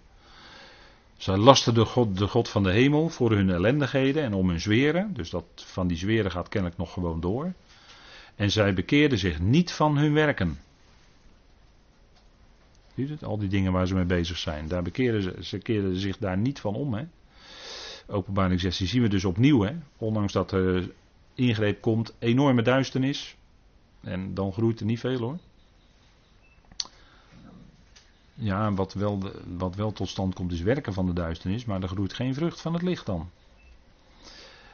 Zij 1.18 1.38
lasten 1.38 1.74
de 1.74 1.86
God, 1.86 2.18
de 2.18 2.28
God 2.28 2.50
van 2.50 2.64
de 2.64 2.72
hemel 2.72 3.10
voor 3.10 3.32
hun 3.32 3.50
ellendigheden 3.50 4.24
en 4.24 4.34
om 4.34 4.50
hun 4.50 4.60
zweren. 4.60 5.14
Dus 5.14 5.30
dat 5.30 5.46
van 5.56 5.88
die 5.88 5.98
zweren 5.98 6.32
gaat 6.32 6.50
kennelijk 6.50 6.80
nog 6.80 6.94
gewoon 6.94 7.20
door. 7.20 7.54
En 8.36 8.52
zij 8.52 8.74
bekeerden 8.74 9.18
zich 9.18 9.40
niet 9.40 9.72
van 9.72 9.98
hun 9.98 10.14
werken. 10.14 10.60
Ziet 12.96 13.10
het? 13.10 13.24
Al 13.24 13.38
die 13.38 13.50
dingen 13.50 13.72
waar 13.72 13.88
ze 13.88 13.94
mee 13.94 14.06
bezig 14.06 14.38
zijn. 14.38 14.68
Daar 14.68 14.84
bekeerden 14.84 15.46
ze, 15.46 15.58
keerden 15.58 15.96
zich 15.96 16.18
daar 16.18 16.38
niet 16.38 16.60
van 16.60 16.76
om. 16.76 16.94
Hè? 16.94 17.04
Openbaring 18.08 18.60
16 18.60 18.88
zien 18.88 19.02
we 19.02 19.08
dus 19.08 19.26
opnieuw. 19.26 19.62
Hè? 19.62 19.76
Ondanks 19.98 20.34
dat 20.34 20.52
er 20.52 20.90
ingreep 21.36 21.82
komt, 21.82 22.14
enorme 22.20 22.62
duisternis. 22.62 23.36
En 24.02 24.34
dan 24.34 24.54
groeit 24.54 24.80
er 24.80 24.86
niet 24.86 25.00
veel 25.00 25.20
hoor. 25.20 25.38
Ja, 28.34 28.74
wat 28.74 28.94
wel, 28.94 29.20
wat 29.58 29.76
wel 29.76 29.92
tot 29.92 30.10
stand 30.10 30.34
komt 30.34 30.52
is 30.52 30.62
werken 30.62 30.94
van 30.94 31.06
de 31.06 31.14
duisternis, 31.14 31.66
maar 31.66 31.82
er 31.82 31.88
groeit 31.88 32.14
geen 32.14 32.34
vrucht 32.34 32.62
van 32.62 32.74
het 32.74 32.82
licht 32.82 33.06
dan. 33.06 33.30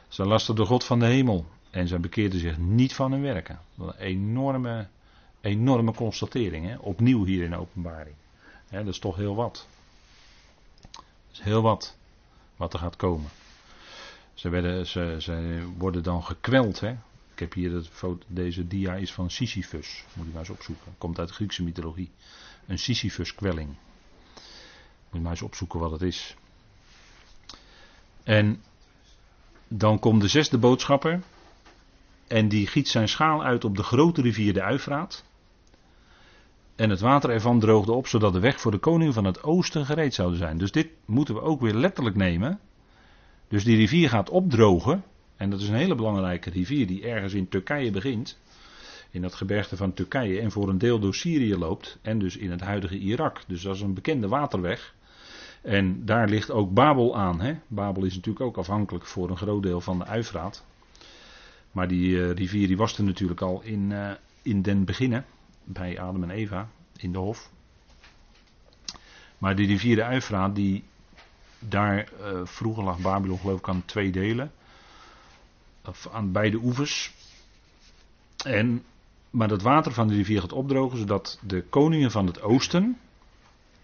Zij 0.08 0.26
lasten 0.26 0.54
de 0.54 0.64
God 0.64 0.84
van 0.84 0.98
de 0.98 1.06
hemel 1.06 1.46
en 1.70 1.88
zij 1.88 2.00
bekeerden 2.00 2.40
zich 2.40 2.58
niet 2.58 2.94
van 2.94 3.12
hun 3.12 3.22
werken. 3.22 3.60
Een 3.78 3.94
enorme, 3.94 4.86
enorme 5.40 5.94
constatering, 5.94 6.66
hè? 6.66 6.76
opnieuw 6.76 7.24
hier 7.24 7.44
in 7.44 7.50
de 7.50 7.56
openbaring. 7.56 8.14
dat 8.68 8.86
is 8.86 8.98
toch 8.98 9.16
heel 9.16 9.34
wat. 9.34 9.66
Dat 10.90 11.02
is 11.32 11.40
heel 11.40 11.62
wat 11.62 11.98
wat 12.60 12.72
er 12.72 12.78
gaat 12.78 12.96
komen. 12.96 13.30
Ze, 14.40 14.48
werden, 14.48 14.86
ze, 14.86 15.72
worden 15.78 16.02
dan 16.02 16.24
gekweld. 16.24 16.80
Hè? 16.80 16.90
Ik 17.32 17.38
heb 17.38 17.52
hier 17.52 17.82
foto, 17.90 18.24
deze 18.26 18.66
dia 18.66 18.94
is 18.94 19.12
van 19.12 19.30
Sisyphus. 19.30 20.04
Moet 20.12 20.26
je 20.26 20.30
maar 20.32 20.40
eens 20.40 20.50
opzoeken. 20.50 20.94
Komt 20.98 21.18
uit 21.18 21.28
de 21.28 21.34
Griekse 21.34 21.62
mythologie. 21.62 22.10
Een 22.66 22.78
Sisyphus-kwelling. 22.78 23.68
Moet 23.68 23.76
je 25.10 25.20
maar 25.20 25.30
eens 25.30 25.42
opzoeken 25.42 25.80
wat 25.80 25.90
het 25.90 26.02
is. 26.02 26.36
En 28.22 28.62
dan 29.68 29.98
komt 29.98 30.20
de 30.20 30.28
zesde 30.28 30.58
boodschapper. 30.58 31.22
En 32.26 32.48
die 32.48 32.66
giet 32.66 32.88
zijn 32.88 33.08
schaal 33.08 33.44
uit 33.44 33.64
op 33.64 33.76
de 33.76 33.82
grote 33.82 34.22
rivier 34.22 34.52
de 34.52 34.62
Uifraat. 34.62 35.24
En 36.76 36.90
het 36.90 37.00
water 37.00 37.30
ervan 37.30 37.60
droogde 37.60 37.92
op, 37.92 38.06
zodat 38.06 38.32
de 38.32 38.40
weg 38.40 38.60
voor 38.60 38.70
de 38.70 38.78
koning 38.78 39.14
van 39.14 39.24
het 39.24 39.42
oosten 39.42 39.86
gereed 39.86 40.14
zou 40.14 40.36
zijn. 40.36 40.58
Dus 40.58 40.72
dit 40.72 40.88
moeten 41.04 41.34
we 41.34 41.40
ook 41.40 41.60
weer 41.60 41.74
letterlijk 41.74 42.16
nemen. 42.16 42.60
Dus 43.50 43.64
die 43.64 43.76
rivier 43.76 44.08
gaat 44.08 44.30
opdrogen. 44.30 45.04
En 45.36 45.50
dat 45.50 45.60
is 45.60 45.68
een 45.68 45.74
hele 45.74 45.94
belangrijke 45.94 46.50
rivier 46.50 46.86
die 46.86 47.06
ergens 47.06 47.32
in 47.32 47.48
Turkije 47.48 47.90
begint 47.90 48.38
in 49.10 49.22
dat 49.22 49.34
gebergte 49.34 49.76
van 49.76 49.92
Turkije 49.92 50.40
en 50.40 50.50
voor 50.50 50.68
een 50.68 50.78
deel 50.78 50.98
door 50.98 51.14
Syrië 51.14 51.56
loopt 51.56 51.98
en 52.02 52.18
dus 52.18 52.36
in 52.36 52.50
het 52.50 52.60
huidige 52.60 52.98
Irak. 52.98 53.42
Dus 53.46 53.62
dat 53.62 53.74
is 53.74 53.80
een 53.80 53.94
bekende 53.94 54.28
waterweg. 54.28 54.94
En 55.62 56.04
daar 56.04 56.28
ligt 56.28 56.50
ook 56.50 56.74
Babel 56.74 57.16
aan. 57.16 57.40
Hè? 57.40 57.54
Babel 57.66 58.04
is 58.04 58.14
natuurlijk 58.14 58.44
ook 58.44 58.56
afhankelijk 58.56 59.06
voor 59.06 59.30
een 59.30 59.36
groot 59.36 59.62
deel 59.62 59.80
van 59.80 59.98
de 59.98 60.04
Uifraat. 60.04 60.64
Maar 61.72 61.88
die 61.88 62.08
uh, 62.08 62.30
rivier 62.30 62.66
die 62.66 62.76
was 62.76 62.98
er 62.98 63.04
natuurlijk 63.04 63.40
al 63.40 63.62
in, 63.62 63.90
uh, 63.90 64.10
in 64.42 64.62
den 64.62 64.84
beginnen, 64.84 65.24
bij 65.64 66.00
Adam 66.00 66.22
en 66.22 66.30
Eva, 66.30 66.68
in 66.96 67.12
de 67.12 67.18
hof. 67.18 67.50
Maar 69.38 69.56
die 69.56 69.66
rivier 69.66 69.96
de 69.96 70.04
Uifraat, 70.04 70.54
die 70.54 70.84
daar 71.60 72.08
uh, 72.20 72.40
vroeger 72.44 72.84
lag 72.84 72.98
Babylon 72.98 73.38
geloof 73.38 73.58
ik 73.58 73.68
aan 73.68 73.84
twee 73.84 74.10
delen. 74.10 74.52
Of 75.84 76.08
aan 76.12 76.32
beide 76.32 76.56
oevers. 76.56 77.14
En 78.44 78.84
maar 79.30 79.48
dat 79.48 79.62
water 79.62 79.92
van 79.92 80.08
de 80.08 80.14
rivier 80.14 80.40
gaat 80.40 80.52
opdrogen, 80.52 80.98
zodat 80.98 81.38
de 81.42 81.62
koningen 81.62 82.10
van 82.10 82.26
het 82.26 82.42
oosten, 82.42 82.98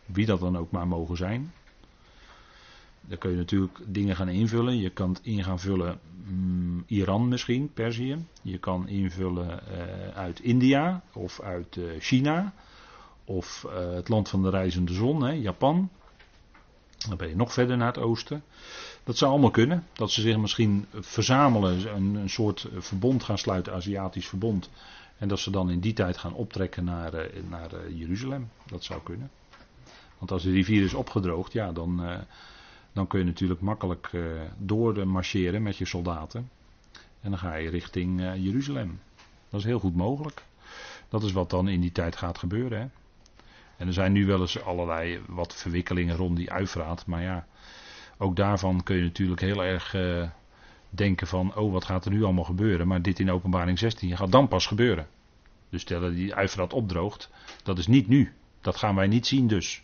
wie 0.06 0.26
dat 0.26 0.40
dan 0.40 0.56
ook 0.56 0.70
maar 0.70 0.88
mogen 0.88 1.16
zijn, 1.16 1.52
daar 3.00 3.18
kun 3.18 3.30
je 3.30 3.36
natuurlijk 3.36 3.78
dingen 3.86 4.16
gaan 4.16 4.28
invullen. 4.28 4.78
Je 4.78 4.90
kan 4.90 5.08
het 5.08 5.20
in 5.22 5.44
gaan 5.44 5.58
vullen 5.58 5.98
mm, 6.24 6.84
Iran 6.86 7.28
misschien, 7.28 7.72
Perzië. 7.72 8.24
Je 8.42 8.58
kan 8.58 8.88
invullen 8.88 9.60
uh, 9.70 10.16
uit 10.16 10.40
India 10.40 11.02
of 11.12 11.40
uit 11.40 11.76
uh, 11.76 12.00
China. 12.00 12.52
Of 13.24 13.66
het 13.70 14.08
land 14.08 14.28
van 14.28 14.42
de 14.42 14.50
reizende 14.50 14.92
zon, 14.92 15.22
hè, 15.22 15.32
Japan. 15.32 15.90
Dan 17.08 17.16
ben 17.16 17.28
je 17.28 17.36
nog 17.36 17.52
verder 17.52 17.76
naar 17.76 17.86
het 17.86 17.98
oosten. 17.98 18.42
Dat 19.04 19.16
zou 19.16 19.30
allemaal 19.30 19.50
kunnen. 19.50 19.86
Dat 19.92 20.10
ze 20.10 20.20
zich 20.20 20.36
misschien 20.36 20.86
verzamelen, 20.92 21.94
een, 21.94 22.14
een 22.14 22.30
soort 22.30 22.68
verbond 22.78 23.24
gaan 23.24 23.38
sluiten, 23.38 23.72
Aziatisch 23.72 24.28
verbond. 24.28 24.70
En 25.18 25.28
dat 25.28 25.38
ze 25.38 25.50
dan 25.50 25.70
in 25.70 25.80
die 25.80 25.92
tijd 25.92 26.16
gaan 26.16 26.34
optrekken 26.34 26.84
naar, 26.84 27.14
uh, 27.14 27.42
naar 27.48 27.74
uh, 27.74 27.98
Jeruzalem. 27.98 28.48
Dat 28.66 28.84
zou 28.84 29.02
kunnen. 29.02 29.30
Want 30.18 30.30
als 30.30 30.42
de 30.42 30.50
rivier 30.50 30.84
is 30.84 30.94
opgedroogd, 30.94 31.52
ja, 31.52 31.72
dan, 31.72 32.04
uh, 32.04 32.18
dan 32.92 33.06
kun 33.06 33.18
je 33.18 33.24
natuurlijk 33.24 33.60
makkelijk 33.60 34.10
door 34.58 35.08
marcheren 35.08 35.62
met 35.62 35.76
je 35.76 35.84
soldaten. 35.84 36.50
En 37.20 37.30
dan 37.30 37.38
ga 37.38 37.54
je 37.54 37.70
richting 37.70 38.20
Jeruzalem. 38.20 39.00
Dat 39.48 39.60
is 39.60 39.66
heel 39.66 39.78
goed 39.78 39.96
mogelijk. 39.96 40.44
Dat 41.08 41.22
is 41.22 41.32
wat 41.32 41.50
dan 41.50 41.68
in 41.68 41.80
die 41.80 41.92
tijd 41.92 42.16
gaat 42.16 42.38
gebeuren. 42.38 42.80
Hè? 42.80 42.86
En 43.76 43.86
er 43.86 43.92
zijn 43.92 44.12
nu 44.12 44.26
wel 44.26 44.40
eens 44.40 44.62
allerlei 44.62 45.20
wat 45.26 45.54
verwikkelingen 45.54 46.16
rond 46.16 46.36
die 46.36 46.50
Uifraat. 46.50 47.06
Maar 47.06 47.22
ja, 47.22 47.46
ook 48.18 48.36
daarvan 48.36 48.82
kun 48.82 48.96
je 48.96 49.02
natuurlijk 49.02 49.40
heel 49.40 49.64
erg 49.64 49.94
denken 50.88 51.26
van, 51.26 51.54
oh 51.54 51.72
wat 51.72 51.84
gaat 51.84 52.04
er 52.04 52.10
nu 52.10 52.24
allemaal 52.24 52.44
gebeuren. 52.44 52.88
Maar 52.88 53.02
dit 53.02 53.18
in 53.18 53.30
openbaring 53.30 53.78
16 53.78 54.16
gaat 54.16 54.32
dan 54.32 54.48
pas 54.48 54.66
gebeuren. 54.66 55.06
Dus 55.68 55.82
stellen 55.82 56.14
die 56.14 56.34
Uifraat 56.34 56.72
opdroogt, 56.72 57.30
dat 57.62 57.78
is 57.78 57.86
niet 57.86 58.08
nu. 58.08 58.32
Dat 58.60 58.76
gaan 58.76 58.94
wij 58.94 59.06
niet 59.06 59.26
zien 59.26 59.46
dus. 59.46 59.82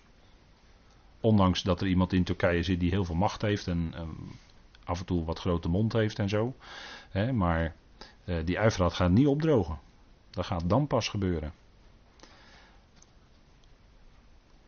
Ondanks 1.21 1.63
dat 1.63 1.81
er 1.81 1.87
iemand 1.87 2.13
in 2.13 2.25
Turkije 2.25 2.63
zit 2.63 2.81
die 2.81 2.91
heel 2.91 3.05
veel 3.05 3.15
macht 3.15 3.43
heeft 3.43 3.67
en 3.67 3.95
um, 3.99 4.39
af 4.85 4.99
en 4.99 5.07
toe 5.07 5.25
wat 5.25 5.39
grote 5.39 5.69
mond 5.69 5.93
heeft 5.93 6.19
en 6.19 6.29
zo. 6.29 6.55
Hè, 7.11 7.33
maar 7.33 7.75
uh, 8.25 8.37
die 8.45 8.59
Uifraat 8.59 8.93
gaat 8.93 9.11
niet 9.11 9.27
opdrogen. 9.27 9.79
Dat 10.31 10.47
gaat 10.47 10.69
dan 10.69 10.87
pas 10.87 11.09
gebeuren. 11.09 11.53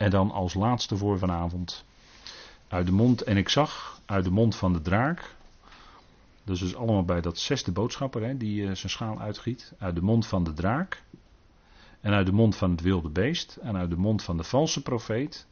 En 0.05 0.11
dan 0.11 0.31
als 0.31 0.55
laatste 0.55 0.97
voor 0.97 1.19
vanavond. 1.19 1.85
Uit 2.69 2.87
de 2.87 2.93
mond, 2.93 3.23
en 3.23 3.37
ik 3.37 3.49
zag 3.49 4.01
uit 4.07 4.25
de 4.25 4.31
mond 4.31 4.57
van 4.57 4.73
de 4.73 4.83
draak, 4.83 5.35
dus 6.43 6.61
dus 6.61 6.75
allemaal 6.77 7.05
bij 7.05 7.21
dat 7.21 7.39
zesde 7.39 7.73
boodschapper 7.73 8.23
hè, 8.23 8.37
die 8.37 8.61
uh, 8.61 8.75
zijn 8.75 8.91
schaal 8.91 9.21
uitgiet. 9.21 9.73
Uit 9.79 9.95
de 9.95 10.03
mond 10.03 10.27
van 10.27 10.45
de 10.45 10.53
draak. 10.53 11.03
En 12.01 12.13
uit 12.13 12.27
de 12.27 12.33
mond 12.33 12.57
van 12.57 12.71
het 12.71 12.81
wilde 12.81 13.09
beest. 13.09 13.57
En 13.57 13.77
uit 13.77 13.91
de 13.91 13.97
mond 13.97 14.23
van 14.23 14.37
de 14.37 14.45
valse 14.45 14.83
profeet. 14.83 15.47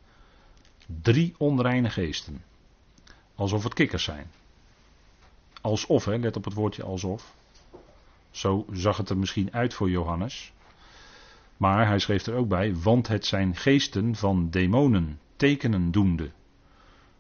Drie 1.03 1.35
onreine 1.39 1.91
geesten. 1.91 2.45
Alsof 3.35 3.65
het 3.65 3.75
kikkers 3.75 4.05
zijn. 4.05 4.31
Alsof, 5.61 6.05
hè, 6.05 6.17
let 6.17 6.37
op 6.37 6.45
het 6.45 6.55
woordje 6.55 6.83
alsof. 6.83 7.35
Zo 8.31 8.67
zag 8.73 8.97
het 8.97 9.11
er 9.11 9.17
misschien 9.17 9.53
uit 9.53 9.75
voor 9.75 9.91
Johannes. 9.91 10.53
Maar 11.63 11.87
hij 11.87 11.99
schreef 11.99 12.27
er 12.27 12.35
ook 12.35 12.49
bij, 12.49 12.75
want 12.75 13.09
het 13.09 13.27
zijn 13.27 13.57
geesten 13.57 14.15
van 14.15 14.51
demonen, 14.51 15.21
tekenen 15.37 15.91
doende. 15.91 16.31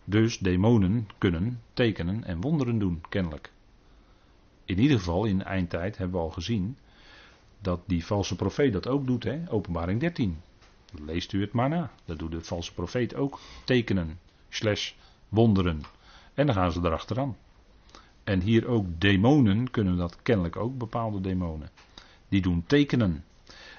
Dus 0.05 0.38
demonen 0.38 1.09
kunnen 1.18 1.61
tekenen 1.72 2.24
en 2.24 2.40
wonderen 2.40 2.78
doen, 2.78 3.01
kennelijk 3.09 3.53
in 4.64 4.78
ieder 4.78 4.99
geval 4.99 5.24
in 5.24 5.38
de 5.38 5.45
eindtijd 5.45 5.99
hebben 5.99 6.16
we 6.16 6.22
al 6.26 6.30
gezien 6.30 6.76
dat 7.61 7.80
die 7.86 8.07
valse 8.07 8.36
profeet 8.36 8.72
dat 8.72 8.86
ook 8.88 9.07
doet, 9.07 9.24
hè? 9.24 9.51
openbaring 9.51 10.01
13. 10.01 10.40
Leest 11.05 11.32
u 11.32 11.40
het 11.40 11.53
maar 11.53 11.68
na. 11.68 11.90
Dat 12.05 12.18
doet 12.18 12.30
de 12.30 12.45
valse 12.45 12.74
profeet 12.74 13.14
ook. 13.14 13.40
Tekenen, 13.64 14.18
slash 14.49 14.93
wonderen. 15.28 15.80
En 16.34 16.47
dan 16.47 16.55
gaan 16.55 16.72
ze 16.72 16.80
erachteraan. 16.80 17.36
En 18.24 18.40
hier 18.40 18.66
ook 18.66 18.86
demonen 19.01 19.70
kunnen 19.70 19.97
dat 19.97 20.22
kennelijk 20.22 20.57
ook, 20.57 20.78
bepaalde 20.78 21.20
demonen. 21.20 21.70
Die 22.28 22.43
doen 22.43 22.64
tekenen. 22.66 23.24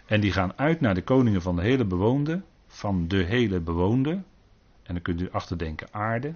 En 0.05 0.21
die 0.21 0.31
gaan 0.31 0.57
uit 0.57 0.81
naar 0.81 0.95
de 0.95 1.03
koningen 1.03 1.41
van 1.41 1.55
de 1.55 1.61
hele 1.61 1.85
bewoonde, 1.85 2.41
van 2.67 3.07
de 3.07 3.23
hele 3.23 3.59
bewoonde. 3.59 4.11
En 4.83 4.93
dan 4.93 5.01
kunt 5.01 5.21
u 5.21 5.31
achterdenken 5.31 5.87
aarde. 5.91 6.33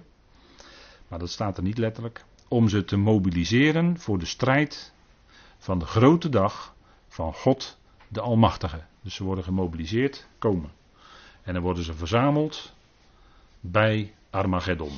maar 1.08 1.18
dat 1.18 1.30
staat 1.30 1.56
er 1.56 1.62
niet 1.62 1.78
letterlijk, 1.78 2.24
om 2.48 2.68
ze 2.68 2.84
te 2.84 2.96
mobiliseren 2.96 3.98
voor 3.98 4.18
de 4.18 4.26
strijd 4.26 4.92
van 5.58 5.78
de 5.78 5.84
grote 5.84 6.28
dag 6.28 6.74
van 7.08 7.34
God 7.34 7.78
de 8.08 8.20
Almachtige. 8.20 8.84
Dus 9.00 9.14
ze 9.14 9.24
worden 9.24 9.44
gemobiliseerd, 9.44 10.26
komen. 10.38 10.70
En 11.42 11.54
dan 11.54 11.62
worden 11.62 11.84
ze 11.84 11.94
verzameld 11.94 12.72
bij 13.60 14.14
Armageddon. 14.30 14.92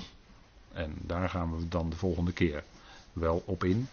En 0.73 0.95
daar 1.01 1.29
gaan 1.29 1.57
we 1.57 1.69
dan 1.69 1.91
de 1.91 1.97
volgende 1.97 2.33
keer 2.33 2.65
wel 3.13 3.43
op 3.47 3.65
in. 3.65 3.89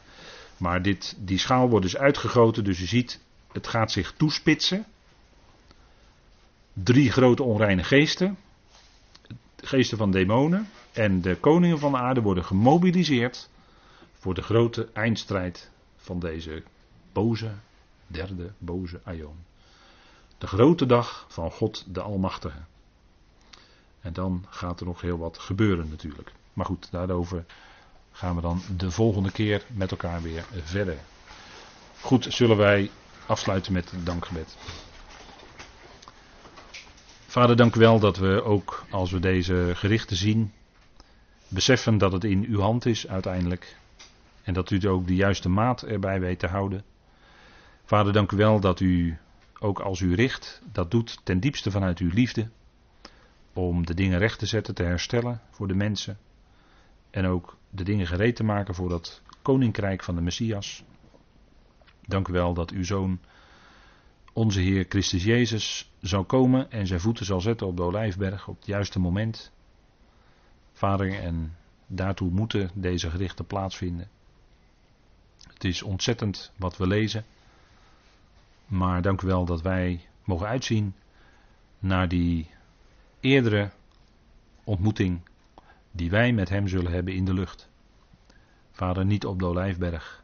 Maar 0.58 0.82
dit, 0.82 1.18
die 1.20 1.38
schaal 1.38 1.70
wordt 1.70 1.86
dus 1.86 1.98
uitgegoten, 1.98 2.64
dus 2.64 2.80
je 2.80 2.86
ziet, 2.86 3.22
het 3.58 3.68
gaat 3.68 3.92
zich 3.92 4.14
toespitsen. 4.18 4.86
Drie 6.74 7.12
grote 7.12 7.44
onreine 7.44 7.84
geesten, 7.84 8.38
geesten 9.56 9.98
van 9.98 10.12
demonen 10.12 10.70
en 10.92 11.22
de 11.22 11.36
koningen 11.36 11.80
van 11.80 11.92
de 11.92 11.98
aarde 11.98 12.22
worden 12.22 12.46
gemobiliseerd 12.46 13.50
voor 14.14 14.34
de 14.34 14.42
grote 14.42 14.90
eindstrijd 14.94 15.72
van 15.96 16.20
deze 16.20 16.64
boze, 17.14 17.52
derde 18.08 18.52
boze 18.58 19.02
aion. 19.04 19.46
De 20.38 20.48
grote 20.48 20.86
dag 20.86 21.26
van 21.30 21.52
God 21.52 21.86
de 21.94 22.02
Almachtige. 22.02 22.60
En 24.02 24.14
dan 24.14 24.46
gaat 24.50 24.80
er 24.80 24.86
nog 24.86 25.02
heel 25.02 25.18
wat 25.18 25.38
gebeuren 25.38 25.90
natuurlijk. 25.90 26.32
Maar 26.54 26.66
goed, 26.66 26.92
daarover 26.92 27.46
gaan 28.12 28.36
we 28.36 28.42
dan 28.42 28.62
de 28.78 28.92
volgende 28.92 29.32
keer 29.32 29.66
met 29.74 29.92
elkaar 29.92 30.22
weer 30.22 30.46
verder. 30.64 30.98
Goed, 32.02 32.26
zullen 32.30 32.58
wij 32.58 32.92
afsluiten 33.28 33.74
met 33.74 33.92
het 33.92 34.06
dankgebed. 34.06 34.58
Vader, 37.26 37.56
dank 37.56 37.76
u 37.76 37.80
wel 37.80 38.00
dat 38.00 38.18
we 38.18 38.44
ook 38.44 38.86
als 38.90 39.12
we 39.12 39.20
deze 39.20 39.72
gerichten 39.76 40.18
zien, 40.18 40.54
beseffen 41.48 41.98
dat 41.98 42.12
het 42.12 42.24
in 42.24 42.46
uw 42.46 42.60
hand 42.60 42.86
is 42.86 43.08
uiteindelijk. 43.08 43.78
En 44.44 44.54
dat 44.54 44.72
u 44.72 44.88
ook 44.88 45.08
de 45.08 45.16
juiste 45.16 45.50
maat 45.50 45.84
erbij 45.84 46.20
weet 46.20 46.40
te 46.40 46.48
houden. 46.48 46.84
Vader, 47.86 48.14
dank 48.14 48.32
u 48.32 48.38
wel 48.38 48.60
dat 48.60 48.80
u 48.80 49.18
ook 49.60 49.80
als 49.80 50.00
u 50.00 50.16
richt, 50.16 50.62
dat 50.72 50.92
doet 50.92 51.20
ten 51.24 51.40
diepste 51.40 51.72
vanuit 51.72 52.00
uw 52.00 52.10
liefde. 52.14 52.50
Om 53.54 53.86
de 53.86 53.94
dingen 53.94 54.20
recht 54.20 54.40
te 54.40 54.46
zetten, 54.46 54.76
te 54.76 54.84
herstellen 54.84 55.42
voor 55.50 55.68
de 55.68 55.76
mensen. 55.76 56.18
En 57.10 57.26
ook 57.26 57.58
de 57.70 57.84
dingen 57.84 58.08
gereed 58.08 58.36
te 58.36 58.44
maken 58.44 58.76
voor 58.76 58.90
dat 58.90 59.22
koninkrijk 59.42 60.04
van 60.04 60.16
de 60.16 60.22
Messias. 60.22 60.84
Dank 62.08 62.28
u 62.28 62.34
wel 62.34 62.54
dat 62.54 62.72
uw 62.72 62.84
zoon, 62.84 63.20
onze 64.34 64.60
Heer 64.60 64.86
Christus 64.90 65.24
Jezus, 65.24 65.92
zal 66.02 66.24
komen 66.24 66.72
en 66.72 66.88
zijn 66.88 67.00
voeten 67.00 67.26
zal 67.26 67.42
zetten 67.42 67.68
op 67.68 67.78
de 67.78 67.84
Olijfberg 67.84 68.48
op 68.48 68.56
het 68.56 68.66
juiste 68.66 69.00
moment. 69.00 69.52
Vader, 70.74 71.20
en 71.20 71.56
daartoe 71.88 72.30
moeten 72.30 72.72
deze 72.74 73.10
gerichten 73.10 73.46
plaatsvinden. 73.46 74.10
Het 75.54 75.64
is 75.64 75.82
ontzettend 75.82 76.52
wat 76.56 76.78
we 76.78 76.88
lezen. 76.88 77.26
Maar 78.66 79.02
dank 79.02 79.22
u 79.22 79.28
wel 79.28 79.46
dat 79.46 79.62
wij 79.62 80.08
mogen 80.24 80.48
uitzien 80.48 80.96
naar 81.80 82.08
die 82.08 82.50
eerdere 83.20 83.72
ontmoeting 84.64 85.22
die 85.92 86.10
wij 86.10 86.34
met 86.34 86.50
Hem 86.50 86.68
zullen 86.68 86.92
hebben 86.92 87.14
in 87.14 87.26
de 87.26 87.34
lucht. 87.34 87.70
Vader, 88.72 89.06
niet 89.06 89.26
op 89.26 89.40
de 89.40 89.46
Olijfberg, 89.46 90.24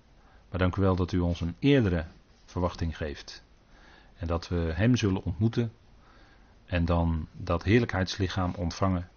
maar 0.54 0.62
dank 0.62 0.76
u 0.76 0.82
wel 0.82 0.96
dat 0.96 1.12
u 1.12 1.20
ons 1.20 1.42
een 1.42 1.56
eerdere 1.60 2.06
verwachting 2.46 2.98
geeft. 2.98 3.44
En 4.16 4.28
dat 4.28 4.48
we 4.48 4.56
Hem 4.56 4.96
zullen 4.96 5.24
ontmoeten 5.24 5.74
en 6.66 6.86
dan 6.86 7.28
dat 7.32 7.64
heerlijkheidslichaam 7.64 8.54
ontvangen, 8.58 9.10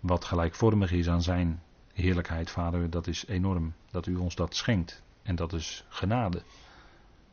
wat 0.00 0.24
gelijkvormig 0.24 0.92
is 0.92 1.08
aan 1.08 1.22
Zijn 1.22 1.62
heerlijkheid, 1.92 2.50
Vader. 2.50 2.90
Dat 2.90 3.06
is 3.06 3.26
enorm 3.26 3.74
dat 3.90 4.06
u 4.06 4.16
ons 4.16 4.34
dat 4.34 4.54
schenkt 4.56 5.02
en 5.22 5.36
dat 5.36 5.52
is 5.52 5.84
genade. 5.88 6.42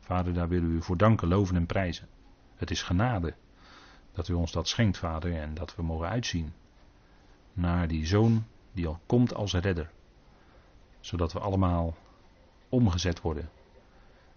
Vader, 0.00 0.32
daar 0.32 0.48
willen 0.48 0.68
we 0.68 0.74
u 0.74 0.82
voor 0.82 0.96
danken, 0.96 1.28
loven 1.28 1.56
en 1.56 1.66
prijzen. 1.66 2.08
Het 2.56 2.70
is 2.70 2.82
genade 2.82 3.34
dat 4.12 4.28
u 4.28 4.32
ons 4.32 4.52
dat 4.52 4.68
schenkt, 4.68 4.98
Vader, 4.98 5.34
en 5.34 5.54
dat 5.54 5.74
we 5.76 5.82
mogen 5.82 6.08
uitzien 6.08 6.52
naar 7.52 7.88
die 7.88 8.06
zoon 8.06 8.44
die 8.72 8.86
al 8.86 9.00
komt 9.06 9.34
als 9.34 9.54
redder. 9.54 9.90
Zodat 11.00 11.32
we 11.32 11.38
allemaal 11.38 11.96
omgezet 12.72 13.20
worden 13.20 13.50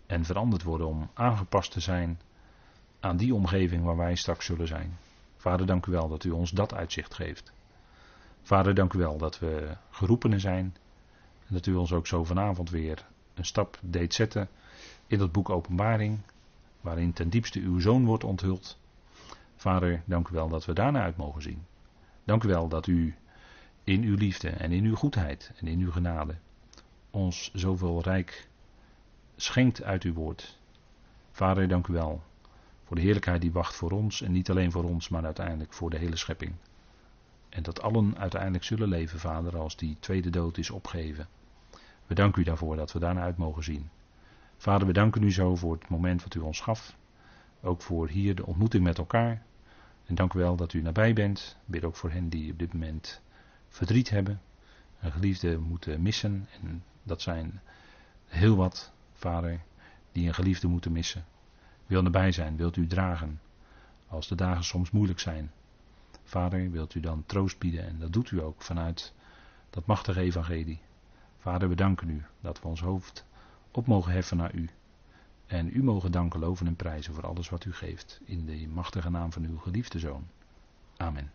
en 0.06 0.26
veranderd 0.26 0.64
worden 0.64 0.88
om 0.88 1.10
aangepast 1.14 1.72
te 1.72 1.80
zijn 1.80 2.20
aan 3.00 3.18
die 3.18 3.34
omgeving 3.34 3.84
waar 3.84 3.98
wij 3.98 4.16
straks 4.16 4.46
zullen 4.46 4.68
zijn. 4.68 4.98
Vader, 5.38 5.66
dank 5.66 5.86
u 5.86 5.92
wel 5.92 6.08
dat 6.08 6.24
u 6.24 6.32
ons 6.32 6.52
dat 6.52 6.74
uitzicht 6.74 7.14
geeft. 7.14 7.54
Vader, 8.42 8.74
dank 8.74 8.94
u 8.94 8.98
wel 8.98 9.18
dat 9.18 9.40
we 9.40 9.78
geroepenen 9.90 10.40
zijn 10.40 10.76
en 11.48 11.54
dat 11.54 11.66
u 11.66 11.76
ons 11.76 11.92
ook 11.92 12.08
zo 12.08 12.24
vanavond 12.24 12.70
weer 12.70 13.06
een 13.34 13.46
stap 13.46 13.80
deed 13.82 14.14
zetten 14.14 14.50
in 15.08 15.18
dat 15.18 15.32
boek 15.32 15.50
Openbaring, 15.50 16.20
waarin 16.82 17.14
ten 17.14 17.30
diepste 17.30 17.60
uw 17.60 17.80
zoon 17.80 18.06
wordt 18.06 18.24
onthuld. 18.24 18.78
Vader, 19.56 20.02
dank 20.06 20.28
u 20.28 20.34
wel 20.34 20.50
dat 20.50 20.66
we 20.66 20.74
daarna 20.74 21.02
uit 21.02 21.18
mogen 21.18 21.42
zien. 21.42 21.66
Dank 22.24 22.44
u 22.44 22.48
wel 22.48 22.68
dat 22.68 22.88
u 22.88 23.16
in 23.84 24.04
uw 24.04 24.16
liefde 24.16 24.50
en 24.50 24.72
in 24.72 24.84
uw 24.84 24.96
goedheid 24.96 25.52
en 25.56 25.68
in 25.68 25.80
uw 25.80 25.92
genade 25.92 26.36
ons 27.16 27.52
zoveel 27.54 28.02
rijk 28.02 28.48
schenkt 29.36 29.84
uit 29.84 30.04
uw 30.04 30.14
woord. 30.14 30.60
Vader, 31.32 31.68
dank 31.68 31.88
u 31.88 31.94
wel 31.94 32.22
voor 32.84 32.96
de 32.96 33.02
heerlijkheid 33.02 33.42
die 33.42 33.52
wacht 33.52 33.76
voor 33.76 33.92
ons 33.92 34.22
en 34.22 34.32
niet 34.32 34.50
alleen 34.50 34.72
voor 34.72 34.84
ons, 34.84 35.10
maar 35.10 35.26
uiteindelijk 35.26 35.74
voor 35.74 35.90
de 35.90 35.98
hele 35.98 36.16
schepping. 36.16 36.54
En 37.50 37.64
dat 37.64 37.82
allen 37.82 38.18
uiteindelijk 38.18 38.64
zullen 38.64 38.88
leven, 38.88 39.20
Vader, 39.20 39.58
als 39.58 39.76
die 39.76 39.98
tweede 40.00 40.30
dood 40.30 40.58
is 40.58 40.70
opgeheven. 40.70 41.28
We 42.06 42.16
danken 42.16 42.42
u 42.42 42.46
daarvoor 42.46 42.76
dat 42.76 42.92
we 42.92 43.00
daarna 43.00 43.22
uit 43.22 43.38
mogen 43.38 43.64
zien. 43.64 43.90
Vader, 44.58 44.88
we 44.88 44.94
danken 44.94 45.24
u 45.24 45.32
zo 45.32 45.56
voor 45.56 45.74
het 45.74 45.90
moment 45.90 46.24
wat 46.24 46.36
u 46.36 46.40
ons 46.40 46.60
gaf. 46.62 46.96
Ook 47.62 47.82
voor 47.82 48.08
hier 48.08 48.36
de 48.36 48.46
ontmoeting 48.46 48.84
met 48.84 48.98
elkaar. 48.98 49.44
En 50.06 50.16
dank 50.16 50.34
u 50.34 50.40
wel 50.40 50.56
dat 50.56 50.74
u 50.74 50.82
nabij 50.82 51.14
bent. 51.14 51.58
Bid 51.66 51.84
ook 51.84 51.96
voor 51.96 52.12
hen 52.12 52.30
die 52.30 52.52
op 52.52 52.60
dit 52.60 52.74
moment 52.74 53.22
verdriet 53.70 54.10
hebben. 54.10 54.42
Een 55.00 55.12
geliefde 55.12 55.58
moeten 55.58 56.02
missen. 56.02 56.48
En 56.62 56.84
dat 57.06 57.22
zijn 57.22 57.62
heel 58.26 58.56
wat, 58.56 58.92
vader, 59.14 59.60
die 60.12 60.28
een 60.28 60.34
geliefde 60.34 60.68
moeten 60.68 60.92
missen. 60.92 61.26
Wil 61.86 62.02
nabij 62.02 62.32
zijn, 62.32 62.58
wilt 62.58 62.76
u 62.76 62.88
dragen. 62.88 63.42
Als 64.08 64.28
de 64.28 64.36
dagen 64.36 64.64
soms 64.64 64.92
moeilijk 64.92 65.20
zijn. 65.20 65.52
Vader, 66.24 66.72
wilt 66.72 66.96
u 66.96 67.00
dan 67.00 67.24
troost 67.26 67.60
bieden. 67.60 67.88
En 67.88 68.00
dat 68.00 68.14
doet 68.14 68.32
u 68.32 68.42
ook 68.42 68.62
vanuit 68.62 69.14
dat 69.70 69.86
machtige 69.86 70.20
evangelie. 70.20 70.80
Vader, 71.40 71.70
we 71.70 71.76
danken 71.76 72.10
u 72.10 72.24
dat 72.42 72.62
we 72.62 72.68
ons 72.68 72.82
hoofd 72.82 73.26
op 73.72 73.88
mogen 73.88 74.12
heffen 74.12 74.38
naar 74.38 74.54
u. 74.54 74.70
En 75.46 75.78
u 75.78 75.84
mogen 75.84 76.12
danken, 76.12 76.40
loven 76.40 76.68
en 76.68 76.76
prijzen 76.76 77.14
voor 77.14 77.26
alles 77.26 77.50
wat 77.50 77.66
u 77.66 77.74
geeft. 77.74 78.20
In 78.26 78.46
de 78.46 78.68
machtige 78.68 79.10
naam 79.10 79.32
van 79.32 79.44
uw 79.44 79.58
geliefde 79.58 80.00
zoon. 80.00 80.28
Amen. 80.98 81.32